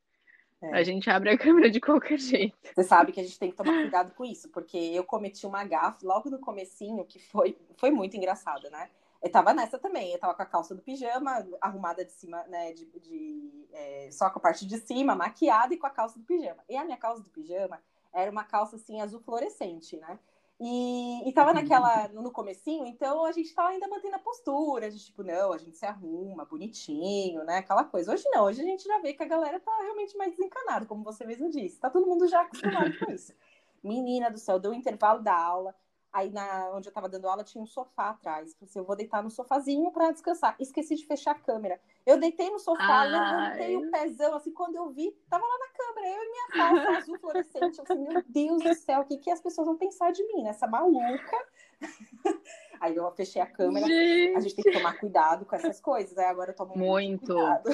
É. 0.65 0.79
A 0.79 0.83
gente 0.83 1.11
abre 1.11 1.31
a 1.31 1.37
câmera 1.39 1.71
de 1.71 1.81
qualquer 1.81 2.19
jeito. 2.19 2.57
Você 2.75 2.85
sabe 2.85 3.13
que 3.13 3.21
a 3.21 3.23
gente 3.23 3.39
tem 3.39 3.51
que 3.51 3.57
tomar 3.57 3.73
cuidado 3.73 4.15
com 4.15 4.25
isso, 4.25 4.49
porque 4.49 4.77
eu 4.77 5.05
cometi 5.05 5.47
uma 5.47 5.65
gafe 5.65 6.05
logo 6.05 6.31
no 6.31 6.39
comecinho 6.39 7.05
que 7.05 7.19
foi, 7.19 7.57
foi 7.77 7.91
muito 7.91 8.17
engraçado, 8.17 8.71
né? 8.71 8.89
Eu 9.23 9.31
tava 9.31 9.55
nessa 9.55 9.79
também, 9.79 10.13
eu 10.13 10.19
tava 10.19 10.35
com 10.35 10.43
a 10.43 10.47
calça 10.47 10.75
do 10.75 10.83
pijama, 10.83 11.47
arrumada 11.59 12.05
de 12.05 12.13
cima, 12.13 12.43
né, 12.45 12.75
de, 12.75 12.85
de 13.01 13.67
é, 13.73 14.11
só 14.13 14.29
com 14.29 14.39
a 14.39 14.43
parte 14.43 14.67
de 14.67 14.77
cima, 14.77 15.15
maquiada 15.15 15.73
e 15.73 15.79
com 15.79 15.87
a 15.87 15.91
calça 15.91 16.19
do 16.19 16.27
pijama. 16.27 16.63
E 16.69 16.77
a 16.77 16.85
minha 16.85 16.99
calça 16.99 17.23
do 17.23 17.31
pijama 17.31 17.81
era 18.13 18.31
uma 18.31 18.45
calça, 18.45 18.77
assim, 18.77 19.01
azul 19.01 19.21
fluorescente, 19.21 19.97
né? 19.97 20.19
E, 20.61 21.29
e 21.29 21.33
tava 21.33 21.51
uhum. 21.51 21.57
naquela, 21.57 22.09
no 22.09 22.31
comecinho, 22.31 22.87
então 22.87 23.25
a 23.25 23.33
gente 23.33 23.53
tava 23.53 23.71
ainda 23.71 23.89
mantendo 23.89 24.15
a 24.15 24.21
postura, 24.21 24.87
a 24.87 24.91
gente, 24.91 25.07
tipo, 25.07 25.25
não, 25.25 25.53
a 25.53 25.59
gente 25.59 25.77
se 25.77 25.85
arruma 25.85 26.45
bonitinho, 26.45 27.43
né? 27.45 27.59
Aquela 27.59 27.85
coisa. 27.85 28.13
Hoje 28.13 28.25
não, 28.31 28.45
hoje 28.45 28.61
a 28.61 28.65
gente 28.65 28.85
já 28.85 28.99
vê 29.01 29.13
que 29.15 29.23
a 29.23 29.27
galera 29.27 29.59
tá 29.59 29.77
realmente 29.83 30.17
mais 30.17 30.31
desencanada, 30.31 30.87
como 30.87 31.03
você 31.03 31.25
mesmo 31.27 31.51
disse. 31.51 31.81
Tá 31.81 31.91
todo 31.91 32.07
mundo 32.07 32.29
já 32.29 32.43
acostumado 32.43 32.97
com 32.99 33.11
isso. 33.11 33.35
Menina 33.83 34.31
do 34.31 34.39
céu, 34.39 34.59
deu 34.59 34.71
o 34.71 34.75
intervalo 34.75 35.23
da 35.23 35.37
aula, 35.37 35.75
Aí, 36.15 36.31
na, 36.31 36.71
onde 36.73 36.89
eu 36.89 36.93
tava 36.93 37.09
dando 37.09 37.29
aula, 37.29 37.43
tinha 37.43 37.61
um 37.61 37.67
sofá 37.67 38.11
atrás. 38.11 38.55
Falei 38.55 38.71
assim, 38.71 38.79
eu 38.79 38.85
vou 38.85 38.95
deitar 38.95 39.21
no 39.21 39.29
sofazinho 39.29 39.91
para 39.91 40.13
descansar. 40.13 40.55
Esqueci 40.61 40.95
de 40.95 41.05
fechar 41.05 41.33
a 41.33 41.39
câmera. 41.41 41.81
Eu 42.07 42.19
deitei 42.19 42.51
no 42.51 42.59
sofá, 42.59 43.01
Ai. 43.01 43.09
levantei 43.09 43.77
o 43.77 43.91
pezão, 43.91 44.35
assim, 44.35 44.53
quando 44.53 44.77
eu 44.77 44.91
vi, 44.91 45.11
tava 45.29 45.45
lá 45.45 45.59
na 45.59 45.69
câmera, 45.69 46.15
eu 46.15 46.23
e 46.23 46.31
minha 46.31 46.49
calça 46.49 46.99
azul 46.99 47.19
fluorescente. 47.19 47.79
Eu 47.79 47.87
falei, 47.87 48.03
meu 48.05 48.23
Deus 48.29 48.63
do 48.63 48.75
céu, 48.75 49.01
o 49.01 49.05
que, 49.05 49.17
que 49.17 49.31
as 49.31 49.41
pessoas 49.41 49.67
vão 49.67 49.77
pensar 49.77 50.13
de 50.13 50.23
mim, 50.27 50.43
nessa 50.43 50.67
maluca? 50.67 51.47
Aí 52.81 52.95
eu 52.95 53.11
fechei 53.13 53.41
a 53.41 53.47
câmera. 53.47 53.87
Gente. 53.87 54.37
A 54.37 54.41
gente 54.41 54.55
tem 54.55 54.65
que 54.65 54.73
tomar 54.73 54.99
cuidado 54.99 55.47
com 55.47 55.57
essas 55.57 55.81
coisas. 55.81 56.19
Aí 56.19 56.27
agora 56.27 56.51
eu 56.51 56.57
tomo 56.57 56.77
muito, 56.77 57.09
muito 57.09 57.27
cuidado. 57.27 57.71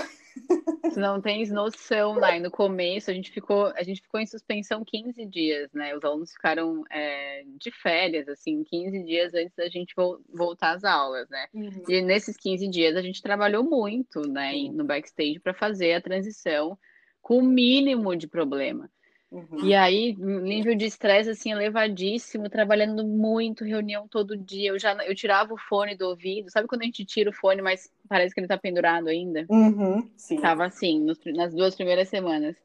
Não 0.97 1.21
tens 1.21 1.51
noção, 1.51 2.17
né? 2.17 2.39
No 2.39 2.51
começo 2.51 3.11
a 3.11 3.15
gente 3.15 3.31
ficou, 3.31 3.67
a 3.77 3.83
gente 3.83 4.03
ficou 4.03 4.21
em 4.21 4.27
suspensão 4.27 4.85
15 4.85 5.25
dias, 5.27 5.73
né? 5.73 5.95
Os 5.95 6.05
alunos 6.05 6.33
ficaram 6.33 6.85
é, 6.91 7.45
de 7.59 7.71
férias, 7.71 8.29
assim, 8.29 8.65
15 8.65 9.03
dias 9.05 9.35
antes 9.35 9.55
da 9.55 9.69
gente 9.69 9.95
voltar 10.29 10.73
às 10.73 10.85
aulas, 10.85 11.29
né? 11.29 11.47
Uhum. 11.55 11.85
E 11.89 12.01
nesses 12.03 12.37
15 12.37 12.69
dias 12.69 12.97
a 12.97 13.03
gente 13.03 13.23
trabalhou 13.23 13.63
muito, 13.63 14.21
né, 14.29 14.53
no 14.73 14.85
backstage 14.85 15.39
para 15.39 15.55
fazer 15.55 15.95
a 15.95 16.01
transição 16.01 16.79
com 17.21 17.39
o 17.39 17.43
mínimo 17.43 18.17
de 18.17 18.27
problema. 18.27 18.91
Uhum. 19.31 19.65
E 19.65 19.75
aí, 19.75 20.17
nível 20.19 20.75
de 20.75 20.87
estresse 20.87 21.31
assim 21.31 21.53
elevadíssimo, 21.53 22.51
trabalhando 22.51 23.07
muito, 23.07 23.65
reunião 23.65 24.09
todo 24.09 24.37
dia. 24.37 24.71
Eu 24.71 24.79
já 24.79 24.93
eu 25.05 25.15
tirava 25.15 25.55
o 25.55 25.59
fone 25.59 25.97
do 25.97 26.09
ouvido, 26.09 26.51
sabe 26.51 26.67
quando 26.67 26.83
a 26.83 26.85
gente 26.85 27.05
tira 27.05 27.31
o 27.31 27.33
fone, 27.33 27.63
mas 27.63 27.89
parece 28.09 28.35
que 28.35 28.41
ele 28.41 28.49
tá 28.49 28.59
pendurado 28.59 29.09
ainda? 29.09 29.47
Uhum, 29.49 30.09
sim. 30.17 30.41
Tava 30.41 30.67
assim, 30.67 30.99
nos, 30.99 31.19
nas 31.27 31.55
duas 31.55 31.77
primeiras 31.77 32.09
semanas. 32.09 32.57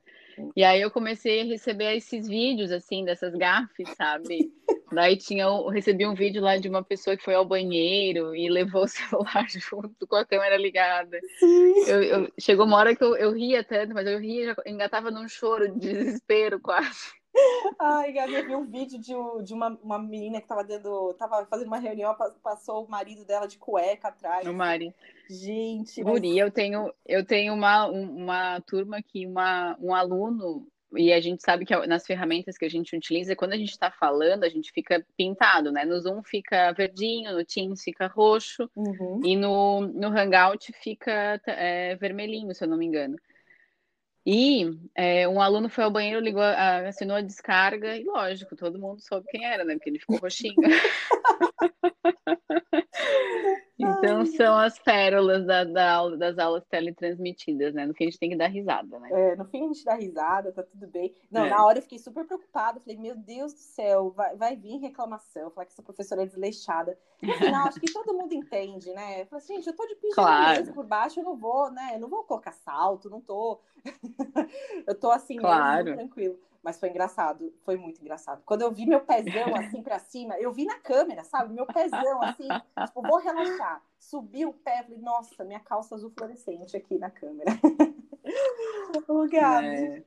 E 0.56 0.64
aí 0.64 0.82
eu 0.82 0.92
comecei 0.92 1.42
a 1.42 1.46
receber 1.46 1.96
esses 1.96 2.28
vídeos, 2.28 2.72
assim, 2.72 3.04
dessas 3.04 3.34
gafes, 3.36 3.90
sabe? 3.96 4.52
Daí 4.92 5.18
tinha, 5.18 5.44
eu 5.46 5.68
recebi 5.68 6.06
um 6.06 6.14
vídeo 6.14 6.42
lá 6.42 6.58
de 6.58 6.70
uma 6.70 6.84
pessoa 6.84 7.18
que 7.18 7.24
foi 7.24 7.34
ao 7.34 7.46
banheiro 7.46 8.36
e 8.36 8.50
levou 8.50 8.84
o 8.84 8.88
celular 8.88 9.46
junto 9.50 10.08
com 10.08 10.16
a 10.16 10.26
câmera 10.26 10.58
ligada. 10.58 11.20
Eu, 11.88 12.04
eu, 12.04 12.34
chegou 12.40 12.66
uma 12.66 12.78
hora 12.78 12.96
que 12.96 13.04
eu, 13.04 13.16
eu 13.16 13.32
ria 13.32 13.64
tanto, 13.64 13.94
mas 13.94 14.08
eu 14.08 14.20
ria, 14.20 14.54
já 14.54 14.56
engatava 14.66 15.12
num 15.12 15.28
choro 15.28 15.68
de 15.68 15.80
desespero 15.80 16.60
quase. 16.60 17.14
Ai, 17.80 18.12
Gabi, 18.12 18.34
eu 18.34 18.46
vi 18.46 18.56
um 18.56 18.66
vídeo 18.66 19.00
de, 19.00 19.14
de 19.44 19.54
uma, 19.54 19.78
uma 19.84 20.00
menina 20.00 20.42
que 20.42 20.48
tava 20.48 20.64
dando. 20.64 21.14
tava 21.16 21.46
fazendo 21.46 21.68
uma 21.68 21.80
reunião, 21.80 22.16
passou 22.42 22.86
o 22.86 22.90
marido 22.90 23.26
dela 23.26 23.48
de 23.48 23.58
cueca 23.58 24.10
atrás. 24.10 24.48
O 24.48 24.54
Mari. 24.54 24.94
Gente. 25.30 26.02
Guri, 26.04 26.30
mas... 26.30 26.38
eu 26.38 26.52
tenho, 26.52 26.94
eu 27.06 27.26
tenho 27.26 27.54
uma, 27.54 27.88
uma 27.88 28.62
turma 28.62 29.02
que 29.02 29.26
uma, 29.26 29.76
um 29.80 29.94
aluno 29.94 30.68
e 30.98 31.12
a 31.12 31.20
gente 31.20 31.44
sabe 31.44 31.66
que 31.66 31.76
nas 31.88 32.06
ferramentas 32.06 32.58
que 32.58 32.66
a 32.66 32.70
gente 32.70 32.96
utiliza, 32.96 33.36
quando 33.36 33.54
a 33.54 33.58
gente 33.58 33.72
está 33.72 33.92
falando, 33.92 34.44
a 34.44 34.50
gente 34.50 34.72
fica 34.72 35.06
pintado, 35.18 35.72
né? 35.72 35.84
No 35.84 36.00
Zoom 36.00 36.24
fica 36.24 36.72
verdinho, 36.72 37.34
no 37.34 37.44
Teams 37.44 37.84
fica 37.84 38.08
roxo, 38.08 38.70
uhum. 38.76 39.20
e 39.24 39.36
no, 39.36 39.82
no 39.82 40.08
Hangout 40.08 40.72
fica 40.82 41.42
é, 41.48 41.96
vermelhinho, 41.96 42.54
se 42.54 42.64
eu 42.64 42.68
não 42.68 42.78
me 42.78 42.86
engano. 42.86 43.18
E 44.26 44.76
é, 44.96 45.28
um 45.28 45.40
aluno 45.40 45.70
foi 45.70 45.84
ao 45.84 45.92
banheiro, 45.92 46.20
ligou, 46.20 46.42
assinou 46.42 47.18
a 47.18 47.22
descarga, 47.22 47.96
e 47.96 48.04
lógico, 48.04 48.56
todo 48.56 48.80
mundo 48.80 49.00
soube 49.00 49.28
quem 49.30 49.46
era, 49.46 49.64
né? 49.64 49.76
Porque 49.76 49.90
ele 49.90 50.00
ficou 50.00 50.18
roxinho. 50.18 50.56
Então 53.78 54.20
Ai. 54.20 54.26
são 54.26 54.58
as 54.58 54.80
pérolas 54.80 55.46
da, 55.46 55.66
da, 55.66 56.10
das 56.16 56.38
aulas 56.40 56.64
teletransmitidas, 56.66 57.74
né? 57.74 57.86
No 57.86 57.94
fim 57.94 58.06
a 58.06 58.08
gente 58.08 58.20
tem 58.20 58.30
que 58.30 58.38
dar 58.38 58.48
risada, 58.48 58.98
né? 59.00 59.10
É, 59.12 59.36
no 59.36 59.44
fim 59.46 59.64
a 59.64 59.68
gente 59.68 59.84
dá 59.84 59.96
risada, 59.96 60.52
tá 60.54 60.64
tudo 60.64 60.88
bem. 60.88 61.14
Não, 61.30 61.46
é. 61.46 61.50
na 61.50 61.66
hora 61.66 61.80
eu 61.80 61.82
fiquei 61.82 62.00
super 62.00 62.26
preocupada, 62.26 62.80
falei, 62.80 62.98
meu 62.98 63.18
Deus 63.18 63.54
do 63.54 63.60
céu, 63.60 64.12
vai, 64.12 64.36
vai 64.38 64.56
vir 64.56 64.78
reclamação, 64.78 65.52
falar 65.52 65.66
que 65.66 65.74
essa 65.74 65.84
professora 65.84 66.24
é 66.24 66.26
desleixada. 66.26 66.98
No 67.22 67.34
final, 67.34 67.68
acho 67.68 67.80
que 67.80 67.92
todo 67.92 68.14
mundo 68.14 68.34
entende, 68.34 68.94
né? 68.94 69.22
Eu 69.22 69.26
falei 69.26 69.44
assim, 69.44 69.56
gente, 69.56 69.68
eu 69.68 69.76
tô 69.76 69.86
de 69.86 69.96
pijama 69.96 70.28
claro. 70.28 70.74
por 70.74 70.86
baixo, 70.86 71.20
eu 71.20 71.26
não 71.26 71.36
vou, 71.36 71.70
né? 71.70 71.92
Eu 71.96 72.00
não 72.00 72.10
vou 72.10 72.24
colocar 72.24 72.54
salto, 72.54 73.10
não 73.10 73.20
tô. 73.20 73.60
eu 74.88 74.96
tô 74.96 75.12
assim, 75.12 75.36
claro. 75.36 75.84
mesmo, 75.84 75.98
tranquilo. 75.98 76.40
Mas 76.66 76.80
foi 76.80 76.90
engraçado, 76.90 77.54
foi 77.64 77.78
muito 77.78 78.02
engraçado. 78.02 78.42
Quando 78.44 78.64
eu 78.64 78.72
vi 78.72 78.88
meu 78.88 79.00
pezão 79.00 79.56
assim 79.56 79.84
pra 79.84 80.00
cima, 80.00 80.36
eu 80.40 80.52
vi 80.52 80.66
na 80.66 80.80
câmera, 80.80 81.24
sabe? 81.24 81.54
Meu 81.54 81.68
pezão 81.68 82.24
assim, 82.24 82.48
tipo, 82.88 83.04
vou 83.04 83.20
relaxar. 83.20 83.84
Subi 84.00 84.48
o 84.48 84.52
pé, 84.52 84.82
falei, 84.82 84.98
nossa, 84.98 85.44
minha 85.44 85.60
calça 85.60 85.94
azul 85.94 86.10
fluorescente 86.10 86.76
aqui 86.76 86.98
na 86.98 87.12
câmera. 87.12 87.52
Ô, 89.08 89.28
Gabi, 89.28 89.68
é. 89.68 90.04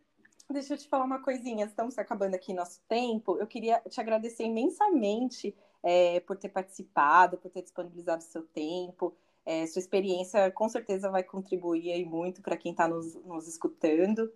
deixa 0.51 0.75
eu 0.75 0.79
te 0.79 0.89
falar 0.89 1.05
uma 1.05 1.23
coisinha. 1.23 1.65
Estamos 1.65 1.97
acabando 1.97 2.35
aqui 2.35 2.53
nosso 2.53 2.81
tempo. 2.89 3.39
Eu 3.39 3.47
queria 3.47 3.81
te 3.89 4.01
agradecer 4.01 4.43
imensamente 4.43 5.55
é, 5.81 6.19
por 6.19 6.37
ter 6.37 6.49
participado, 6.49 7.39
por 7.39 7.53
ter 7.53 7.63
disponibilizado 7.63 8.21
o 8.21 8.27
seu 8.27 8.43
tempo. 8.43 9.15
É, 9.47 9.65
sua 9.69 9.79
experiência 9.79 10.51
com 10.51 10.69
certeza 10.69 11.09
vai 11.09 11.23
contribuir 11.23 12.05
muito 12.05 12.43
para 12.43 12.57
quem 12.57 12.73
está 12.73 12.89
nos, 12.89 13.15
nos 13.25 13.47
escutando. 13.47 14.29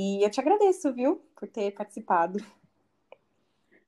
E 0.00 0.24
eu 0.24 0.30
te 0.30 0.38
agradeço, 0.38 0.94
viu, 0.94 1.16
por 1.34 1.48
ter 1.48 1.72
participado. 1.72 2.38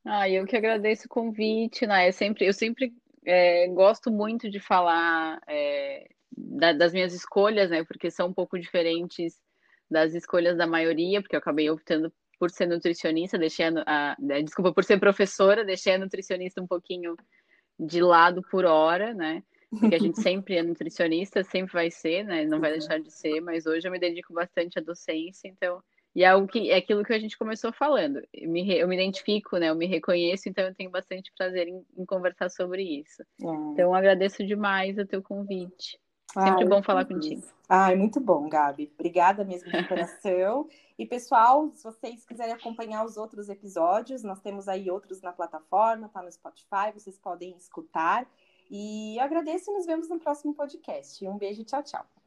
Ah, 0.04 0.28
eu 0.28 0.44
que 0.44 0.56
agradeço 0.56 1.06
o 1.06 1.08
convite, 1.08 1.86
né? 1.86 2.08
Eu 2.08 2.12
sempre, 2.12 2.44
eu 2.48 2.52
sempre 2.52 2.92
é, 3.24 3.68
gosto 3.68 4.10
muito 4.10 4.50
de 4.50 4.58
falar 4.58 5.40
é, 5.46 6.08
da, 6.36 6.72
das 6.72 6.92
minhas 6.92 7.14
escolhas, 7.14 7.70
né? 7.70 7.84
Porque 7.84 8.10
são 8.10 8.26
um 8.26 8.32
pouco 8.32 8.58
diferentes 8.58 9.40
das 9.88 10.12
escolhas 10.12 10.58
da 10.58 10.66
maioria, 10.66 11.22
porque 11.22 11.36
eu 11.36 11.38
acabei 11.38 11.70
optando 11.70 12.12
por 12.40 12.50
ser 12.50 12.66
nutricionista, 12.66 13.38
deixei 13.38 13.66
a, 13.66 13.70
a 13.86 14.16
né, 14.18 14.42
desculpa, 14.42 14.72
por 14.72 14.82
ser 14.82 14.98
professora, 14.98 15.64
deixei 15.64 15.94
a 15.94 15.98
nutricionista 15.98 16.60
um 16.60 16.66
pouquinho 16.66 17.14
de 17.78 18.02
lado 18.02 18.42
por 18.50 18.64
hora, 18.64 19.14
né? 19.14 19.44
Porque 19.78 19.94
a 19.94 20.00
gente 20.00 20.18
sempre 20.20 20.56
é 20.56 20.62
nutricionista, 20.64 21.44
sempre 21.44 21.72
vai 21.72 21.88
ser, 21.88 22.24
né? 22.24 22.44
Não 22.46 22.58
vai 22.58 22.72
deixar 22.72 22.98
de 22.98 23.12
ser, 23.12 23.40
mas 23.40 23.64
hoje 23.64 23.86
eu 23.86 23.92
me 23.92 23.98
dedico 24.00 24.32
bastante 24.32 24.76
à 24.76 24.82
docência, 24.82 25.46
então 25.46 25.80
e 26.14 26.24
é, 26.24 26.34
o 26.34 26.46
que, 26.46 26.70
é 26.70 26.76
aquilo 26.76 27.04
que 27.04 27.12
a 27.12 27.18
gente 27.18 27.38
começou 27.38 27.72
falando. 27.72 28.20
Eu 28.32 28.50
me, 28.50 28.68
eu 28.76 28.88
me 28.88 28.96
identifico, 28.96 29.56
né? 29.58 29.70
Eu 29.70 29.76
me 29.76 29.86
reconheço, 29.86 30.48
então 30.48 30.64
eu 30.64 30.74
tenho 30.74 30.90
bastante 30.90 31.32
prazer 31.36 31.68
em, 31.68 31.84
em 31.96 32.04
conversar 32.04 32.50
sobre 32.50 32.82
isso. 32.82 33.22
É. 33.22 33.46
Então, 33.72 33.94
agradeço 33.94 34.44
demais 34.44 34.98
o 34.98 35.06
teu 35.06 35.22
convite. 35.22 35.98
Sempre 36.32 36.64
bom 36.64 36.82
falar 36.82 37.04
contigo. 37.04 37.42
Ai, 37.68 37.96
muito 37.96 38.20
bom, 38.20 38.48
Gabi. 38.48 38.90
Obrigada 38.94 39.44
mesmo 39.44 39.70
de 39.70 39.88
coração. 39.88 40.68
e, 40.98 41.04
pessoal, 41.04 41.70
se 41.74 41.82
vocês 41.82 42.24
quiserem 42.24 42.54
acompanhar 42.54 43.04
os 43.04 43.16
outros 43.16 43.48
episódios, 43.48 44.22
nós 44.22 44.40
temos 44.40 44.68
aí 44.68 44.90
outros 44.90 45.20
na 45.20 45.32
plataforma, 45.32 46.08
tá 46.08 46.22
no 46.22 46.30
Spotify, 46.30 46.92
vocês 46.94 47.18
podem 47.18 47.56
escutar. 47.56 48.28
E 48.70 49.16
eu 49.16 49.24
agradeço 49.24 49.70
e 49.70 49.74
nos 49.74 49.86
vemos 49.86 50.08
no 50.08 50.20
próximo 50.20 50.54
podcast. 50.54 51.26
Um 51.26 51.36
beijo, 51.36 51.64
tchau, 51.64 51.82
tchau. 51.82 52.19